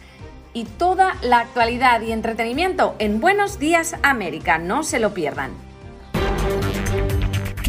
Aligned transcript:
y 0.53 0.65
toda 0.65 1.17
la 1.23 1.41
actualidad 1.41 2.03
y 2.03 2.13
entretenimiento 2.13 2.95
en 2.99 3.21
Buenos 3.21 3.59
Días 3.59 3.97
América. 4.03 4.59
No 4.59 4.83
se 4.83 5.01
lo 5.01 5.15
pierdan. 5.15 5.70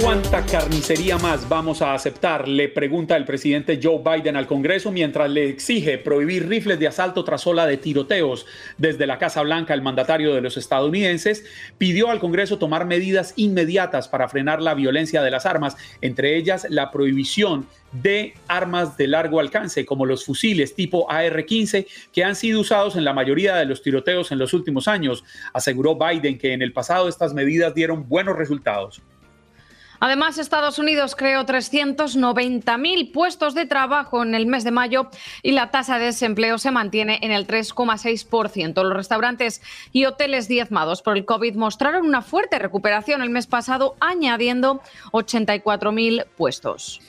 ¿Cuánta 0.00 0.42
carnicería 0.46 1.18
más 1.18 1.46
vamos 1.50 1.82
a 1.82 1.92
aceptar? 1.92 2.48
Le 2.48 2.70
pregunta 2.70 3.14
el 3.14 3.26
presidente 3.26 3.78
Joe 3.80 4.00
Biden 4.02 4.36
al 4.36 4.46
Congreso 4.46 4.90
mientras 4.90 5.28
le 5.28 5.50
exige 5.50 5.98
prohibir 5.98 6.48
rifles 6.48 6.78
de 6.78 6.86
asalto 6.86 7.22
tras 7.24 7.46
ola 7.46 7.66
de 7.66 7.76
tiroteos. 7.76 8.46
Desde 8.78 9.06
la 9.06 9.18
Casa 9.18 9.42
Blanca, 9.42 9.74
el 9.74 9.82
mandatario 9.82 10.32
de 10.32 10.40
los 10.40 10.56
estadounidenses 10.56 11.44
pidió 11.76 12.08
al 12.08 12.20
Congreso 12.20 12.56
tomar 12.56 12.86
medidas 12.86 13.34
inmediatas 13.36 14.08
para 14.08 14.30
frenar 14.30 14.62
la 14.62 14.72
violencia 14.72 15.22
de 15.22 15.30
las 15.30 15.44
armas, 15.44 15.76
entre 16.00 16.38
ellas 16.38 16.66
la 16.70 16.90
prohibición 16.90 17.66
de 17.92 18.32
armas 18.48 18.96
de 18.96 19.08
largo 19.08 19.40
alcance, 19.40 19.84
como 19.84 20.06
los 20.06 20.24
fusiles 20.24 20.74
tipo 20.74 21.06
AR-15, 21.10 21.86
que 22.14 22.24
han 22.24 22.34
sido 22.34 22.60
usados 22.60 22.96
en 22.96 23.04
la 23.04 23.12
mayoría 23.12 23.56
de 23.56 23.66
los 23.66 23.82
tiroteos 23.82 24.32
en 24.32 24.38
los 24.38 24.54
últimos 24.54 24.88
años. 24.88 25.22
Aseguró 25.52 25.98
Biden 25.98 26.38
que 26.38 26.54
en 26.54 26.62
el 26.62 26.72
pasado 26.72 27.10
estas 27.10 27.34
medidas 27.34 27.74
dieron 27.74 28.08
buenos 28.08 28.38
resultados. 28.38 29.02
Además, 30.04 30.36
Estados 30.36 30.80
Unidos 30.80 31.14
creó 31.14 31.46
390.000 31.46 33.12
puestos 33.12 33.54
de 33.54 33.66
trabajo 33.66 34.24
en 34.24 34.34
el 34.34 34.46
mes 34.46 34.64
de 34.64 34.72
mayo 34.72 35.08
y 35.44 35.52
la 35.52 35.70
tasa 35.70 36.00
de 36.00 36.06
desempleo 36.06 36.58
se 36.58 36.72
mantiene 36.72 37.20
en 37.22 37.30
el 37.30 37.46
3,6%. 37.46 38.82
Los 38.82 38.94
restaurantes 38.94 39.62
y 39.92 40.06
hoteles 40.06 40.48
diezmados 40.48 41.02
por 41.02 41.16
el 41.16 41.24
COVID 41.24 41.54
mostraron 41.54 42.04
una 42.04 42.20
fuerte 42.20 42.58
recuperación 42.58 43.22
el 43.22 43.30
mes 43.30 43.46
pasado, 43.46 43.94
añadiendo 44.00 44.82
84.000 45.12 46.26
puestos. 46.36 47.00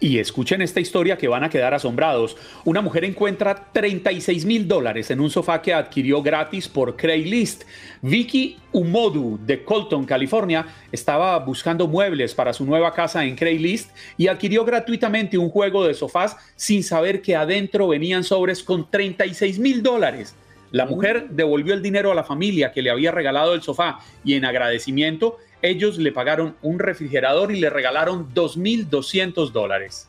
Y 0.00 0.18
escuchen 0.20 0.62
esta 0.62 0.78
historia 0.78 1.18
que 1.18 1.26
van 1.26 1.42
a 1.42 1.50
quedar 1.50 1.74
asombrados. 1.74 2.36
Una 2.64 2.80
mujer 2.80 3.04
encuentra 3.04 3.72
36 3.72 4.44
mil 4.44 4.68
dólares 4.68 5.10
en 5.10 5.18
un 5.18 5.28
sofá 5.28 5.60
que 5.60 5.74
adquirió 5.74 6.22
gratis 6.22 6.68
por 6.68 6.96
Craigslist. 6.96 7.64
Vicky 8.00 8.58
Umodu 8.70 9.40
de 9.44 9.64
Colton, 9.64 10.04
California, 10.04 10.66
estaba 10.92 11.36
buscando 11.40 11.88
muebles 11.88 12.32
para 12.32 12.52
su 12.52 12.64
nueva 12.64 12.94
casa 12.94 13.24
en 13.24 13.34
Craigslist 13.34 13.90
y 14.16 14.28
adquirió 14.28 14.64
gratuitamente 14.64 15.36
un 15.36 15.50
juego 15.50 15.84
de 15.84 15.94
sofás 15.94 16.36
sin 16.54 16.84
saber 16.84 17.20
que 17.20 17.34
adentro 17.34 17.88
venían 17.88 18.22
sobres 18.22 18.62
con 18.62 18.88
36 18.88 19.58
mil 19.58 19.82
dólares. 19.82 20.36
La 20.70 20.86
mujer 20.86 21.28
devolvió 21.30 21.74
el 21.74 21.82
dinero 21.82 22.12
a 22.12 22.14
la 22.14 22.24
familia 22.24 22.70
que 22.70 22.82
le 22.82 22.90
había 22.90 23.10
regalado 23.10 23.54
el 23.54 23.62
sofá 23.62 23.98
y 24.22 24.34
en 24.34 24.44
agradecimiento 24.44 25.38
ellos 25.62 25.98
le 25.98 26.12
pagaron 26.12 26.56
un 26.62 26.78
refrigerador 26.78 27.52
y 27.52 27.60
le 27.60 27.70
regalaron 27.70 28.32
2.200 28.34 29.50
dólares. 29.50 30.08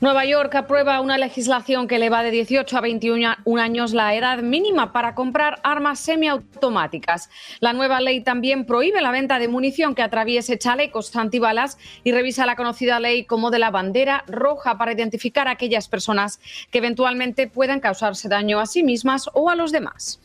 Nueva 0.00 0.24
York 0.24 0.54
aprueba 0.54 1.00
una 1.00 1.18
legislación 1.18 1.88
que 1.88 1.96
eleva 1.96 2.22
de 2.22 2.30
18 2.30 2.78
a 2.78 2.80
21 2.80 3.34
años 3.60 3.92
la 3.94 4.14
edad 4.14 4.44
mínima 4.44 4.92
para 4.92 5.16
comprar 5.16 5.58
armas 5.64 5.98
semiautomáticas. 5.98 7.28
La 7.58 7.72
nueva 7.72 8.00
ley 8.00 8.20
también 8.20 8.64
prohíbe 8.64 9.02
la 9.02 9.10
venta 9.10 9.40
de 9.40 9.48
munición 9.48 9.96
que 9.96 10.02
atraviese 10.02 10.56
chalecos 10.56 11.16
antibalas 11.16 11.78
y 12.04 12.12
revisa 12.12 12.46
la 12.46 12.54
conocida 12.54 13.00
ley 13.00 13.24
como 13.24 13.50
de 13.50 13.58
la 13.58 13.72
bandera 13.72 14.22
roja 14.28 14.78
para 14.78 14.92
identificar 14.92 15.48
a 15.48 15.52
aquellas 15.52 15.88
personas 15.88 16.38
que 16.70 16.78
eventualmente 16.78 17.48
puedan 17.48 17.80
causarse 17.80 18.28
daño 18.28 18.60
a 18.60 18.66
sí 18.66 18.84
mismas 18.84 19.28
o 19.34 19.50
a 19.50 19.56
los 19.56 19.72
demás. 19.72 20.20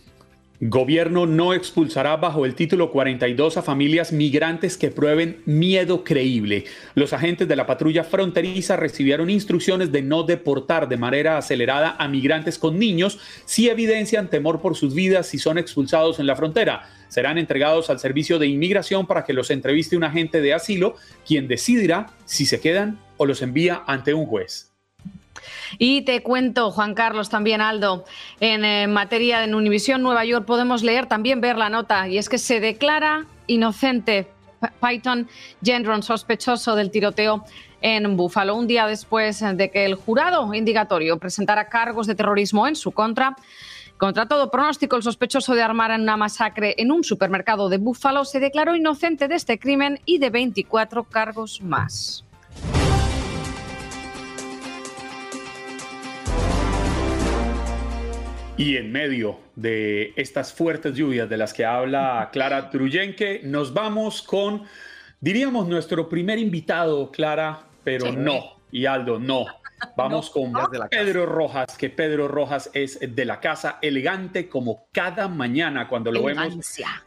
Gobierno 0.66 1.26
no 1.26 1.54
expulsará 1.54 2.16
bajo 2.16 2.46
el 2.46 2.56
título 2.56 2.90
42 2.90 3.58
a 3.58 3.62
familias 3.62 4.14
migrantes 4.14 4.78
que 4.78 4.92
prueben 4.92 5.42
miedo 5.46 6.06
creíble. 6.06 6.64
Los 6.96 7.12
agentes 7.12 7.50
de 7.50 7.58
la 7.58 7.66
patrulla 7.66 8.06
fronteriza 8.06 8.78
recibieron 8.78 9.30
instrucciones 9.30 9.92
de 9.92 10.02
no 10.04 10.24
deportar 10.24 10.88
de 10.88 10.96
manera 10.96 11.38
acelerada 11.38 11.98
a 12.00 12.08
migrantes 12.08 12.58
con 12.58 12.80
niños 12.80 13.20
si 13.44 13.68
evidencian 13.68 14.30
temor 14.30 14.62
por 14.62 14.78
sus 14.78 14.96
vidas 14.96 15.28
si 15.28 15.38
son 15.38 15.58
expulsados 15.58 16.20
en 16.20 16.28
la 16.28 16.38
frontera. 16.38 16.90
Serán 17.10 17.38
entregados 17.38 17.90
al 17.90 18.00
servicio 18.00 18.40
de 18.40 18.48
inmigración 18.48 19.06
para 19.06 19.26
que 19.26 19.34
los 19.34 19.52
entreviste 19.52 19.98
un 19.98 20.06
agente 20.06 20.40
de 20.40 20.54
asilo, 20.54 20.96
quien 21.28 21.50
decidirá 21.50 22.08
si 22.24 22.46
se 22.46 22.62
quedan 22.62 23.02
o 23.18 23.26
los 23.26 23.42
envía 23.42 23.84
ante 23.86 24.14
un 24.14 24.28
juez. 24.28 24.73
Y 25.78 26.02
te 26.04 26.22
cuento, 26.22 26.72
Juan 26.72 26.94
Carlos, 26.94 27.30
también 27.30 27.62
Aldo, 27.62 28.06
en 28.40 28.66
eh, 28.66 28.88
materia 28.88 29.40
de 29.40 29.54
Univisión 29.54 30.02
Nueva 30.02 30.26
York 30.26 30.46
podemos 30.46 30.84
leer, 30.84 31.08
también 31.08 31.42
ver 31.42 31.58
la 31.58 31.70
nota, 31.70 32.08
y 32.08 32.18
es 32.18 32.30
que 32.30 32.38
se 32.38 32.60
declara 32.60 33.26
inocente 33.48 34.28
Python 34.82 35.28
Gendron, 35.62 36.04
sospechoso 36.04 36.76
del 36.76 36.92
tiroteo 36.92 37.44
en 37.82 38.16
Búfalo, 38.16 38.56
un 38.56 38.68
día 38.68 38.88
después 38.88 39.44
de 39.56 39.70
que 39.70 39.86
el 39.86 39.96
jurado 39.96 40.54
indicatorio 40.54 41.18
presentara 41.18 41.68
cargos 41.68 42.08
de 42.08 42.16
terrorismo 42.16 42.68
en 42.68 42.76
su 42.76 42.92
contra. 42.92 43.36
Contra 43.98 44.28
todo 44.28 44.50
pronóstico, 44.50 44.96
el 44.96 45.04
sospechoso 45.04 45.54
de 45.54 45.62
armar 45.62 45.92
una 46.00 46.18
masacre 46.18 46.76
en 46.78 46.92
un 46.92 47.04
supermercado 47.04 47.70
de 47.70 47.78
Búfalo 47.78 48.26
se 48.26 48.40
declaró 48.40 48.76
inocente 48.76 49.28
de 49.28 49.36
este 49.36 49.60
crimen 49.60 50.00
y 50.06 50.18
de 50.18 50.30
24 50.30 51.04
cargos 51.04 51.62
más. 51.62 52.26
Y 58.56 58.78
en 58.78 58.92
medio 58.92 59.40
de 59.56 60.14
estas 60.16 60.54
fuertes 60.54 60.94
lluvias 60.96 61.28
de 61.28 61.38
las 61.38 61.54
que 61.54 61.66
habla 61.66 62.30
Clara 62.32 62.70
Truyenque, 62.70 63.42
nos 63.44 63.74
vamos 63.74 64.22
con, 64.22 64.64
diríamos, 65.20 65.68
nuestro 65.68 66.08
primer 66.08 66.38
invitado, 66.38 67.10
Clara, 67.10 67.64
pero 67.84 68.12
no. 68.12 68.58
Y 68.72 68.86
Aldo, 68.86 69.20
no. 69.20 69.48
Vamos 69.98 70.30
con 70.30 70.54
Pedro 70.90 71.26
Rojas, 71.26 71.76
que 71.78 71.90
Pedro 71.90 72.28
Rojas 72.28 72.70
es 72.74 73.00
de 73.02 73.26
la 73.26 73.40
casa, 73.40 73.80
elegante 73.82 74.48
como 74.48 74.86
cada 74.92 75.28
mañana 75.28 75.88
cuando 75.88 76.12
lo 76.12 76.24
vemos 76.24 76.56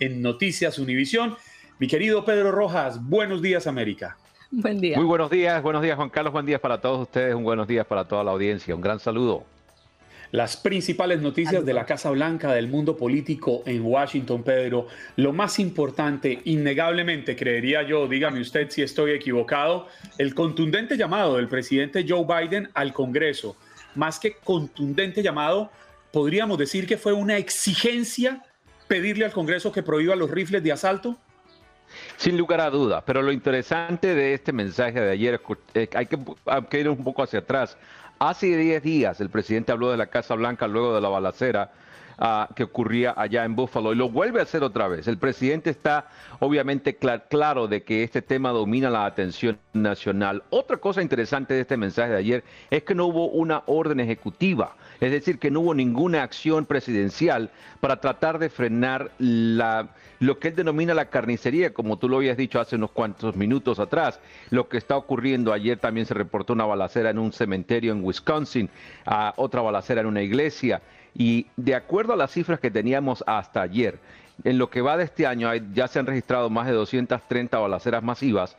en 0.00 0.20
Noticias 0.20 0.80
Univisión. 0.80 1.36
Mi 1.78 1.86
querido 1.86 2.24
Pedro 2.24 2.50
Rojas, 2.50 3.02
buenos 3.02 3.40
días 3.40 3.68
América. 3.68 4.16
Buen 4.50 4.80
día. 4.80 4.96
Muy 4.96 5.06
buenos 5.06 5.30
días, 5.30 5.62
buenos 5.62 5.82
días 5.82 5.96
Juan 5.96 6.10
Carlos, 6.10 6.32
buen 6.32 6.44
día 6.44 6.60
para 6.60 6.80
todos 6.80 7.02
ustedes, 7.02 7.34
un 7.34 7.44
buenos 7.44 7.68
días 7.68 7.86
para 7.86 8.06
toda 8.06 8.24
la 8.24 8.32
audiencia, 8.32 8.74
un 8.74 8.80
gran 8.80 8.98
saludo. 8.98 9.44
Las 10.32 10.56
principales 10.56 11.20
noticias 11.20 11.64
de 11.64 11.72
la 11.72 11.86
Casa 11.86 12.10
Blanca 12.10 12.52
del 12.52 12.68
mundo 12.68 12.96
político 12.96 13.62
en 13.64 13.82
Washington, 13.82 14.42
Pedro. 14.42 14.88
Lo 15.16 15.32
más 15.32 15.58
importante, 15.58 16.40
innegablemente, 16.44 17.36
creería 17.36 17.82
yo, 17.82 18.08
dígame 18.08 18.40
usted 18.40 18.68
si 18.70 18.82
estoy 18.82 19.12
equivocado, 19.12 19.86
el 20.18 20.34
contundente 20.34 20.96
llamado 20.96 21.36
del 21.36 21.48
presidente 21.48 22.04
Joe 22.08 22.26
Biden 22.26 22.70
al 22.74 22.92
Congreso. 22.92 23.56
Más 23.94 24.18
que 24.18 24.34
contundente 24.34 25.22
llamado, 25.22 25.70
podríamos 26.12 26.58
decir 26.58 26.86
que 26.86 26.96
fue 26.96 27.12
una 27.12 27.36
exigencia 27.36 28.42
pedirle 28.88 29.24
al 29.24 29.32
Congreso 29.32 29.72
que 29.72 29.82
prohíba 29.82 30.16
los 30.16 30.30
rifles 30.30 30.62
de 30.62 30.72
asalto. 30.72 31.16
Sin 32.16 32.36
lugar 32.36 32.60
a 32.60 32.68
dudas, 32.68 33.04
pero 33.06 33.22
lo 33.22 33.30
interesante 33.30 34.14
de 34.14 34.34
este 34.34 34.52
mensaje 34.52 35.00
de 35.00 35.10
ayer 35.12 35.40
que 35.72 35.88
hay 35.94 36.06
que 36.06 36.80
ir 36.80 36.88
un 36.88 37.04
poco 37.04 37.22
hacia 37.22 37.38
atrás 37.38 37.78
Hace 38.18 38.56
10 38.56 38.82
días 38.82 39.20
el 39.20 39.28
presidente 39.28 39.72
habló 39.72 39.90
de 39.90 39.98
la 39.98 40.06
Casa 40.06 40.34
Blanca 40.34 40.66
luego 40.66 40.94
de 40.94 41.02
la 41.02 41.10
balacera 41.10 41.72
ah, 42.16 42.48
que 42.56 42.62
ocurría 42.62 43.12
allá 43.14 43.44
en 43.44 43.54
Buffalo 43.54 43.92
y 43.92 43.96
lo 43.96 44.08
vuelve 44.08 44.40
a 44.40 44.44
hacer 44.44 44.62
otra 44.62 44.88
vez. 44.88 45.06
El 45.06 45.18
presidente 45.18 45.68
está 45.68 46.08
obviamente 46.40 46.96
claro 46.96 47.68
de 47.68 47.82
que 47.82 48.04
este 48.04 48.22
tema 48.22 48.52
domina 48.52 48.88
la 48.88 49.04
atención 49.04 49.58
nacional. 49.74 50.42
Otra 50.48 50.78
cosa 50.78 51.02
interesante 51.02 51.52
de 51.52 51.60
este 51.60 51.76
mensaje 51.76 52.12
de 52.12 52.18
ayer 52.18 52.44
es 52.70 52.84
que 52.84 52.94
no 52.94 53.04
hubo 53.04 53.28
una 53.28 53.64
orden 53.66 54.00
ejecutiva, 54.00 54.76
es 55.00 55.10
decir, 55.10 55.38
que 55.38 55.50
no 55.50 55.60
hubo 55.60 55.74
ninguna 55.74 56.22
acción 56.22 56.66
presidencial 56.66 57.50
para 57.80 58.00
tratar 58.00 58.38
de 58.38 58.48
frenar 58.48 59.10
la 59.18 59.88
lo 60.18 60.38
que 60.38 60.48
él 60.48 60.56
denomina 60.56 60.94
la 60.94 61.10
carnicería, 61.10 61.74
como 61.74 61.98
tú 61.98 62.08
lo 62.08 62.16
habías 62.16 62.36
dicho 62.36 62.60
hace 62.60 62.76
unos 62.76 62.90
cuantos 62.90 63.36
minutos 63.36 63.78
atrás, 63.78 64.18
lo 64.50 64.68
que 64.68 64.78
está 64.78 64.96
ocurriendo. 64.96 65.52
Ayer 65.52 65.78
también 65.78 66.06
se 66.06 66.14
reportó 66.14 66.54
una 66.54 66.64
balacera 66.64 67.10
en 67.10 67.18
un 67.18 67.32
cementerio 67.32 67.92
en 67.92 68.02
Wisconsin, 68.02 68.70
otra 69.36 69.60
balacera 69.60 70.00
en 70.00 70.06
una 70.06 70.22
iglesia. 70.22 70.80
Y 71.14 71.46
de 71.56 71.74
acuerdo 71.74 72.12
a 72.12 72.16
las 72.16 72.32
cifras 72.32 72.60
que 72.60 72.70
teníamos 72.70 73.24
hasta 73.26 73.62
ayer, 73.62 73.98
en 74.44 74.58
lo 74.58 74.68
que 74.68 74.82
va 74.82 74.96
de 74.96 75.04
este 75.04 75.26
año 75.26 75.50
ya 75.72 75.88
se 75.88 75.98
han 75.98 76.06
registrado 76.06 76.50
más 76.50 76.66
de 76.66 76.72
230 76.72 77.58
balaceras 77.58 78.02
masivas. 78.02 78.56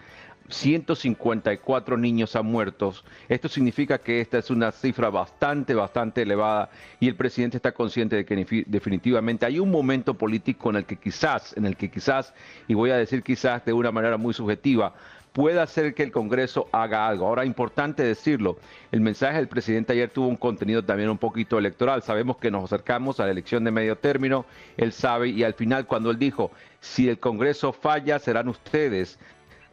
154 0.50 1.98
niños 1.98 2.36
han 2.36 2.46
muerto. 2.46 2.94
Esto 3.28 3.50
significa 3.50 3.98
que 3.98 4.22
esta 4.22 4.38
es 4.38 4.50
una 4.50 4.72
cifra 4.72 5.10
bastante, 5.10 5.74
bastante 5.74 6.22
elevada 6.22 6.70
y 7.00 7.08
el 7.08 7.16
presidente 7.16 7.58
está 7.58 7.74
consciente 7.74 8.16
de 8.16 8.26
que 8.26 8.66
definitivamente 8.68 9.46
hay 9.46 9.60
un 9.60 9.72
momento 9.72 10.14
político 10.14 10.70
en 10.70 10.78
el 10.78 10.86
que 10.86 10.98
quizás, 10.98 11.56
en 11.58 11.66
el 11.66 11.76
que 11.76 11.90
quizás, 11.90 12.34
y 12.68 12.74
voy 12.74 12.92
a 12.92 12.98
decir 12.98 13.24
quizás 13.24 13.66
de 13.66 13.74
una 13.74 13.92
manera 13.92 14.18
muy 14.18 14.34
subjetiva, 14.34 14.94
pueda 15.38 15.62
hacer 15.62 15.94
que 15.94 16.02
el 16.02 16.12
Congreso 16.12 16.68
haga 16.72 17.08
algo. 17.08 17.28
Ahora, 17.28 17.46
importante 17.46 18.02
decirlo, 18.02 18.58
el 18.92 19.02
mensaje 19.02 19.38
del 19.38 19.48
presidente 19.48 19.94
ayer 19.94 20.10
tuvo 20.10 20.28
un 20.28 20.36
contenido 20.36 20.84
también 20.84 21.12
un 21.12 21.20
poquito 21.20 21.60
electoral. 21.60 22.02
Sabemos 22.02 22.38
que 22.38 22.50
nos 22.50 22.64
acercamos 22.64 23.20
a 23.20 23.26
la 23.26 23.34
elección 23.34 23.64
de 23.64 23.70
medio 23.70 23.98
término, 23.98 24.48
él 24.78 24.92
sabe, 24.92 25.30
y 25.30 25.44
al 25.44 25.54
final 25.54 25.86
cuando 25.86 26.10
él 26.10 26.18
dijo, 26.18 26.52
si 26.80 27.08
el 27.08 27.20
Congreso 27.20 27.72
falla, 27.72 28.18
serán 28.18 28.48
ustedes 28.48 29.20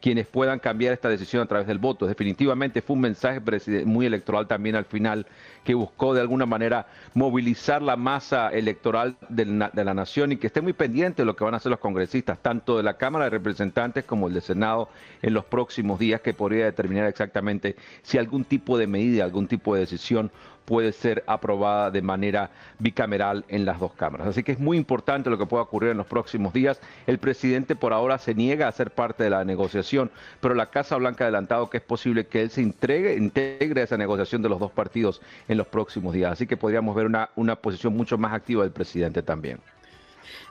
quienes 0.05 0.27
puedan 0.27 0.59
cambiar 0.59 0.93
esta 0.93 1.09
decisión 1.09 1.43
a 1.43 1.47
través 1.47 1.67
del 1.67 1.79
voto. 1.79 2.07
Definitivamente 2.07 2.83
fue 2.83 2.93
un 2.93 3.01
mensaje 3.01 3.41
muy 3.87 4.05
electoral 4.05 4.47
también 4.47 4.77
al 4.77 4.85
final 4.85 5.27
que 5.65 5.73
buscó 5.73 6.13
de 6.13 6.21
alguna 6.21 6.45
manera 6.45 6.89
movilizar 7.15 7.81
la 7.81 7.97
masa 7.97 8.51
electoral 8.51 9.17
de 9.31 9.47
la, 9.47 9.95
nación 9.95 10.33
y 10.33 10.37
que 10.37 10.49
esté 10.49 10.61
muy 10.61 10.75
pendiente 10.75 11.23
de 11.23 11.27
lo 11.27 11.35
que 11.35 11.45
van 11.45 11.55
a 11.55 11.57
hacer 11.57 11.71
los 11.71 11.81
congresistas, 11.81 12.39
tanto 12.43 12.77
de 12.77 12.83
la 12.83 12.99
Cámara 12.99 13.25
de 13.25 13.31
Representantes 13.31 14.05
como 14.05 14.29
el 14.29 14.35
de 14.35 14.43
Senado 14.43 14.91
en 15.23 15.33
los 15.33 15.47
próximos 15.47 15.99
días, 15.99 16.21
que 16.21 16.35
podría 16.35 16.67
determinar 16.67 17.07
exactamente 17.07 17.75
si 18.03 18.19
algún 18.19 18.45
tipo 18.45 18.77
de 18.77 18.87
medida, 18.87 19.25
algún 19.25 19.49
tipo 19.49 19.75
de 19.75 19.81
decisión 19.81 20.31
puede 20.65 20.93
ser 20.93 21.25
aprobada 21.27 21.91
de 21.91 22.03
manera 22.03 22.51
bicameral 22.79 23.45
en 23.49 23.65
las 23.65 23.79
dos 23.81 23.93
cámaras. 23.95 24.29
Así 24.29 24.43
que 24.43 24.53
es 24.53 24.59
muy 24.59 24.77
importante 24.77 25.31
lo 25.31 25.39
que 25.39 25.47
pueda 25.47 25.63
ocurrir 25.63 25.91
en 25.91 25.97
los 25.97 26.07
próximos 26.07 26.53
días. 26.53 26.81
El 27.07 27.19
presidente 27.19 27.77
por 27.77 27.93
ahora 27.93 28.19
se 28.19 28.35
niega 28.35 28.69
a 28.69 28.73
ser 28.73 28.91
parte 28.91 29.25
de 29.25 29.31
la 29.31 29.45
negociación, 29.45 30.11
pero 30.41 30.55
la 30.55 30.71
Casa 30.71 30.97
Blanca 30.97 31.25
ha 31.25 31.27
adelantado 31.27 31.71
que 31.71 31.79
es 31.79 31.83
posible 31.83 32.27
que 32.27 32.43
él 32.43 32.51
se 32.51 32.63
integre, 32.63 33.17
integre 33.17 33.83
esa 33.83 33.97
negociación 33.97 34.43
de 34.43 34.49
los 34.49 34.61
dos 34.61 34.73
partidos 34.73 35.21
en 35.49 35.59
los 35.59 35.67
próximos 35.67 36.15
días. 36.15 36.33
Así 36.33 36.47
que 36.47 36.57
podríamos 36.57 36.95
ver 36.95 37.07
una, 37.07 37.31
una 37.37 37.57
posición 37.57 37.97
mucho 37.97 38.19
más 38.19 38.33
activa 38.33 38.63
del 38.63 38.73
presidente 38.73 39.23
también. 39.23 39.61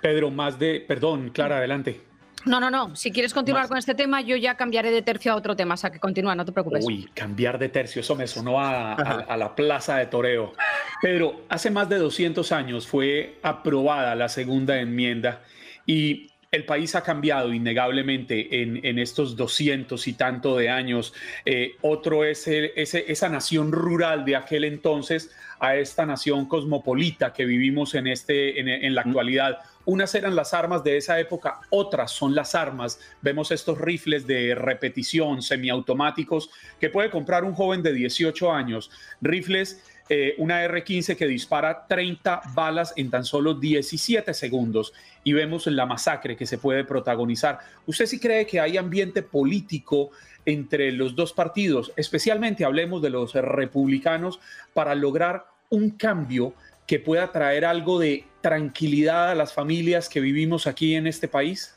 Pedro, 0.02 0.30
más 0.32 0.60
de, 0.60 0.84
perdón, 0.88 1.30
Clara, 1.30 1.58
adelante. 1.58 2.13
No, 2.46 2.60
no, 2.60 2.70
no. 2.70 2.96
Si 2.96 3.12
quieres 3.12 3.34
continuar 3.34 3.68
con 3.68 3.78
este 3.78 3.96
tema, 3.96 4.22
yo 4.22 4.36
ya 4.36 4.56
cambiaré 4.56 4.92
de 4.92 5.02
tercio 5.02 5.32
a 5.32 5.36
otro 5.36 5.56
tema. 5.56 5.76
O 5.76 5.78
sea, 5.78 5.92
que 5.92 6.00
continúa, 6.00 6.36
no 6.36 6.46
te 6.46 6.52
preocupes. 6.52 6.86
Uy, 6.86 7.10
cambiar 7.14 7.58
de 7.58 7.70
tercio, 7.70 8.02
eso 8.02 8.16
me 8.16 8.28
sonó 8.28 8.60
a, 8.60 8.94
a, 8.94 9.38
la 9.38 9.56
plaza 9.56 9.98
de 9.98 10.08
toreo. 10.08 10.54
Pedro, 11.02 11.46
hace 11.50 11.70
más 11.70 11.90
de 11.90 11.98
200 11.98 12.52
años 12.52 12.88
fue 12.88 13.40
aprobada 13.44 14.16
la 14.16 14.30
segunda 14.30 14.80
enmienda 14.80 15.42
y 15.86 16.30
el 16.54 16.66
país 16.66 16.94
ha 16.94 17.02
cambiado 17.02 17.52
innegablemente 17.52 18.62
en, 18.62 19.00
estos 19.00 19.36
200 19.36 20.08
y 20.08 20.14
tanto 20.14 20.56
de 20.56 20.70
años. 20.70 21.12
Eh, 21.46 21.72
otro 21.82 22.24
es 22.24 22.48
esa 22.48 23.28
nación 23.28 23.72
rural 23.72 24.24
de 24.24 24.36
aquel 24.36 24.64
entonces 24.64 25.32
a 25.60 25.76
esta 25.78 26.06
nación 26.06 26.46
cosmopolita 26.46 27.34
que 27.34 27.46
vivimos 27.46 27.96
en, 27.96 28.06
este, 28.06 28.60
en 28.60 28.94
la 28.94 29.02
actualidad 29.02 29.60
unas 29.86 30.16
eran 30.16 30.36
las 30.36 30.54
armas 30.54 30.84
de 30.84 30.98
esa 30.98 31.20
época, 31.20 31.62
otras 31.70 32.12
son 32.12 32.36
las 32.36 32.56
armas. 32.56 33.00
Vemos 33.22 33.52
estos 33.52 33.78
rifles 33.80 34.26
de 34.26 34.56
repetición 34.56 35.42
semiautomáticos 35.42 36.50
que 36.80 36.90
puede 36.90 37.10
comprar 37.10 37.44
un 37.44 37.54
joven 37.54 37.84
de 37.84 37.92
18 37.92 38.52
años. 38.52 38.90
Rifles, 39.22 39.84
eh, 40.10 40.36
una 40.38 40.66
R15 40.66 41.18
que 41.18 41.28
dispara 41.28 41.86
30 41.88 42.42
balas 42.54 42.94
en 42.96 43.10
tan 43.10 43.26
solo 43.26 43.56
17 43.56 44.34
segundos. 44.34 44.94
Y 45.24 45.34
vemos 45.34 45.68
la 45.68 45.86
masacre 45.86 46.38
que 46.38 46.46
se 46.46 46.58
puede 46.58 46.86
protagonizar. 46.86 47.60
¿Usted 47.86 48.06
sí 48.06 48.20
cree 48.20 48.46
que 48.46 48.60
hay 48.60 48.78
ambiente 48.78 49.22
político 49.22 50.12
entre 50.46 50.92
los 50.92 51.16
dos 51.16 51.34
partidos? 51.34 51.92
Especialmente 51.98 52.64
hablemos 52.64 53.02
de 53.02 53.10
los 53.10 53.34
republicanos 53.34 54.40
para 54.74 54.96
lograr 54.96 55.46
un 55.70 55.92
cambio 55.92 56.54
que 56.88 57.00
pueda 57.00 57.32
traer 57.32 57.66
algo 57.66 58.00
de 58.00 58.26
tranquilidad 58.44 59.32
a 59.32 59.36
las 59.36 59.54
familias 59.54 60.10
que 60.10 60.20
vivimos 60.20 60.68
aquí 60.68 60.96
en 60.96 61.08
este 61.08 61.30
país? 61.30 61.74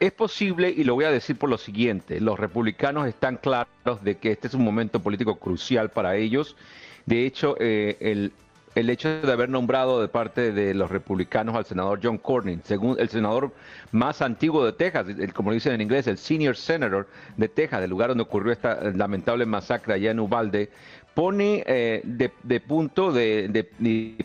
Es 0.00 0.12
posible 0.12 0.70
y 0.70 0.82
lo 0.82 0.94
voy 0.94 1.04
a 1.04 1.10
decir 1.10 1.36
por 1.36 1.50
lo 1.50 1.58
siguiente, 1.58 2.20
los 2.20 2.40
republicanos 2.40 3.06
están 3.06 3.36
claros 3.36 4.02
de 4.02 4.16
que 4.16 4.32
este 4.32 4.48
es 4.48 4.54
un 4.54 4.64
momento 4.64 5.00
político 5.00 5.36
crucial 5.36 5.90
para 5.90 6.16
ellos. 6.16 6.56
De 7.04 7.26
hecho, 7.26 7.54
eh, 7.60 8.30
el, 8.74 8.90
hecho 8.90 9.20
de 9.20 9.30
haber 9.30 9.50
nombrado 9.50 10.00
de 10.00 10.08
parte 10.08 10.52
de 10.52 10.72
los 10.72 10.90
republicanos 10.90 11.54
al 11.54 11.66
senador 11.66 12.00
John 12.02 12.16
Cornyn, 12.16 12.62
según 12.64 12.98
el 12.98 13.10
senador 13.10 13.52
más 13.92 14.22
antiguo 14.22 14.64
de 14.64 14.72
Texas, 14.72 15.06
el, 15.06 15.34
como 15.34 15.52
dicen 15.52 15.74
en 15.74 15.82
inglés, 15.82 16.06
el 16.06 16.16
senior 16.16 16.56
senator 16.56 17.06
de 17.36 17.48
Texas, 17.48 17.82
del 17.82 17.90
lugar 17.90 18.08
donde 18.08 18.22
ocurrió 18.22 18.52
esta 18.52 18.80
lamentable 18.90 19.44
masacre 19.44 19.94
allá 19.94 20.10
en 20.10 20.18
Uvalde, 20.18 20.70
pone 21.14 21.62
eh, 21.66 22.02
de, 22.04 22.60
punto 22.60 23.12
de, 23.12 23.68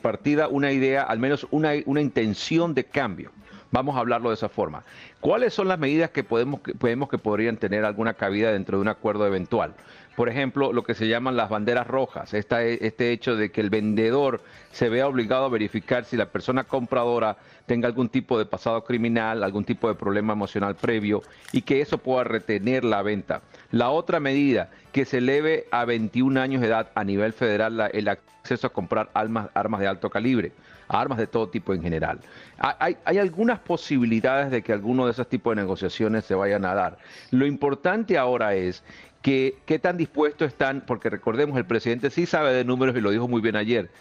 partida 0.02 0.48
una 0.48 0.72
idea, 0.72 1.04
al 1.04 1.20
menos 1.20 1.48
una, 1.52 1.72
una 1.86 2.02
intención 2.02 2.74
de 2.74 2.84
cambio. 2.86 3.32
Vamos 3.72 3.96
a 3.96 4.00
hablarlo 4.00 4.30
de 4.30 4.36
esa 4.36 4.50
forma. 4.50 4.84
¿Cuáles 5.20 5.54
son 5.54 5.68
las 5.68 5.78
medidas 5.78 6.10
que 6.10 6.24
podemos, 6.24 6.62
que 6.62 6.74
podemos 6.74 7.08
que 7.08 7.20
podrían 7.20 7.58
tener 7.58 7.86
alguna 7.86 8.16
cabida 8.16 8.52
dentro 8.52 8.78
de 8.78 8.82
un 8.82 8.88
acuerdo 8.88 9.28
eventual? 9.28 9.76
Por 10.16 10.28
ejemplo, 10.28 10.74
lo 10.74 10.84
que 10.84 10.96
se 10.96 11.08
llaman 11.08 11.38
las 11.38 11.50
banderas 11.50 11.88
rojas, 11.88 12.34
este 12.34 13.12
hecho 13.12 13.36
de 13.36 13.52
que 13.52 13.62
el 13.62 13.70
vendedor 13.70 14.42
se 14.72 14.90
vea 14.90 15.08
obligado 15.08 15.46
a 15.46 15.50
verificar 15.50 16.04
si 16.04 16.18
la 16.18 16.26
persona 16.26 16.66
compradora 16.66 17.38
tenga 17.70 17.88
algún 17.88 18.10
tipo 18.10 18.40
de 18.40 18.48
pasado 18.48 18.84
criminal, 18.84 19.44
algún 19.44 19.64
tipo 19.64 19.88
de 19.88 19.94
problema 19.94 20.34
emocional 20.34 20.74
previo 20.74 21.22
y 21.52 21.62
que 21.62 21.82
eso 21.82 22.00
pueda 22.00 22.24
retener 22.24 22.84
la 22.84 23.04
venta. 23.04 23.44
La 23.70 23.92
otra 23.92 24.20
medida, 24.20 24.72
que 24.92 25.06
se 25.06 25.20
eleve 25.20 25.68
a 25.70 25.86
21 25.86 26.42
años 26.42 26.62
de 26.62 26.68
edad 26.68 26.90
a 26.96 27.04
nivel 27.04 27.32
federal 27.32 27.92
el 27.94 28.08
acceso 28.08 28.66
a 28.66 28.74
comprar 28.74 29.12
armas, 29.14 29.50
armas 29.54 29.82
de 29.82 29.88
alto 29.88 30.10
calibre 30.10 30.52
armas 30.92 31.20
de 31.20 31.28
todo 31.28 31.50
tipo 31.50 31.72
en 31.72 31.84
general. 31.84 32.20
Hay, 32.58 32.98
hay, 33.06 33.20
algunas 33.20 33.60
posibilidades 33.60 34.50
de 34.50 34.64
que 34.64 34.74
alguno 34.74 35.06
de 35.06 35.12
esos 35.12 35.30
tipos 35.30 35.56
de 35.56 35.62
negociaciones 35.62 36.26
se 36.26 36.34
vayan 36.34 36.66
a 36.66 36.74
dar. 36.74 36.98
Lo 37.30 37.46
importante 37.46 38.18
ahora 38.18 38.56
es 38.56 38.84
que 39.22 39.58
qué 39.68 39.78
tan 39.78 39.98
dispuestos 39.98 40.48
están, 40.48 40.82
porque 40.88 41.12
recordemos, 41.12 41.58
el 41.60 41.66
presidente 41.66 42.10
sí 42.10 42.26
sabe 42.26 42.54
de 42.54 42.64
números 42.64 42.96
y 42.96 43.02
lo 43.02 43.12
dijo 43.12 43.28
muy 43.28 43.40
bien 43.40 43.56
ayer, 43.56 43.92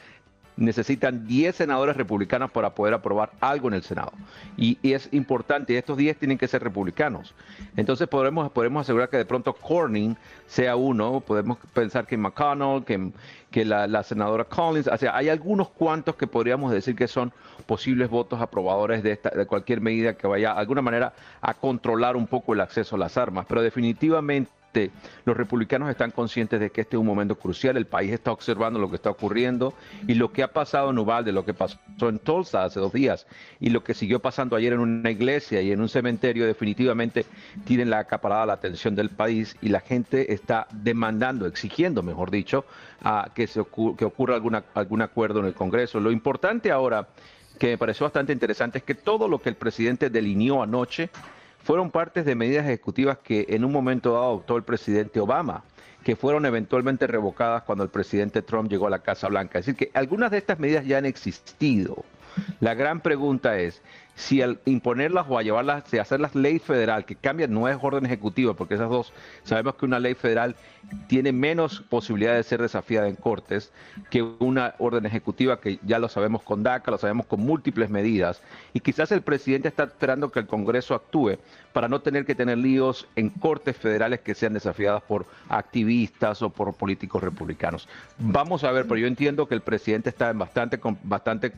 necesitan 0.59 1.27
10 1.27 1.55
senadores 1.55 1.97
republicanos 1.97 2.51
para 2.51 2.75
poder 2.75 2.95
aprobar 2.95 3.31
algo 3.41 3.69
en 3.69 3.75
el 3.75 3.83
Senado. 3.83 4.13
Y, 4.57 4.79
es 4.83 5.09
importante, 5.13 5.79
estos 5.79 5.97
10 5.97 6.19
tienen 6.19 6.37
que 6.37 6.49
ser 6.49 6.63
republicanos. 6.63 7.35
Entonces 7.77 8.09
podremos, 8.09 8.51
podemos 8.51 8.83
asegurar 8.83 9.09
que 9.09 9.17
de 9.17 9.25
pronto 9.25 9.55
Corning 9.55 10.17
sea 10.47 10.77
uno, 10.77 11.21
podemos 11.21 11.59
pensar 11.73 12.07
que 12.07 12.17
McConnell, 12.17 12.85
que, 12.85 13.13
que 13.51 13.65
la, 13.65 14.03
senadora 14.03 14.45
Collins, 14.45 14.89
o 14.89 14.97
sea, 14.97 15.17
hay 15.17 15.29
algunos 15.29 15.69
cuantos 15.71 16.17
que 16.17 16.27
podríamos 16.27 16.73
decir 16.73 16.97
que 16.97 17.07
son 17.07 17.33
posibles 17.67 18.11
votos 18.11 18.41
aprobadores 18.41 19.03
de, 19.03 19.13
esta, 19.13 19.31
de 19.31 19.47
cualquier 19.47 19.81
medida 19.81 20.15
que 20.15 20.27
vaya 20.27 20.55
de 20.55 20.61
alguna 20.61 20.83
manera 20.83 21.13
a 21.41 21.55
controlar 21.55 22.17
un 22.17 22.27
poco 22.27 22.55
el 22.55 22.61
acceso 22.61 22.97
a 22.97 22.99
las 22.99 23.17
armas. 23.17 23.47
Pero 23.49 23.63
definitivamente 23.63 24.51
los 25.25 25.37
republicanos 25.37 25.91
están 25.91 26.11
conscientes 26.11 26.61
de 26.61 26.71
que 26.71 26.83
este 26.83 26.97
es 26.97 27.01
un 27.01 27.07
momento 27.07 27.37
crucial, 27.37 27.77
el 27.77 27.87
país 27.87 28.13
está 28.13 28.33
observando 28.33 28.79
lo 28.79 28.89
que 28.89 28.97
está 28.97 29.11
ocurriendo 29.11 29.75
y 30.07 30.15
lo 30.15 30.33
que 30.33 30.43
ha 30.43 30.53
pasado 30.53 30.91
en 30.91 30.99
Uvalde, 30.99 31.33
lo 31.33 31.45
que 31.45 31.55
pasó 31.55 31.79
en 32.01 32.19
Tulsa 32.19 32.65
hace 32.65 32.81
dos 32.81 32.93
días 32.93 33.27
y 33.61 33.71
lo 33.71 33.83
que 33.83 33.95
siguió 33.95 34.21
pasando 34.21 34.57
ayer 34.57 34.73
en 34.73 34.81
una 34.81 35.11
iglesia 35.11 35.61
y 35.63 35.73
en 35.73 35.81
un 35.81 35.89
cementerio 35.89 36.47
definitivamente 36.47 37.25
tienen 37.65 37.91
la 37.91 38.01
acaparada 38.01 38.47
la 38.47 38.53
atención 38.55 38.95
del 38.95 39.11
país 39.11 39.57
y 39.61 39.69
la 39.69 39.81
gente 39.81 40.33
está 40.33 40.67
demandando, 40.73 41.47
exigiendo, 41.47 42.03
mejor 42.03 42.31
dicho, 42.31 42.65
a 43.03 43.31
que, 43.35 43.47
se 43.47 43.63
que 43.97 44.05
ocurra 44.05 44.37
algún 44.75 45.03
acuerdo 45.03 45.41
en 45.41 45.47
el 45.47 45.55
Congreso. 45.55 46.01
Lo 46.01 46.11
importante 46.11 46.71
ahora, 46.71 47.09
que 47.59 47.69
me 47.69 47.79
pareció 47.79 48.05
bastante 48.05 48.33
interesante, 48.33 48.79
es 48.79 48.85
que 48.85 48.95
todo 48.95 49.29
lo 49.29 49.41
que 49.41 49.49
el 49.49 49.57
presidente 49.57 50.11
delineó 50.11 50.63
anoche, 50.63 51.11
fueron 51.69 51.91
partes 51.91 52.25
de 52.25 52.35
medidas 52.35 52.65
ejecutivas 52.65 53.19
que 53.19 53.45
en 53.51 53.63
un 53.63 53.71
momento 53.71 54.15
dado 54.15 54.25
adoptó 54.25 54.57
el 54.57 54.63
presidente 54.63 55.21
Obama, 55.21 55.65
que 56.03 56.17
fueron 56.17 56.47
eventualmente 56.47 57.07
revocadas 57.07 57.65
cuando 57.65 57.85
el 57.85 57.91
presidente 57.91 58.41
Trump 58.41 58.71
llegó 58.71 58.87
a 58.87 58.91
la 58.91 59.01
Casa 59.01 59.29
Blanca. 59.29 59.59
Es 59.59 59.67
decir, 59.67 59.77
que 59.77 59.91
algunas 59.93 60.31
de 60.31 60.39
estas 60.39 60.59
medidas 60.59 60.87
ya 60.87 60.97
han 60.97 61.05
existido. 61.05 62.07
La 62.61 62.73
gran 62.73 63.01
pregunta 63.01 63.59
es, 63.59 63.83
si 64.19 64.43
al 64.43 64.59
imponerlas 64.65 65.27
o 65.29 65.39
a 65.39 65.45
llevarlas, 65.45 65.85
si 65.87 65.97
hacerlas 65.97 66.35
ley 66.35 66.59
federal, 66.59 67.05
que 67.05 67.15
cambian, 67.15 67.55
no 67.55 67.69
es 67.69 67.79
orden 67.81 68.05
ejecutivo, 68.05 68.53
porque 68.55 68.75
esas 68.75 68.91
dos, 68.91 69.13
sabemos 69.45 69.77
que 69.77 69.87
una 69.87 70.01
ley 70.01 70.15
federal 70.15 70.57
tiene 71.07 71.31
menos 71.31 71.85
posibilidad 71.89 72.35
de 72.35 72.43
ser 72.43 72.61
desafiada 72.61 73.07
en 73.07 73.15
cortes 73.15 73.73
que 74.11 74.23
una 74.23 74.75
orden 74.79 75.07
ejecutiva 75.07 75.61
que 75.61 75.79
ya 75.85 76.01
lo 76.01 76.09
sabemos 76.09 76.43
con 76.43 76.65
DACA, 76.65 76.91
lo 76.91 76.99
sabemos 76.99 77.27
con 77.27 77.39
múltiples 77.39 77.91
medidas, 77.91 78.43
y 78.73 78.81
quizás 78.81 79.13
el 79.13 79.23
presidente 79.23 79.69
está 79.69 79.85
esperando 79.85 80.33
que 80.33 80.41
el 80.41 80.49
Congreso 80.49 80.97
actúe 80.97 81.39
para 81.73 81.89
no 81.89 82.01
tener 82.01 82.25
que 82.25 82.35
tener 82.35 82.59
líos 82.59 83.07
en 83.17 83.31
cortes 83.31 83.77
federales 83.77 84.21
que 84.21 84.35
sean 84.35 84.55
desafiadas 84.55 85.03
por 85.03 85.27
activistas 85.49 86.43
o 86.43 86.51
por 86.51 86.75
políticos 86.75 87.23
republicanos. 87.23 87.89
Vamos 88.19 88.65
a 88.65 88.73
ver, 88.73 88.87
pero 88.87 88.97
yo 88.97 89.07
entiendo 89.07 89.47
que 89.47 89.55
el 89.55 89.61
presidente 89.61 90.09
está 90.09 90.31
en 90.31 90.39
bastante, 90.39 90.81
bastante 91.03 91.53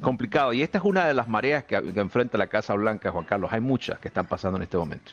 complicado, 0.00 0.52
y 0.52 0.62
esta 0.62 0.78
es 0.78 0.84
una 0.84 1.06
de 1.06 1.14
las 1.14 1.28
mareas 1.28 1.64
que 1.64 1.76
que 1.92 2.00
enfrenta 2.00 2.38
la 2.38 2.46
Casa 2.46 2.74
Blanca, 2.74 3.10
Juan 3.10 3.24
Carlos. 3.24 3.52
Hay 3.52 3.60
muchas 3.60 3.98
que 3.98 4.08
están 4.08 4.26
pasando 4.26 4.56
en 4.56 4.64
este 4.64 4.76
momento. 4.76 5.12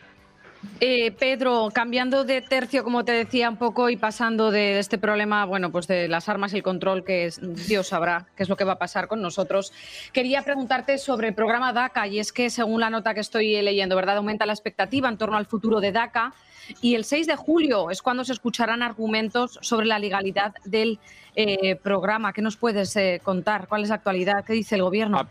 Eh, 0.81 1.11
Pedro, 1.11 1.69
cambiando 1.73 2.25
de 2.25 2.41
tercio, 2.41 2.83
como 2.83 3.05
te 3.05 3.11
decía 3.11 3.49
un 3.49 3.57
poco, 3.57 3.89
y 3.89 3.97
pasando 3.97 4.51
de 4.51 4.79
este 4.79 4.97
problema, 4.97 5.45
bueno, 5.45 5.71
pues 5.71 5.87
de 5.87 6.07
las 6.07 6.27
armas 6.29 6.53
y 6.53 6.57
el 6.57 6.63
control, 6.63 7.03
que 7.03 7.31
Dios 7.67 7.87
sabrá 7.87 8.27
qué 8.35 8.43
es 8.43 8.49
lo 8.49 8.57
que 8.57 8.63
va 8.63 8.73
a 8.73 8.77
pasar 8.77 9.07
con 9.07 9.21
nosotros, 9.21 9.71
quería 10.13 10.41
preguntarte 10.43 10.97
sobre 10.97 11.29
el 11.29 11.33
programa 11.33 11.73
DACA, 11.73 12.07
y 12.07 12.19
es 12.19 12.33
que 12.33 12.49
según 12.49 12.81
la 12.81 12.89
nota 12.89 13.13
que 13.13 13.21
estoy 13.21 13.61
leyendo, 13.61 13.95
¿verdad? 13.95 14.17
Aumenta 14.17 14.45
la 14.45 14.53
expectativa 14.53 15.07
en 15.09 15.17
torno 15.17 15.37
al 15.37 15.45
futuro 15.45 15.79
de 15.79 15.91
DACA, 15.91 16.33
y 16.81 16.95
el 16.95 17.03
6 17.03 17.27
de 17.27 17.35
julio 17.35 17.89
es 17.89 18.01
cuando 18.01 18.23
se 18.23 18.33
escucharán 18.33 18.81
argumentos 18.83 19.59
sobre 19.61 19.85
la 19.85 19.97
legalidad 19.97 20.53
del 20.65 20.99
eh, 21.35 21.75
programa. 21.77 22.31
¿Qué 22.33 22.41
nos 22.41 22.57
puedes 22.57 22.95
eh, 22.95 23.21
contar? 23.23 23.67
¿Cuál 23.67 23.83
es 23.83 23.89
la 23.89 23.95
actualidad? 23.95 24.45
¿Qué 24.45 24.53
dice 24.53 24.75
el 24.75 24.83
gobierno? 24.83 25.27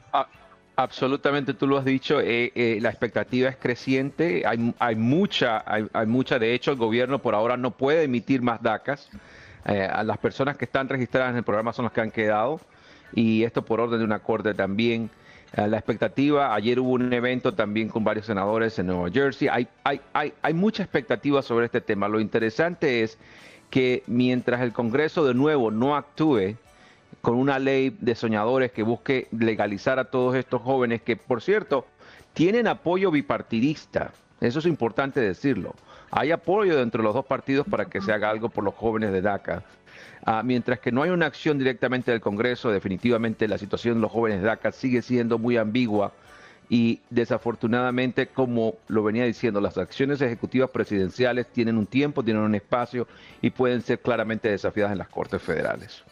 Absolutamente, 0.79 1.55
tú 1.55 1.67
lo 1.67 1.77
has 1.77 1.85
dicho, 1.85 2.21
eh, 2.21 2.53
eh, 2.55 2.79
la 2.81 2.91
expectativa 2.91 3.49
es 3.49 3.57
creciente, 3.57 4.45
hay, 4.47 4.73
hay 4.79 4.95
mucha, 4.95 5.65
hay, 5.67 6.07
mucha, 6.07 6.39
de 6.39 6.55
hecho 6.55 6.71
el 6.71 6.77
gobierno 6.77 7.19
por 7.19 7.35
ahora 7.35 7.57
no 7.57 7.73
puede 7.73 8.05
emitir 8.05 8.43
más 8.43 8.63
DACAS, 8.63 9.11
eh, 9.65 9.91
las 10.05 10.19
personas 10.19 10.57
que 10.57 10.67
están 10.67 10.89
registradas 10.89 11.33
en 11.33 11.39
el 11.39 11.43
programa 11.43 11.73
son 11.73 11.87
las 11.87 11.93
que 11.93 12.01
han 12.01 12.13
quedado 12.13 12.61
y 13.13 13.43
esto 13.43 13.65
por 13.65 13.81
orden 13.81 13.99
de 13.99 14.05
una 14.05 14.21
corte 14.21 14.55
también. 14.55 15.11
la 15.57 15.79
expectativa, 15.79 16.55
ayer 16.55 16.79
hubo 16.79 16.93
un 16.93 17.13
evento 17.13 17.55
también 17.55 17.89
con 17.89 18.05
varios 18.05 18.27
senadores 18.27 18.79
en 18.79 18.87
Nueva 18.87 19.11
Jersey, 19.11 19.49
hay, 19.49 19.67
hay, 19.83 20.01
hay, 20.13 20.33
hay 20.43 20.55
mucha 20.55 20.85
expectativa 20.85 21.43
sobre 21.43 21.67
este 21.67 21.81
tema. 21.81 22.07
Lo 22.07 22.21
interesante 22.21 23.03
es 23.03 23.19
que 23.69 24.05
mientras 24.07 24.61
el 24.61 24.73
Congreso 24.73 25.27
de 25.27 25.35
nuevo 25.35 25.73
no 25.73 25.97
actúe, 25.97 26.55
con 27.21 27.35
una 27.35 27.59
ley 27.59 27.97
de 28.01 28.15
soñadores 28.15 28.73
que 28.73 28.83
busque 28.83 29.29
legalizar 29.31 29.99
a 29.99 30.05
todos 30.05 30.37
estos 30.37 30.63
jóvenes 30.63 31.03
que, 31.03 31.17
por 31.17 31.43
cierto, 31.43 31.87
tienen 32.33 32.67
apoyo 32.67 33.11
bipartidista. 33.11 34.13
Eso 34.41 34.61
es 34.61 34.67
importante 34.67 35.21
decirlo. 35.21 35.75
Hay 36.11 36.31
apoyo 36.31 36.77
dentro 36.77 37.03
de 37.03 37.05
los 37.05 37.15
dos 37.15 37.27
partidos 37.27 37.67
para 37.69 37.87
que 37.87 38.01
se 38.01 38.13
haga 38.13 38.31
algo 38.31 38.49
por 38.49 38.65
los 38.65 38.75
jóvenes 38.75 39.13
de 39.13 39.21
DACA. 39.21 39.63
Ah, 40.25 40.43
mientras 40.45 40.79
que 40.81 40.93
no 40.93 41.03
hay 41.03 41.11
una 41.11 41.27
acción 41.27 41.59
directamente 41.59 42.11
del 42.11 42.21
Congreso, 42.21 42.71
definitivamente 42.71 43.49
la 43.49 43.59
situación 43.59 43.95
de 43.95 44.01
los 44.01 44.13
jóvenes 44.13 44.41
de 44.41 44.47
DACA 44.47 44.73
sigue 44.73 45.03
siendo 45.03 45.39
muy 45.39 45.57
ambigua 45.57 46.13
y 46.71 47.01
desafortunadamente, 47.09 48.27
como 48.27 48.75
lo 48.89 49.03
venía 49.03 49.25
diciendo, 49.25 49.61
las 49.61 49.79
acciones 49.79 50.21
ejecutivas 50.21 50.71
presidenciales 50.71 51.47
tienen 51.47 51.79
un 51.79 51.87
tiempo, 51.87 52.23
tienen 52.23 52.43
un 52.43 52.55
espacio 52.55 53.07
y 53.41 53.51
pueden 53.51 53.81
ser 53.81 54.01
claramente 54.01 54.51
desafiadas 54.51 54.93
en 54.93 54.99
las 54.99 55.09
Cortes 55.09 55.41
Federales. 55.41 56.05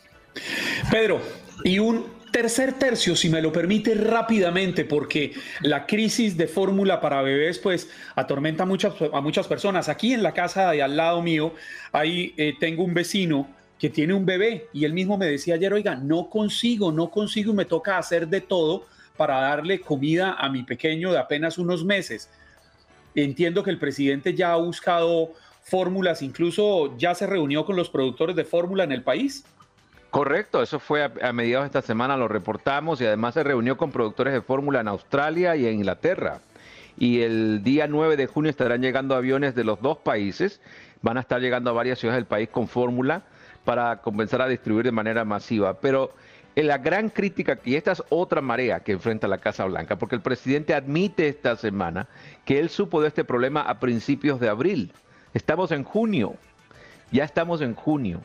Pedro, 0.90 1.20
y 1.64 1.78
un 1.78 2.06
tercer 2.30 2.74
tercio, 2.74 3.16
si 3.16 3.30
me 3.30 3.40
lo 3.40 3.50
permite 3.52 3.94
rápidamente, 3.94 4.84
porque 4.84 5.32
la 5.62 5.86
crisis 5.86 6.36
de 6.36 6.46
fórmula 6.46 7.00
para 7.00 7.22
bebés 7.22 7.58
pues 7.58 7.88
atormenta 8.14 8.64
a 8.64 8.66
muchas, 8.66 8.94
a 9.12 9.20
muchas 9.20 9.46
personas. 9.46 9.88
Aquí 9.88 10.12
en 10.12 10.22
la 10.22 10.32
casa 10.32 10.70
de 10.70 10.82
al 10.82 10.96
lado 10.96 11.22
mío, 11.22 11.54
ahí 11.92 12.34
eh, 12.36 12.54
tengo 12.60 12.84
un 12.84 12.92
vecino 12.92 13.48
que 13.78 13.90
tiene 13.90 14.14
un 14.14 14.26
bebé 14.26 14.68
y 14.72 14.84
él 14.84 14.92
mismo 14.92 15.16
me 15.16 15.26
decía 15.26 15.54
ayer, 15.54 15.72
oiga, 15.72 15.96
no 15.96 16.28
consigo, 16.28 16.92
no 16.92 17.10
consigo 17.10 17.52
me 17.52 17.64
toca 17.64 17.98
hacer 17.98 18.28
de 18.28 18.40
todo 18.40 18.86
para 19.16 19.40
darle 19.40 19.80
comida 19.80 20.36
a 20.38 20.48
mi 20.48 20.62
pequeño 20.62 21.12
de 21.12 21.18
apenas 21.18 21.58
unos 21.58 21.84
meses. 21.84 22.28
Entiendo 23.14 23.62
que 23.62 23.70
el 23.70 23.78
presidente 23.78 24.34
ya 24.34 24.52
ha 24.52 24.56
buscado 24.56 25.32
fórmulas, 25.62 26.22
incluso 26.22 26.96
ya 26.98 27.14
se 27.14 27.26
reunió 27.26 27.64
con 27.64 27.76
los 27.76 27.88
productores 27.88 28.36
de 28.36 28.44
fórmula 28.44 28.84
en 28.84 28.92
el 28.92 29.02
país. 29.02 29.44
Correcto, 30.10 30.62
eso 30.62 30.78
fue 30.78 31.04
a, 31.04 31.32
mediados 31.32 31.64
de 31.64 31.78
esta 31.78 31.82
semana, 31.82 32.16
lo 32.16 32.28
reportamos 32.28 33.00
y 33.00 33.06
además 33.06 33.34
se 33.34 33.42
reunió 33.42 33.76
con 33.76 33.90
productores 33.90 34.32
de 34.32 34.40
fórmula 34.40 34.80
en 34.80 34.88
Australia 34.88 35.56
y 35.56 35.66
en 35.66 35.74
Inglaterra. 35.74 36.40
Y 36.98 37.20
el 37.20 37.62
día 37.62 37.86
9 37.86 38.16
de 38.16 38.26
junio 38.26 38.50
estarán 38.50 38.80
llegando 38.80 39.14
aviones 39.14 39.54
de 39.54 39.64
los 39.64 39.82
dos 39.82 39.98
países, 39.98 40.60
van 41.02 41.18
a 41.18 41.20
estar 41.20 41.40
llegando 41.40 41.70
a 41.70 41.74
varias 41.74 41.98
ciudades 41.98 42.18
del 42.18 42.26
país 42.26 42.48
con 42.48 42.68
fórmula 42.68 43.22
para 43.64 43.98
comenzar 43.98 44.40
a 44.40 44.48
distribuir 44.48 44.86
de 44.86 44.92
manera 44.92 45.24
masiva. 45.24 45.74
Pero 45.80 46.12
la 46.54 46.78
gran 46.78 47.10
crítica, 47.10 47.58
y 47.64 47.74
esta 47.74 47.92
es 47.92 48.02
otra 48.08 48.40
marea 48.40 48.80
que 48.80 48.92
enfrenta 48.92 49.28
la 49.28 49.38
Casa 49.38 49.66
Blanca, 49.66 49.96
porque 49.96 50.14
el 50.14 50.22
presidente 50.22 50.72
admite 50.72 51.28
esta 51.28 51.56
semana 51.56 52.08
que 52.46 52.58
él 52.58 52.70
supo 52.70 53.02
de 53.02 53.08
este 53.08 53.24
problema 53.24 53.60
a 53.60 53.78
principios 53.78 54.40
de 54.40 54.48
abril. 54.48 54.92
Estamos 55.34 55.70
en 55.72 55.84
junio, 55.84 56.36
ya 57.12 57.24
estamos 57.24 57.60
en 57.60 57.74
junio. 57.74 58.22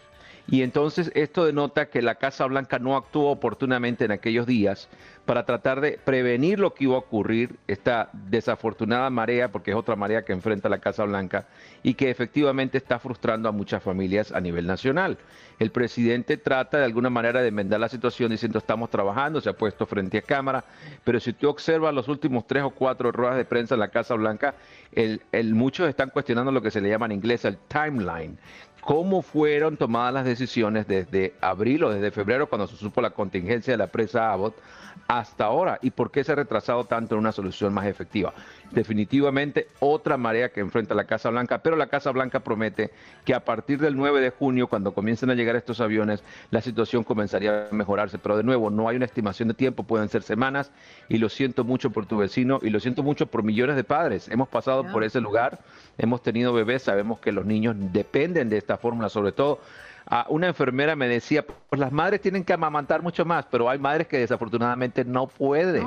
Y 0.52 0.64
entonces 0.64 1.12
esto 1.16 1.46
denota 1.46 1.86
que 1.86 2.02
la 2.02 2.16
Casa 2.16 2.46
Blanca 2.46 2.78
no 2.78 2.98
actuó 2.98 3.32
oportunamente 3.32 4.04
en 4.04 4.12
aquellos 4.12 4.46
días 4.46 4.90
para 5.26 5.46
tratar 5.46 5.80
de 5.80 5.98
prevenir 6.04 6.60
lo 6.60 6.74
que 6.74 6.84
iba 6.84 6.96
a 6.96 7.00
ocurrir, 7.00 7.56
esta 7.68 8.10
desafortunada 8.12 9.10
marea, 9.10 9.50
porque 9.50 9.72
es 9.72 9.78
otra 9.78 9.96
marea 9.96 10.26
que 10.26 10.34
enfrenta 10.34 10.68
la 10.68 10.80
Casa 10.80 11.06
Blanca 11.06 11.48
y 11.84 11.94
que 11.94 12.10
efectivamente 12.10 12.78
está 12.78 13.00
frustrando 13.00 13.48
a 13.48 13.54
muchas 13.54 13.82
familias 13.82 14.34
a 14.34 14.42
nivel 14.42 14.68
nacional. 14.68 15.18
El 15.58 15.72
presidente 15.72 16.36
trata 16.36 16.80
de 16.80 16.86
alguna 16.86 17.10
manera 17.10 17.42
de 17.42 17.48
enmendar 17.48 17.80
la 17.80 17.88
situación 17.88 18.32
diciendo 18.32 18.58
estamos 18.58 18.90
trabajando, 18.90 19.40
se 19.40 19.50
ha 19.50 19.54
puesto 19.54 19.86
frente 19.86 20.18
a 20.18 20.22
cámara, 20.22 20.66
pero 21.06 21.20
si 21.22 21.32
tú 21.32 21.48
observas 21.48 21.94
los 21.94 22.10
últimos 22.10 22.46
tres 22.46 22.64
o 22.64 22.72
cuatro 22.72 23.12
ruedas 23.14 23.38
de 23.38 23.46
prensa 23.46 23.76
en 23.76 23.80
la 23.80 23.88
Casa 23.88 24.16
Blanca, 24.16 24.56
el, 24.92 25.22
el, 25.32 25.54
muchos 25.56 25.88
están 25.88 26.10
cuestionando 26.10 26.52
lo 26.52 26.62
que 26.62 26.72
se 26.72 26.82
le 26.82 26.90
llama 26.90 27.06
en 27.06 27.14
inglés 27.14 27.46
el 27.46 27.58
timeline, 27.70 28.38
cómo 28.82 29.22
fueron 29.22 29.78
tomadas 29.78 30.14
las 30.14 30.26
decisiones 30.26 30.88
desde 30.88 31.36
abril 31.40 31.84
o 31.84 31.90
desde 31.92 32.12
febrero 32.12 32.50
cuando 32.50 32.68
se 32.68 32.76
supo 32.76 33.00
la 33.00 33.12
contingencia 33.12 33.74
de 33.74 33.78
la 33.78 33.88
presa 33.88 34.34
Abbott 34.34 34.56
hasta 35.08 35.46
ahora 35.46 35.80
y 35.82 35.92
por 35.92 36.12
qué 36.12 36.24
se 36.24 36.32
ha 36.32 36.36
retrasado 36.36 36.86
tanto 36.86 37.16
en 37.16 37.20
una 37.20 37.32
solución 37.32 37.74
más 37.74 37.86
efectiva. 37.86 38.34
Definitivamente 38.72 39.68
otra 39.80 40.18
marea 40.18 40.50
que 40.50 40.62
enfrenta 40.62 40.96
la 40.96 41.04
Casa 41.04 41.30
Blanca, 41.30 41.62
pero 41.62 41.76
la 41.76 41.88
Casa 41.88 42.12
Blanca 42.12 42.40
promete 42.40 42.92
que 43.26 43.34
a 43.34 43.44
partir 43.44 43.80
del 43.80 43.98
9 43.98 44.22
de 44.22 44.30
junio, 44.30 44.68
cuando 44.68 44.94
comiencen 44.94 45.30
a 45.30 45.36
llegar 45.36 45.56
estos 45.56 45.82
aviones, 45.82 46.24
la 46.52 46.62
situación 46.62 47.04
comenzaría 47.04 47.68
a 47.70 47.74
mejorarse. 47.74 48.18
Pero 48.18 48.38
de 48.38 48.44
nuevo, 48.44 48.70
no 48.70 48.88
hay 48.88 48.96
una 48.96 49.06
estimación 49.06 49.50
de 49.50 49.54
tiempo, 49.54 49.84
pueden 49.84 50.08
ser 50.10 50.24
semanas 50.24 50.72
y 51.10 51.18
lo 51.18 51.28
siento 51.28 51.64
mucho 51.64 51.90
por 51.90 52.06
tu 52.06 52.18
vecino 52.18 52.60
y 52.62 52.70
lo 52.70 52.80
siento 52.80 53.04
mucho 53.04 53.28
por 53.28 53.44
millones 53.44 53.76
de 53.76 53.84
padres. 53.84 54.30
Hemos 54.30 54.48
pasado 54.48 54.86
por 54.92 55.04
ese 55.04 55.20
lugar, 55.20 55.60
hemos 55.98 56.24
tenido 56.24 56.54
bebés, 56.54 56.84
sabemos 56.84 57.20
que 57.20 57.32
los 57.32 57.46
niños 57.46 57.76
dependen 57.78 58.50
de 58.50 58.58
esta 58.58 58.78
fórmula, 58.78 59.10
sobre 59.10 59.34
todo 59.34 59.60
una 60.30 60.48
enfermera 60.48 60.96
me 60.96 61.08
decía, 61.08 61.46
pues 61.46 61.80
las 61.80 61.92
madres 61.92 62.22
tienen 62.22 62.44
que 62.44 62.54
amamantar 62.54 63.02
mucho 63.02 63.24
más, 63.26 63.46
pero 63.46 63.70
hay 63.70 63.80
madres 63.80 64.08
que 64.08 64.18
desafortunadamente 64.18 65.06
no 65.06 65.28
pueden. 65.28 65.86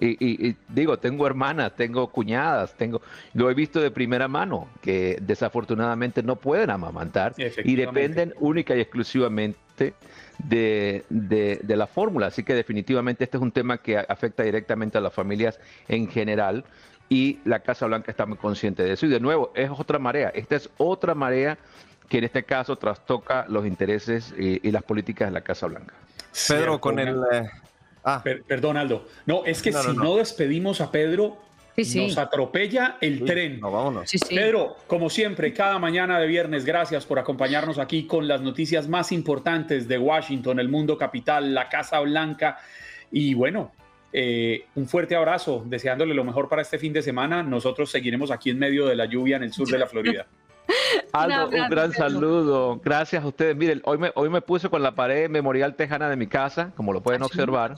Y, 0.00 0.56
digo, 0.68 0.98
tengo 0.98 1.26
hermanas, 1.26 1.76
tengo 1.76 2.08
cuñadas, 2.08 2.74
tengo, 2.74 3.00
lo 3.32 3.48
he 3.48 3.54
visto 3.54 3.80
de 3.80 3.92
primera 3.92 4.26
mano, 4.26 4.68
que 4.82 5.18
desafortunadamente 5.22 6.22
no 6.22 6.36
pueden 6.36 6.70
amamantar 6.70 7.34
y 7.38 7.76
dependen 7.76 8.34
única 8.40 8.74
y 8.74 8.80
exclusivamente 8.80 9.94
de, 10.38 11.04
de, 11.08 11.76
la 11.76 11.86
fórmula. 11.86 12.26
Así 12.26 12.42
que 12.42 12.54
definitivamente 12.54 13.24
este 13.24 13.36
es 13.36 13.42
un 13.42 13.52
tema 13.52 13.78
que 13.78 13.98
afecta 13.98 14.42
directamente 14.42 14.98
a 14.98 15.00
las 15.00 15.12
familias 15.12 15.60
en 15.88 16.08
general 16.08 16.64
y 17.08 17.38
la 17.44 17.60
Casa 17.60 17.86
Blanca 17.86 18.10
está 18.10 18.26
muy 18.26 18.36
consciente 18.36 18.82
de 18.82 18.92
eso. 18.94 19.06
Y 19.06 19.10
de 19.10 19.20
nuevo, 19.20 19.52
es 19.54 19.70
otra 19.70 19.98
marea, 19.98 20.30
esta 20.30 20.56
es 20.56 20.68
otra 20.76 21.14
marea 21.14 21.56
que 22.08 22.18
en 22.18 22.24
este 22.24 22.42
caso 22.42 22.76
trastoca 22.76 23.46
los 23.48 23.66
intereses 23.66 24.34
y, 24.36 24.70
las 24.70 24.82
políticas 24.82 25.28
de 25.28 25.32
la 25.32 25.40
Casa 25.40 25.66
Blanca. 25.66 25.94
Pedro, 26.48 26.80
con 26.80 26.98
el... 26.98 27.16
Eh, 27.32 27.48
ah. 28.04 28.22
perdón, 28.46 28.76
Aldo. 28.76 29.06
No, 29.26 29.44
es 29.44 29.62
que 29.62 29.72
si 29.72 29.96
no, 29.96 30.16
despedimos 30.16 30.80
a 30.80 30.90
Pedro, 30.90 31.38
nos 31.76 32.18
atropella 32.18 32.98
el 33.00 33.24
tren. 33.24 33.60
No, 33.60 33.70
vámonos. 33.70 34.10
Pedro, 34.28 34.76
como 34.86 35.10
siempre, 35.10 35.52
cada 35.52 35.78
mañana 35.78 36.18
de 36.20 36.26
viernes, 36.26 36.64
gracias 36.64 37.04
por 37.04 37.18
acompañarnos 37.18 37.78
aquí 37.78 38.06
con 38.06 38.28
las 38.28 38.40
noticias 38.40 38.88
más 38.88 39.12
importantes 39.12 39.88
de 39.88 39.98
Washington, 39.98 40.60
el 40.60 40.68
mundo 40.68 40.96
capital, 40.96 41.54
la 41.54 41.68
Casa 41.68 42.00
Blanca. 42.00 42.58
Y 43.10 43.34
bueno, 43.34 43.72
eh, 44.12 44.66
un 44.76 44.86
fuerte 44.86 45.16
abrazo, 45.16 45.64
deseándole 45.66 46.14
lo 46.14 46.22
mejor 46.22 46.48
para 46.48 46.62
este 46.62 46.78
fin 46.78 46.92
de 46.92 47.02
semana. 47.02 47.42
Nosotros 47.42 47.90
seguiremos 47.90 48.30
aquí 48.30 48.50
en 48.50 48.58
medio 48.58 48.86
de 48.86 48.94
la 48.94 49.06
lluvia 49.06 49.36
en 49.36 49.42
el 49.42 49.52
sur 49.52 49.68
de 49.68 49.78
la 49.78 49.86
Florida. 49.86 50.26
Aldo, 51.12 51.48
un, 51.48 51.68
gran 51.68 51.92
saludo. 51.92 52.80
Gracias 52.82 53.24
a 53.24 53.26
ustedes. 53.26 53.56
Miren, 53.56 53.82
hoy 53.84 53.98
me, 53.98 54.12
hoy 54.14 54.30
me 54.30 54.40
puse 54.40 54.68
con 54.68 54.82
la 54.82 54.94
pared 54.94 55.28
memorial 55.28 55.74
tejana 55.74 56.08
de 56.08 56.16
mi 56.16 56.28
casa, 56.28 56.72
como 56.76 56.92
lo 56.92 57.02
pueden 57.02 57.22
observar. 57.22 57.74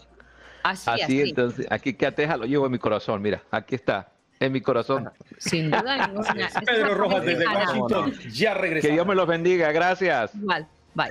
Así, 0.70 0.90
así, 0.90 1.20
entonces, 1.20 1.66
aquí 1.70 1.94
que 1.94 2.06
a 2.06 2.14
Teja 2.14 2.36
lo 2.36 2.44
llevo 2.44 2.66
en 2.66 2.72
mi 2.72 2.78
corazón. 2.78 3.22
Mira, 3.22 3.42
aquí 3.50 3.74
está, 3.74 4.08
en 4.40 4.52
mi 4.52 4.60
corazón. 4.60 5.10
Sin 5.38 5.70
duda 5.70 6.10
Pedro 6.66 6.94
Rojas 6.94 7.24
desde 7.24 7.46
Washington, 7.46 8.12
ya 8.30 8.54
regresamos. 8.54 8.88
Que 8.88 8.92
Dios 8.92 9.06
me 9.06 9.14
los 9.14 9.26
bendiga. 9.26 9.72
Gracias. 9.72 10.34
Igual. 10.34 10.66
Bye. 10.94 11.10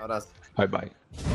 Bye, 0.58 0.68
bye. 0.68 1.35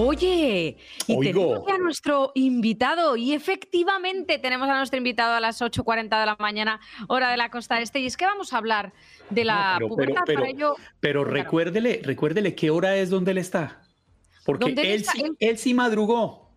Oye, 0.00 0.78
y 1.06 1.20
tenemos 1.20 1.68
a 1.68 1.78
nuestro 1.78 2.32
invitado, 2.34 3.16
y 3.16 3.34
efectivamente 3.34 4.38
tenemos 4.38 4.68
a 4.68 4.78
nuestro 4.78 4.96
invitado 4.96 5.34
a 5.34 5.40
las 5.40 5.60
8.40 5.60 6.20
de 6.20 6.26
la 6.26 6.36
mañana, 6.38 6.80
hora 7.08 7.30
de 7.30 7.36
la 7.36 7.50
costa 7.50 7.80
este, 7.80 8.00
y 8.00 8.06
es 8.06 8.16
que 8.16 8.24
vamos 8.24 8.52
a 8.54 8.58
hablar 8.58 8.92
de 9.28 9.44
la 9.44 9.74
pero, 9.76 9.88
pubertad 9.88 10.22
pero, 10.24 10.40
para 10.40 10.50
ello. 10.50 10.76
Pero 11.00 11.24
recuérdele, 11.24 12.00
recuérdele 12.02 12.54
qué 12.54 12.70
hora 12.70 12.96
es 12.96 13.10
donde 13.10 13.32
él 13.32 13.38
está. 13.38 13.82
Porque 14.46 14.74
él, 14.76 15.04
sí, 15.04 15.22
él? 15.38 15.58
sí 15.58 15.74
madrugó. 15.74 16.50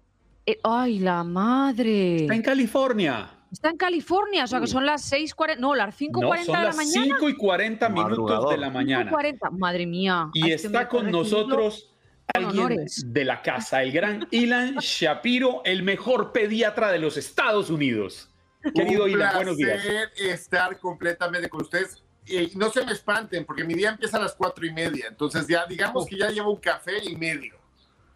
Eh, 0.45 0.59
ay, 0.63 0.99
la 0.99 1.23
madre. 1.23 2.21
Está 2.21 2.35
en 2.35 2.41
California. 2.41 3.29
Está 3.51 3.69
en 3.69 3.77
California, 3.77 4.45
o 4.45 4.47
sea 4.47 4.59
que 4.61 4.67
son 4.67 4.85
las 4.85 5.11
6.40, 5.11 5.59
no, 5.59 5.75
las 5.75 5.99
5.40 5.99 6.45
de 6.45 6.51
la 6.51 6.73
mañana. 6.73 7.17
5 7.17 7.29
y 7.29 7.35
40 7.35 7.89
minutos 7.89 8.49
de 8.49 8.57
la 8.57 8.69
mañana. 8.71 9.11
40, 9.11 9.49
madre 9.51 9.85
mía. 9.85 10.29
Y 10.33 10.49
está 10.51 10.87
con 10.87 11.11
nosotros 11.11 11.92
alguien 12.33 12.85
de 13.05 13.25
la 13.25 13.41
casa, 13.41 13.83
el 13.83 13.91
gran 13.91 14.27
Ilan 14.31 14.77
Shapiro, 14.77 15.61
el 15.65 15.83
mejor 15.83 16.31
pediatra 16.31 16.91
de 16.91 16.99
los 16.99 17.17
Estados 17.17 17.69
Unidos. 17.69 18.29
Querido 18.73 19.07
Ilan, 19.07 19.35
buenos 19.35 19.57
días. 19.57 19.83
estar 20.17 20.79
completamente 20.79 21.49
con 21.49 21.61
ustedes. 21.61 22.03
Y 22.25 22.55
no 22.55 22.69
se 22.69 22.85
me 22.85 22.93
espanten, 22.93 23.43
porque 23.45 23.65
mi 23.65 23.73
día 23.73 23.89
empieza 23.89 24.15
a 24.17 24.21
las 24.21 24.33
cuatro 24.33 24.65
y 24.65 24.71
media. 24.71 25.07
Entonces, 25.09 25.45
ya 25.45 25.65
digamos 25.65 26.05
que 26.05 26.17
ya 26.17 26.29
llevo 26.29 26.51
un 26.51 26.59
café 26.61 27.03
y 27.03 27.17
medio. 27.17 27.55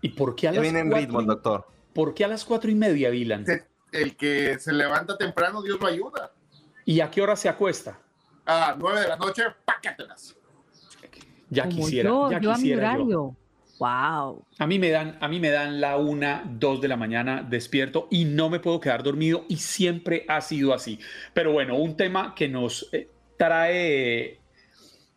¿Y 0.02 0.10
por 0.10 0.36
qué 0.36 0.48
a 0.48 0.54
las 0.54 0.62
viene 0.62 0.80
en 0.80 0.92
ritmo, 0.92 1.22
doctor. 1.22 1.68
¿Por 1.94 2.14
qué 2.14 2.24
a 2.24 2.30
las 2.30 2.46
cuatro 2.46 2.72
y 2.72 2.76
media, 2.76 3.10
Ilan? 3.10 3.46
El 3.92 4.16
que 4.16 4.58
se 4.60 4.72
levanta 4.72 5.18
temprano, 5.18 5.62
Dios 5.62 5.80
lo 5.82 5.88
ayuda. 5.88 6.32
¿Y 6.86 7.02
a 7.02 7.12
qué 7.12 7.22
hora 7.22 7.36
se 7.36 7.50
acuesta? 7.50 8.00
A 8.46 8.76
nueve 8.80 9.02
de 9.02 9.10
la 9.10 9.18
noche, 9.18 9.44
pácatelas. 9.66 10.38
Ya 11.50 11.68
quisiera, 11.68 12.10
ya 12.32 12.40
quisiera 12.40 12.98
yo. 12.98 13.36
Wow. 13.80 14.46
A 14.58 14.68
mí 14.68 14.80
me 14.80 14.90
dan, 14.90 15.18
a 15.22 15.28
mí 15.28 15.40
me 15.40 15.50
dan 15.50 15.80
la 15.80 15.98
una, 15.98 16.44
dos 16.46 16.82
de 16.82 16.88
la 16.88 16.98
mañana 16.98 17.46
despierto 17.48 18.08
y 18.10 18.26
no 18.26 18.50
me 18.50 18.60
puedo 18.60 18.80
quedar 18.80 19.04
dormido 19.04 19.46
y 19.48 19.58
siempre 19.58 20.26
ha 20.28 20.42
sido 20.42 20.74
así. 20.74 21.00
Pero 21.34 21.52
bueno, 21.52 21.78
un 21.78 21.96
tema 21.96 22.34
que 22.36 22.50
nos 22.50 22.90
eh, 22.92 23.10
trae, 23.38 24.40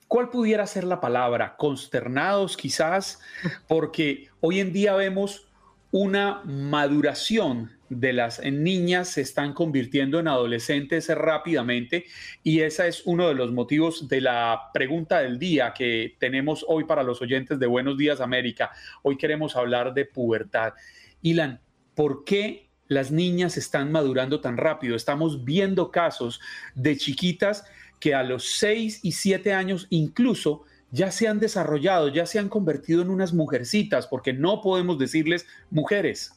¿cuál 0.09 0.29
pudiera 0.29 0.67
ser 0.67 0.85
la 0.85 1.01
palabra? 1.01 1.57
Consternados 1.57 2.57
quizás, 2.57 3.21
porque 3.67 4.29
hoy 4.41 4.61
en 4.61 4.73
día 4.73 4.95
vemos 4.95 5.50
una 5.93 6.43
maduración 6.45 7.73
de 7.89 8.13
las 8.13 8.41
niñas 8.45 9.09
se 9.09 9.21
están 9.23 9.53
convirtiendo 9.53 10.21
en 10.21 10.29
adolescentes 10.29 11.09
rápidamente 11.09 12.05
y 12.45 12.61
ese 12.61 12.87
es 12.87 13.03
uno 13.05 13.27
de 13.27 13.35
los 13.35 13.51
motivos 13.51 14.09
de 14.09 14.21
la 14.21 14.71
pregunta 14.73 15.19
del 15.21 15.41
día 15.41 15.75
que 15.77 16.15
tenemos 16.21 16.65
hoy 16.69 16.85
para 16.85 17.03
los 17.03 17.21
oyentes 17.21 17.59
de 17.59 17.67
Buenos 17.67 17.99
Días 17.99 18.21
América. 18.21 18.71
Hoy 19.03 19.17
queremos 19.17 19.57
hablar 19.57 19.93
de 19.93 20.05
pubertad. 20.05 20.75
Ilan, 21.23 21.61
¿por 21.97 22.23
qué 22.23 22.69
las 22.87 23.11
niñas 23.11 23.57
están 23.57 23.91
madurando 23.91 24.41
tan 24.41 24.57
rápido? 24.57 24.95
Estamos 24.95 25.45
viendo 25.45 25.91
casos 25.91 26.41
de 26.77 26.97
chiquitas 26.97 27.65
que 27.99 28.15
a 28.15 28.23
los 28.23 28.53
6 28.59 29.01
y 29.03 29.13
7 29.13 29.53
años 29.53 29.89
incluso 29.91 30.65
ya 30.91 31.11
se 31.11 31.29
han 31.29 31.39
desarrollado, 31.39 32.09
ya 32.09 32.27
se 32.27 32.39
han 32.39 32.49
convertido 32.49 33.03
en 33.03 33.11
unas 33.11 33.33
mujercitas, 33.33 34.07
porque 34.07 34.33
no 34.33 34.61
podemos 34.61 34.99
decirles 34.99 35.47
mujeres. 35.71 36.33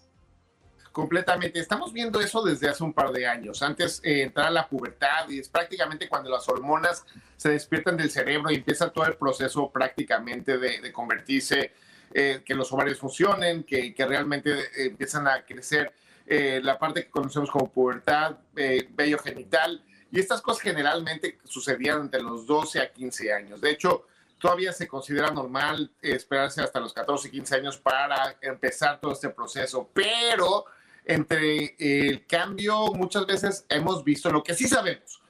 Completamente. 0.94 1.60
Estamos 1.60 1.92
viendo 1.92 2.22
eso 2.22 2.44
desde 2.44 2.70
hace 2.70 2.84
un 2.84 2.94
par 2.94 3.12
de 3.12 3.26
años. 3.26 3.63
Antes 3.63 4.00
eh, 4.04 4.22
entrar 4.22 4.48
a 4.48 4.52
la 4.52 4.70
pubertad 4.70 5.28
y 5.28 5.39
es 5.39 5.50
prácticamente 5.50 6.08
cuando 6.08 6.30
las 6.30 6.48
hormonas 6.48 7.04
se 7.36 7.50
despiertan 7.50 7.98
del 7.98 8.12
cerebro 8.12 8.52
y 8.52 8.56
empieza 8.58 8.92
todo 8.92 9.08
el 9.08 9.16
proceso 9.16 9.72
prácticamente 9.72 10.60
de, 10.60 10.94
convertirse, 10.94 11.72
eh, 12.13 12.44
que 12.46 12.54
los 12.54 12.72
ovarios 12.72 13.00
funcionen, 13.00 13.63
que, 13.63 13.96
realmente 13.98 14.52
eh, 14.52 14.86
empiezan 14.86 15.28
a 15.28 15.44
crecer 15.44 15.92
la 16.26 16.80
parte 16.80 17.04
que 17.04 17.10
conocemos 17.10 17.52
como 17.52 17.70
pubertad, 17.70 18.38
vello 18.54 19.18
genital. 19.18 19.84
Y 20.10 20.20
estas 20.20 20.42
cosas 20.42 20.62
generalmente 20.62 21.39
sucedían 21.44 22.02
entre 22.02 22.22
los 22.22 22.48
12 22.48 22.80
a 22.80 22.94
15 22.94 23.34
años. 23.34 23.60
De 23.60 23.72
hecho, 23.72 24.06
todavía 24.43 24.73
se 24.73 24.89
considera 24.89 25.32
normal 25.32 25.89
esperarse 26.01 26.60
hasta 26.60 26.82
los 26.82 26.91
14 26.91 27.29
y 27.29 27.32
15 27.32 27.56
años 27.56 27.77
para 27.77 28.36
empezar 28.41 28.99
todo 28.99 29.13
este 29.13 29.29
proceso, 29.29 29.89
pero 29.93 30.65
entre 31.06 31.77
el 31.79 32.27
cambio, 32.27 32.88
muchas 32.88 33.25
veces 33.25 33.65
hemos 33.69 34.03
visto 34.03 34.29
lo 34.29 34.43
que 34.43 34.53
sí 34.53 34.67
sabemos. 34.67 35.21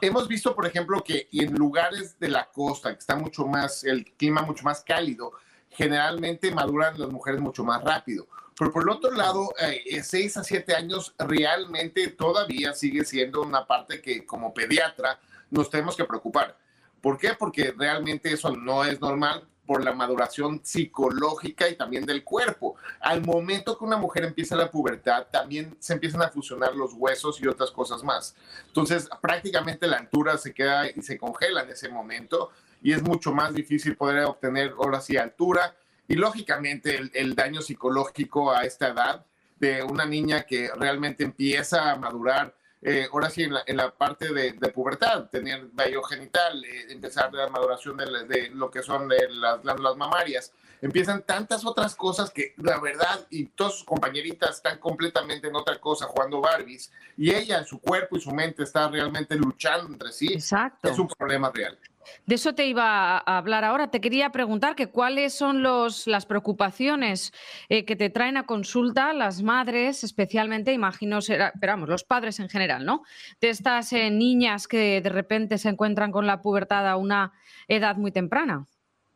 Hemos 0.00 0.28
visto, 0.28 0.54
por 0.54 0.68
ejemplo, 0.68 1.02
que 1.02 1.28
en 1.32 1.52
lugares 1.52 2.16
de 2.20 2.28
la 2.28 2.48
costa, 2.48 2.92
que 2.92 3.00
está 3.00 3.16
mucho 3.16 3.44
más, 3.44 3.82
el 3.82 4.04
clima 4.04 4.42
mucho 4.42 4.62
más 4.62 4.84
cálido, 4.84 5.32
generalmente 5.70 6.52
maduran 6.52 6.96
las 6.96 7.10
mujeres 7.10 7.40
mucho 7.40 7.64
más 7.64 7.82
rápido. 7.82 8.28
Pero 8.56 8.70
por 8.70 8.84
el 8.84 8.90
otro 8.90 9.10
lado, 9.10 9.52
eh, 9.58 10.00
6 10.00 10.36
a 10.36 10.44
7 10.44 10.76
años 10.76 11.12
realmente 11.18 12.06
todavía 12.10 12.72
sigue 12.72 13.04
siendo 13.04 13.42
una 13.42 13.66
parte 13.66 14.00
que 14.00 14.24
como 14.24 14.54
pediatra 14.54 15.18
nos 15.50 15.68
tenemos 15.68 15.96
que 15.96 16.04
preocupar. 16.04 16.56
¿Por 17.00 17.18
qué? 17.18 17.34
Porque 17.38 17.74
realmente 17.76 18.32
eso 18.32 18.54
no 18.54 18.84
es 18.84 19.00
normal 19.00 19.46
por 19.70 19.84
la 19.84 19.92
maduración 19.92 20.60
psicológica 20.64 21.68
y 21.68 21.76
también 21.76 22.04
del 22.04 22.24
cuerpo. 22.24 22.74
Al 23.00 23.24
momento 23.24 23.78
que 23.78 23.84
una 23.84 23.96
mujer 23.96 24.24
empieza 24.24 24.56
la 24.56 24.68
pubertad, 24.68 25.28
también 25.30 25.76
se 25.78 25.92
empiezan 25.92 26.22
a 26.22 26.28
fusionar 26.28 26.74
los 26.74 26.92
huesos 26.94 27.40
y 27.40 27.46
otras 27.46 27.70
cosas 27.70 28.02
más. 28.02 28.34
Entonces, 28.66 29.08
prácticamente 29.20 29.86
la 29.86 29.98
altura 29.98 30.38
se 30.38 30.52
queda 30.52 30.90
y 30.90 31.00
se 31.02 31.16
congela 31.16 31.62
en 31.62 31.70
ese 31.70 31.88
momento 31.88 32.50
y 32.82 32.92
es 32.92 33.02
mucho 33.02 33.32
más 33.32 33.54
difícil 33.54 33.96
poder 33.96 34.24
obtener 34.24 34.74
ahora 34.76 35.00
sí 35.00 35.16
altura 35.16 35.76
y 36.08 36.14
lógicamente 36.16 37.00
el, 37.14 37.34
daño 37.36 37.62
psicológico 37.62 38.50
a 38.50 38.64
esta 38.64 38.88
edad 38.88 39.24
de 39.60 39.84
una 39.84 40.04
niña 40.04 40.42
que 40.42 40.68
realmente 40.76 41.22
empieza 41.22 41.92
a 41.92 41.96
madurar 41.96 42.56
eh, 42.82 43.08
ahora 43.12 43.28
sí, 43.28 43.42
en 43.42 43.76
la, 43.76 43.90
parte 43.90 44.32
de, 44.32 44.52
pubertad, 44.70 45.28
tener 45.28 45.66
vello 45.72 46.02
genital, 46.02 46.64
eh, 46.64 46.86
empezar 46.88 47.32
la 47.34 47.48
maduración 47.48 47.96
de, 47.98 48.50
lo 48.54 48.70
que 48.70 48.82
son 48.82 49.08
las 49.08 49.62
glándulas 49.62 49.96
mamarias. 49.96 50.52
Empiezan 50.80 51.22
tantas 51.22 51.66
otras 51.66 51.94
cosas 51.94 52.30
que 52.30 52.54
la 52.56 52.80
verdad, 52.80 53.26
y 53.28 53.46
todas 53.46 53.74
sus 53.74 53.84
compañeritas 53.84 54.56
están 54.56 54.78
completamente 54.78 55.48
en 55.48 55.56
otra 55.56 55.78
cosa, 55.78 56.06
jugando 56.06 56.40
Barbies, 56.40 56.90
y 57.18 57.34
ella 57.34 57.58
en 57.58 57.66
su 57.66 57.80
cuerpo 57.80 58.16
y 58.16 58.20
su 58.20 58.30
mente 58.30 58.62
está 58.62 58.88
realmente 58.88 59.34
luchando 59.36 59.92
entre 59.92 60.10
sí. 60.10 60.32
Exacto. 60.32 60.88
Es 60.88 60.98
un 60.98 61.08
problema 61.08 61.50
real. 61.52 61.78
De 62.26 62.34
eso 62.34 62.54
te 62.54 62.66
iba 62.66 63.18
a 63.18 63.38
hablar 63.38 63.64
ahora. 63.64 63.90
Te 63.90 64.00
quería 64.00 64.30
preguntar 64.30 64.74
que 64.74 64.88
cuáles 64.88 65.34
son 65.34 65.62
los, 65.62 66.06
las 66.06 66.26
preocupaciones 66.26 67.32
eh, 67.68 67.84
que 67.84 67.96
te 67.96 68.10
traen 68.10 68.36
a 68.36 68.46
consulta 68.46 69.12
las 69.12 69.42
madres, 69.42 70.04
especialmente, 70.04 70.72
imagino, 70.72 71.20
será, 71.20 71.52
los 71.86 72.04
padres 72.04 72.40
en 72.40 72.48
general, 72.48 72.84
¿no? 72.84 73.02
De 73.40 73.50
estas 73.50 73.92
eh, 73.92 74.10
niñas 74.10 74.66
que 74.66 75.00
de 75.00 75.10
repente 75.10 75.58
se 75.58 75.68
encuentran 75.68 76.12
con 76.12 76.26
la 76.26 76.42
pubertad 76.42 76.88
a 76.88 76.96
una 76.96 77.32
edad 77.68 77.96
muy 77.96 78.12
temprana. 78.12 78.66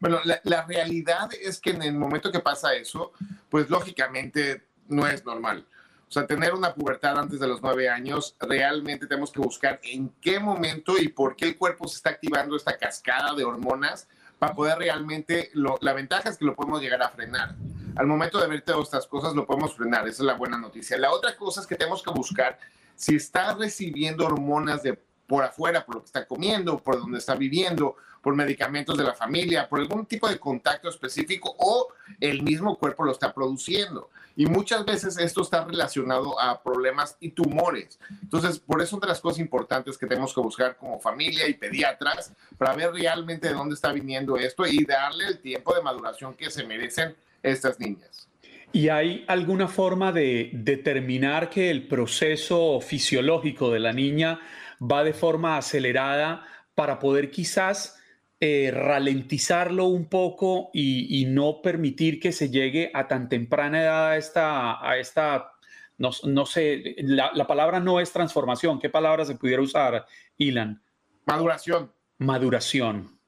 Bueno, 0.01 0.20
la, 0.25 0.40
la 0.44 0.66
realidad 0.66 1.31
es 1.40 1.61
que 1.61 1.70
en 1.70 1.83
el 1.83 1.94
momento 1.94 2.31
que 2.31 2.40
pasa 2.40 2.75
eso, 2.75 3.12
pues 3.49 3.70
lógicamente 3.70 4.64
no 4.88 5.07
es 5.07 5.25
normal. 5.25 5.66
O 6.08 6.12
sea, 6.14 6.26
tener 6.26 6.54
una 6.54 6.74
pubertad 6.74 7.18
antes 7.18 7.40
de 7.40 7.48
los 7.48 7.60
nueve 7.62 7.88
años, 7.88 8.36
realmente 8.40 9.06
tenemos 9.06 9.32
que 9.32 9.40
buscar 9.40 9.80
en 9.82 10.10
qué 10.20 10.38
momento 10.38 10.98
y 10.98 11.08
por 11.08 11.34
qué 11.34 11.46
el 11.46 11.58
cuerpo 11.58 11.88
se 11.88 11.96
está 11.96 12.10
activando 12.10 12.56
esta 12.56 12.76
cascada 12.76 13.34
de 13.34 13.44
hormonas 13.44 14.08
para 14.38 14.54
poder 14.54 14.78
realmente, 14.78 15.50
la 15.54 15.92
ventaja 15.92 16.28
es 16.28 16.36
que 16.36 16.44
lo 16.44 16.54
podemos 16.54 16.80
llegar 16.80 17.02
a 17.02 17.08
frenar. 17.08 17.54
Al 17.96 18.06
momento 18.06 18.40
de 18.40 18.48
ver 18.48 18.62
todas 18.62 18.84
estas 18.84 19.06
cosas, 19.06 19.34
lo 19.34 19.46
podemos 19.46 19.74
frenar, 19.74 20.06
esa 20.08 20.22
es 20.22 20.26
la 20.26 20.34
buena 20.34 20.58
noticia. 20.58 20.98
La 20.98 21.12
otra 21.12 21.36
cosa 21.36 21.60
es 21.60 21.66
que 21.66 21.76
tenemos 21.76 22.02
que 22.02 22.10
buscar 22.10 22.58
si 22.96 23.16
está 23.16 23.54
recibiendo 23.54 24.26
hormonas 24.26 24.82
de 24.82 25.00
por 25.26 25.44
afuera, 25.44 25.84
por 25.84 25.96
lo 25.96 26.00
que 26.02 26.06
está 26.06 26.26
comiendo, 26.26 26.78
por 26.78 26.98
donde 26.98 27.18
está 27.18 27.34
viviendo, 27.34 27.96
por 28.24 28.34
medicamentos 28.34 28.96
de 28.96 29.04
la 29.04 29.12
familia, 29.12 29.68
por 29.68 29.78
algún 29.78 30.06
tipo 30.06 30.26
de 30.28 30.38
contacto 30.38 30.88
específico 30.88 31.54
o 31.58 31.88
el 32.18 32.42
mismo 32.42 32.76
cuerpo 32.78 33.04
lo 33.04 33.12
está 33.12 33.34
produciendo. 33.34 34.10
Y 34.34 34.46
muchas 34.46 34.84
veces 34.84 35.18
esto 35.18 35.42
está 35.42 35.64
relacionado 35.64 36.40
a 36.40 36.60
problemas 36.62 37.16
y 37.20 37.28
tumores. 37.28 38.00
Entonces, 38.22 38.58
por 38.58 38.80
eso 38.80 38.96
una 38.96 39.06
de 39.06 39.12
las 39.12 39.20
cosas 39.20 39.40
importantes 39.40 39.98
que 39.98 40.06
tenemos 40.06 40.34
que 40.34 40.40
buscar 40.40 40.76
como 40.76 40.98
familia 40.98 41.46
y 41.46 41.54
pediatras 41.54 42.32
para 42.56 42.74
ver 42.74 42.92
realmente 42.92 43.48
de 43.48 43.54
dónde 43.54 43.74
está 43.74 43.92
viniendo 43.92 44.38
esto 44.38 44.66
y 44.66 44.84
darle 44.84 45.26
el 45.26 45.38
tiempo 45.38 45.74
de 45.74 45.82
maduración 45.82 46.34
que 46.34 46.50
se 46.50 46.64
merecen 46.64 47.14
estas 47.42 47.78
niñas. 47.78 48.26
¿Y 48.72 48.88
hay 48.88 49.24
alguna 49.28 49.68
forma 49.68 50.12
de 50.12 50.50
determinar 50.54 51.50
que 51.50 51.70
el 51.70 51.87
proceso 51.87 52.80
fisiológico 52.80 53.70
de 53.70 53.80
la 53.80 53.92
niña 53.92 54.40
va 54.80 55.04
de 55.04 55.12
forma 55.12 55.58
acelerada 55.58 56.44
para 56.74 56.98
poder 56.98 57.30
quizás 57.30 58.00
eh, 58.46 58.70
ralentizarlo 58.70 59.87
un 59.87 60.04
poco 60.04 60.68
y, 60.74 61.24
no 61.24 61.62
permitir 61.62 62.20
que 62.20 62.30
se 62.30 62.50
llegue 62.50 62.90
a 62.92 63.09
tan 63.09 63.30
temprana 63.30 63.80
edad 63.80 64.11
a 64.11 64.16
esta, 64.18 64.87
a 64.87 64.98
esta 64.98 65.54
no, 65.96 66.11
no 66.24 66.44
sé, 66.44 66.94
la, 66.98 67.46
palabra 67.46 67.80
no 67.80 68.00
es 68.00 68.12
transformación. 68.12 68.78
¿Qué 68.78 68.90
palabra 68.90 69.24
se 69.24 69.37
pudiera 69.37 69.62
usar, 69.62 70.04
Ilan? 70.37 70.83
Maduración. 71.24 71.90
Maduración. 72.18 73.18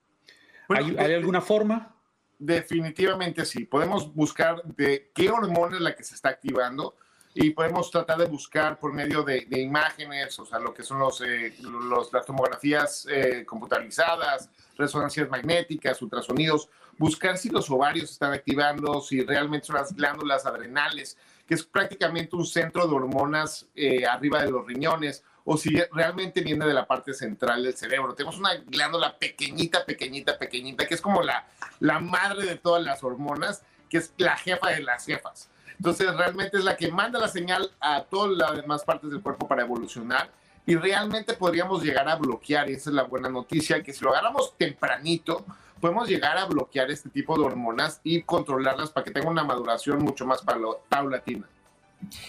¿Hay, 0.68 0.94
¿Hay, 0.98 1.14
alguna 1.14 1.40
forma? 1.40 1.96
Definitivamente 2.38 3.46
sí. 3.46 3.64
Podemos 3.64 4.14
buscar 4.14 4.62
de 4.64 5.12
qué 5.14 5.30
hormona 5.30 5.76
es 5.76 5.82
la 5.82 5.96
que 5.96 6.04
se 6.04 6.14
está 6.14 6.28
activando 6.28 6.94
y 7.38 7.50
podemos 7.50 7.90
tratar 7.90 8.16
de 8.16 8.24
buscar 8.24 8.78
por 8.78 8.94
medio 8.94 9.22
de, 9.22 9.46
imágenes, 9.50 10.38
o 10.38 10.46
sea, 10.46 10.58
lo 10.58 10.72
que 10.72 10.82
son 10.82 10.98
los, 10.98 11.20
eh, 11.20 11.54
los 11.60 12.10
las 12.10 12.24
tomografías 12.24 13.06
eh, 13.10 13.44
computarizadas, 13.44 14.48
resonancias 14.78 15.28
magnéticas, 15.28 16.00
ultrasonidos, 16.00 16.70
buscar 16.96 17.36
si 17.36 17.50
los 17.50 17.70
ovarios 17.70 18.10
están 18.10 18.32
activando, 18.32 19.02
si 19.02 19.22
realmente 19.22 19.66
son 19.66 19.76
las 19.76 19.94
glándulas 19.94 20.46
adrenales, 20.46 21.18
que 21.46 21.52
es 21.52 21.62
prácticamente 21.62 22.34
un 22.36 22.46
centro 22.46 22.88
de 22.88 22.94
hormonas 22.94 23.66
eh, 23.74 24.06
arriba 24.06 24.42
de 24.42 24.50
los 24.50 24.66
riñones, 24.66 25.22
o 25.44 25.58
si 25.58 25.76
realmente 25.92 26.40
viene 26.40 26.66
de 26.66 26.72
la 26.72 26.86
parte 26.86 27.12
central 27.12 27.62
del 27.62 27.76
cerebro. 27.76 28.14
Tenemos 28.14 28.38
una 28.38 28.54
glándula 28.54 29.18
pequeñita, 29.18 29.84
pequeñita, 29.84 30.38
pequeñita, 30.38 30.86
que 30.86 30.94
es 30.94 31.02
como 31.02 31.22
la, 31.22 31.46
la 31.80 32.00
madre 32.00 32.46
de 32.46 32.56
todas 32.56 32.82
las 32.82 33.04
hormonas, 33.04 33.62
que 33.90 33.98
es 33.98 34.14
la 34.16 34.38
jefa 34.38 34.70
de 34.70 34.80
las 34.80 35.04
jefas. 35.04 35.50
Entonces, 35.76 36.14
realmente 36.16 36.56
es 36.56 36.64
la 36.64 36.76
que 36.76 36.90
manda 36.90 37.18
la 37.18 37.28
señal 37.28 37.70
a 37.80 38.02
todas 38.04 38.36
las 38.36 38.56
demás 38.56 38.84
partes 38.84 39.10
del 39.10 39.20
cuerpo 39.20 39.46
para 39.46 39.62
evolucionar 39.62 40.30
y 40.66 40.74
realmente 40.74 41.34
podríamos 41.34 41.82
llegar 41.82 42.08
a 42.08 42.16
bloquear, 42.16 42.68
y 42.68 42.74
esa 42.74 42.90
es 42.90 42.96
la 42.96 43.04
buena 43.04 43.28
noticia, 43.28 43.82
que 43.82 43.92
si 43.92 44.04
lo 44.04 44.10
agarramos 44.10 44.56
tempranito, 44.56 45.44
podemos 45.80 46.08
llegar 46.08 46.36
a 46.38 46.46
bloquear 46.46 46.90
este 46.90 47.08
tipo 47.08 47.38
de 47.38 47.44
hormonas 47.44 48.00
y 48.02 48.22
controlarlas 48.22 48.90
para 48.90 49.04
que 49.04 49.12
tenga 49.12 49.28
una 49.28 49.44
maduración 49.44 50.00
mucho 50.00 50.26
más 50.26 50.42
paulatina. 50.88 51.46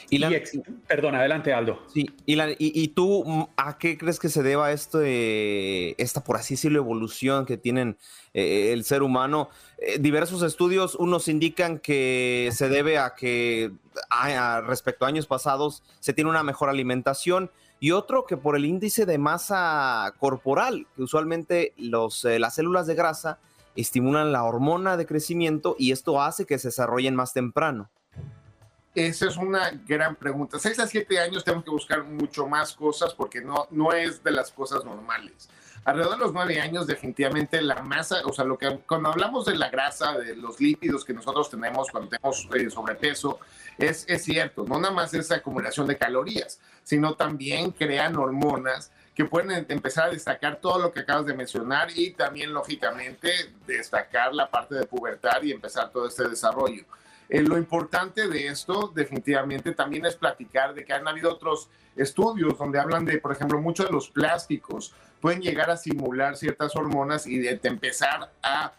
Y, 0.10 0.20
perdón, 0.88 1.16
adelante 1.16 1.54
Aldo. 1.54 1.84
Sí, 1.94 2.10
y, 2.26 2.38
y, 2.58 2.88
tú 2.90 3.24
mm, 3.26 3.44
a 3.58 3.78
qué 3.78 3.98
crees 3.98 4.20
que 4.20 4.30
se 4.30 4.42
deba 4.42 4.72
esto, 4.72 5.02
esta, 5.04 6.24
por 6.24 6.38
así 6.38 6.56
decirlo, 6.56 6.80
evolución 6.80 7.46
que 7.46 7.58
tienen 7.58 7.98
eh, 8.34 8.72
el 8.74 8.84
ser 8.84 9.04
humano? 9.04 9.50
Eh, 9.78 10.00
diversos 10.00 10.42
estudios, 10.44 10.96
unos 10.96 11.28
indican 11.28 11.80
que 11.80 12.50
se 12.54 12.70
debe 12.70 12.98
a 12.98 13.16
que 13.16 13.72
respecto 14.64 15.06
a 15.06 15.10
años 15.10 15.28
pasados 15.28 15.84
se 16.00 16.14
tiene 16.14 16.30
una 16.30 16.44
mejor 16.44 16.70
alimentación 16.70 17.52
y 17.80 17.92
otro 17.92 18.26
que 18.26 18.38
por 18.38 18.56
el 18.56 18.66
índice 18.66 19.06
de 19.06 19.18
masa 19.18 20.14
corporal, 20.20 20.88
que 20.96 21.04
usualmente 21.04 21.74
los, 21.78 22.26
eh, 22.26 22.40
las 22.40 22.56
células 22.56 22.88
de 22.88 22.96
grasa 22.96 23.40
estimulan 23.76 24.32
la 24.32 24.44
hormona 24.44 24.98
de 24.98 25.06
crecimiento 25.06 25.76
y 25.78 25.92
esto 25.92 26.22
hace 26.22 26.46
que 26.46 26.58
se 26.58 26.70
desarrollen 26.70 27.16
más 27.16 27.34
temprano. 27.34 27.90
Esa 28.98 29.28
es 29.28 29.38
una 29.38 29.70
gran 29.86 30.16
pregunta. 30.16 30.58
6 30.58 30.80
a 30.80 30.88
7 30.88 31.20
años 31.20 31.44
tenemos 31.44 31.64
que 31.64 31.70
buscar 31.70 32.04
mucho 32.04 32.48
más 32.48 32.74
cosas 32.74 33.14
porque 33.14 33.42
no, 33.42 33.68
no 33.70 33.94
es 33.94 34.24
de 34.24 34.32
las 34.32 34.50
cosas 34.50 34.84
normales. 34.84 35.50
Alrededor 35.86 36.14
de 36.14 36.24
los 36.24 36.34
9 36.34 36.60
años, 36.60 36.88
definitivamente 36.88 37.62
la 37.62 37.84
masa, 37.84 38.26
o 38.26 38.34
sea, 38.34 38.44
lo 38.44 38.58
que 38.58 38.80
cuando 38.88 39.10
hablamos 39.10 39.46
de 39.46 39.56
la 39.56 39.70
grasa, 39.70 40.18
de 40.18 40.36
los 40.36 40.60
lípidos 40.60 41.06
que 41.06 41.14
nosotros 41.14 41.48
tenemos 41.48 41.92
cuando 41.92 42.10
tenemos 42.10 42.50
eh, 42.56 42.72
sobrepeso, 42.72 43.40
es, 43.78 44.04
es 44.08 44.24
cierto, 44.24 44.66
no 44.68 44.80
nada 44.80 44.96
más 44.96 45.14
es 45.14 45.32
acumulación 45.32 45.86
de 45.86 45.96
calorías, 45.96 46.60
sino 46.82 47.14
también 47.14 47.70
crean 47.70 48.18
hormonas 48.18 48.92
que 49.14 49.26
pueden 49.26 49.64
empezar 49.70 50.08
a 50.08 50.12
destacar 50.12 50.56
todo 50.60 50.80
lo 50.80 50.92
que 50.92 51.02
acabas 51.02 51.28
de 51.28 51.36
mencionar 51.36 51.90
y 51.94 52.14
también, 52.14 52.52
lógicamente, 52.52 53.32
destacar 53.68 54.34
la 54.34 54.50
parte 54.50 54.74
de 54.74 54.88
pubertad 54.88 55.44
y 55.44 55.52
empezar 55.52 55.92
todo 55.92 56.08
este 56.08 56.28
desarrollo. 56.28 56.84
Eh, 57.30 57.42
lo 57.42 57.58
importante 57.58 58.28
de 58.28 58.48
esto 58.48 58.92
definitivamente 58.96 59.74
también 59.74 60.06
es 60.06 60.16
platicar 60.16 60.74
de 60.74 60.86
que 60.86 60.94
han 60.94 61.08
habido 61.08 61.32
otros 61.32 61.70
estudios 61.96 62.58
donde 62.58 62.80
hablan 62.80 63.06
de, 63.06 63.18
por 63.18 63.32
ejemplo, 63.32 63.60
muchos 63.60 63.88
de 63.88 63.92
los 63.92 64.10
plásticos 64.10 64.94
pueden 65.20 65.42
llegar 65.42 65.70
a 65.70 65.78
simular 65.78 66.38
ciertas 66.38 66.76
hormonas 66.76 67.28
y 67.28 67.40
de, 67.40 67.60
empezar 67.64 68.32
a 68.42 68.74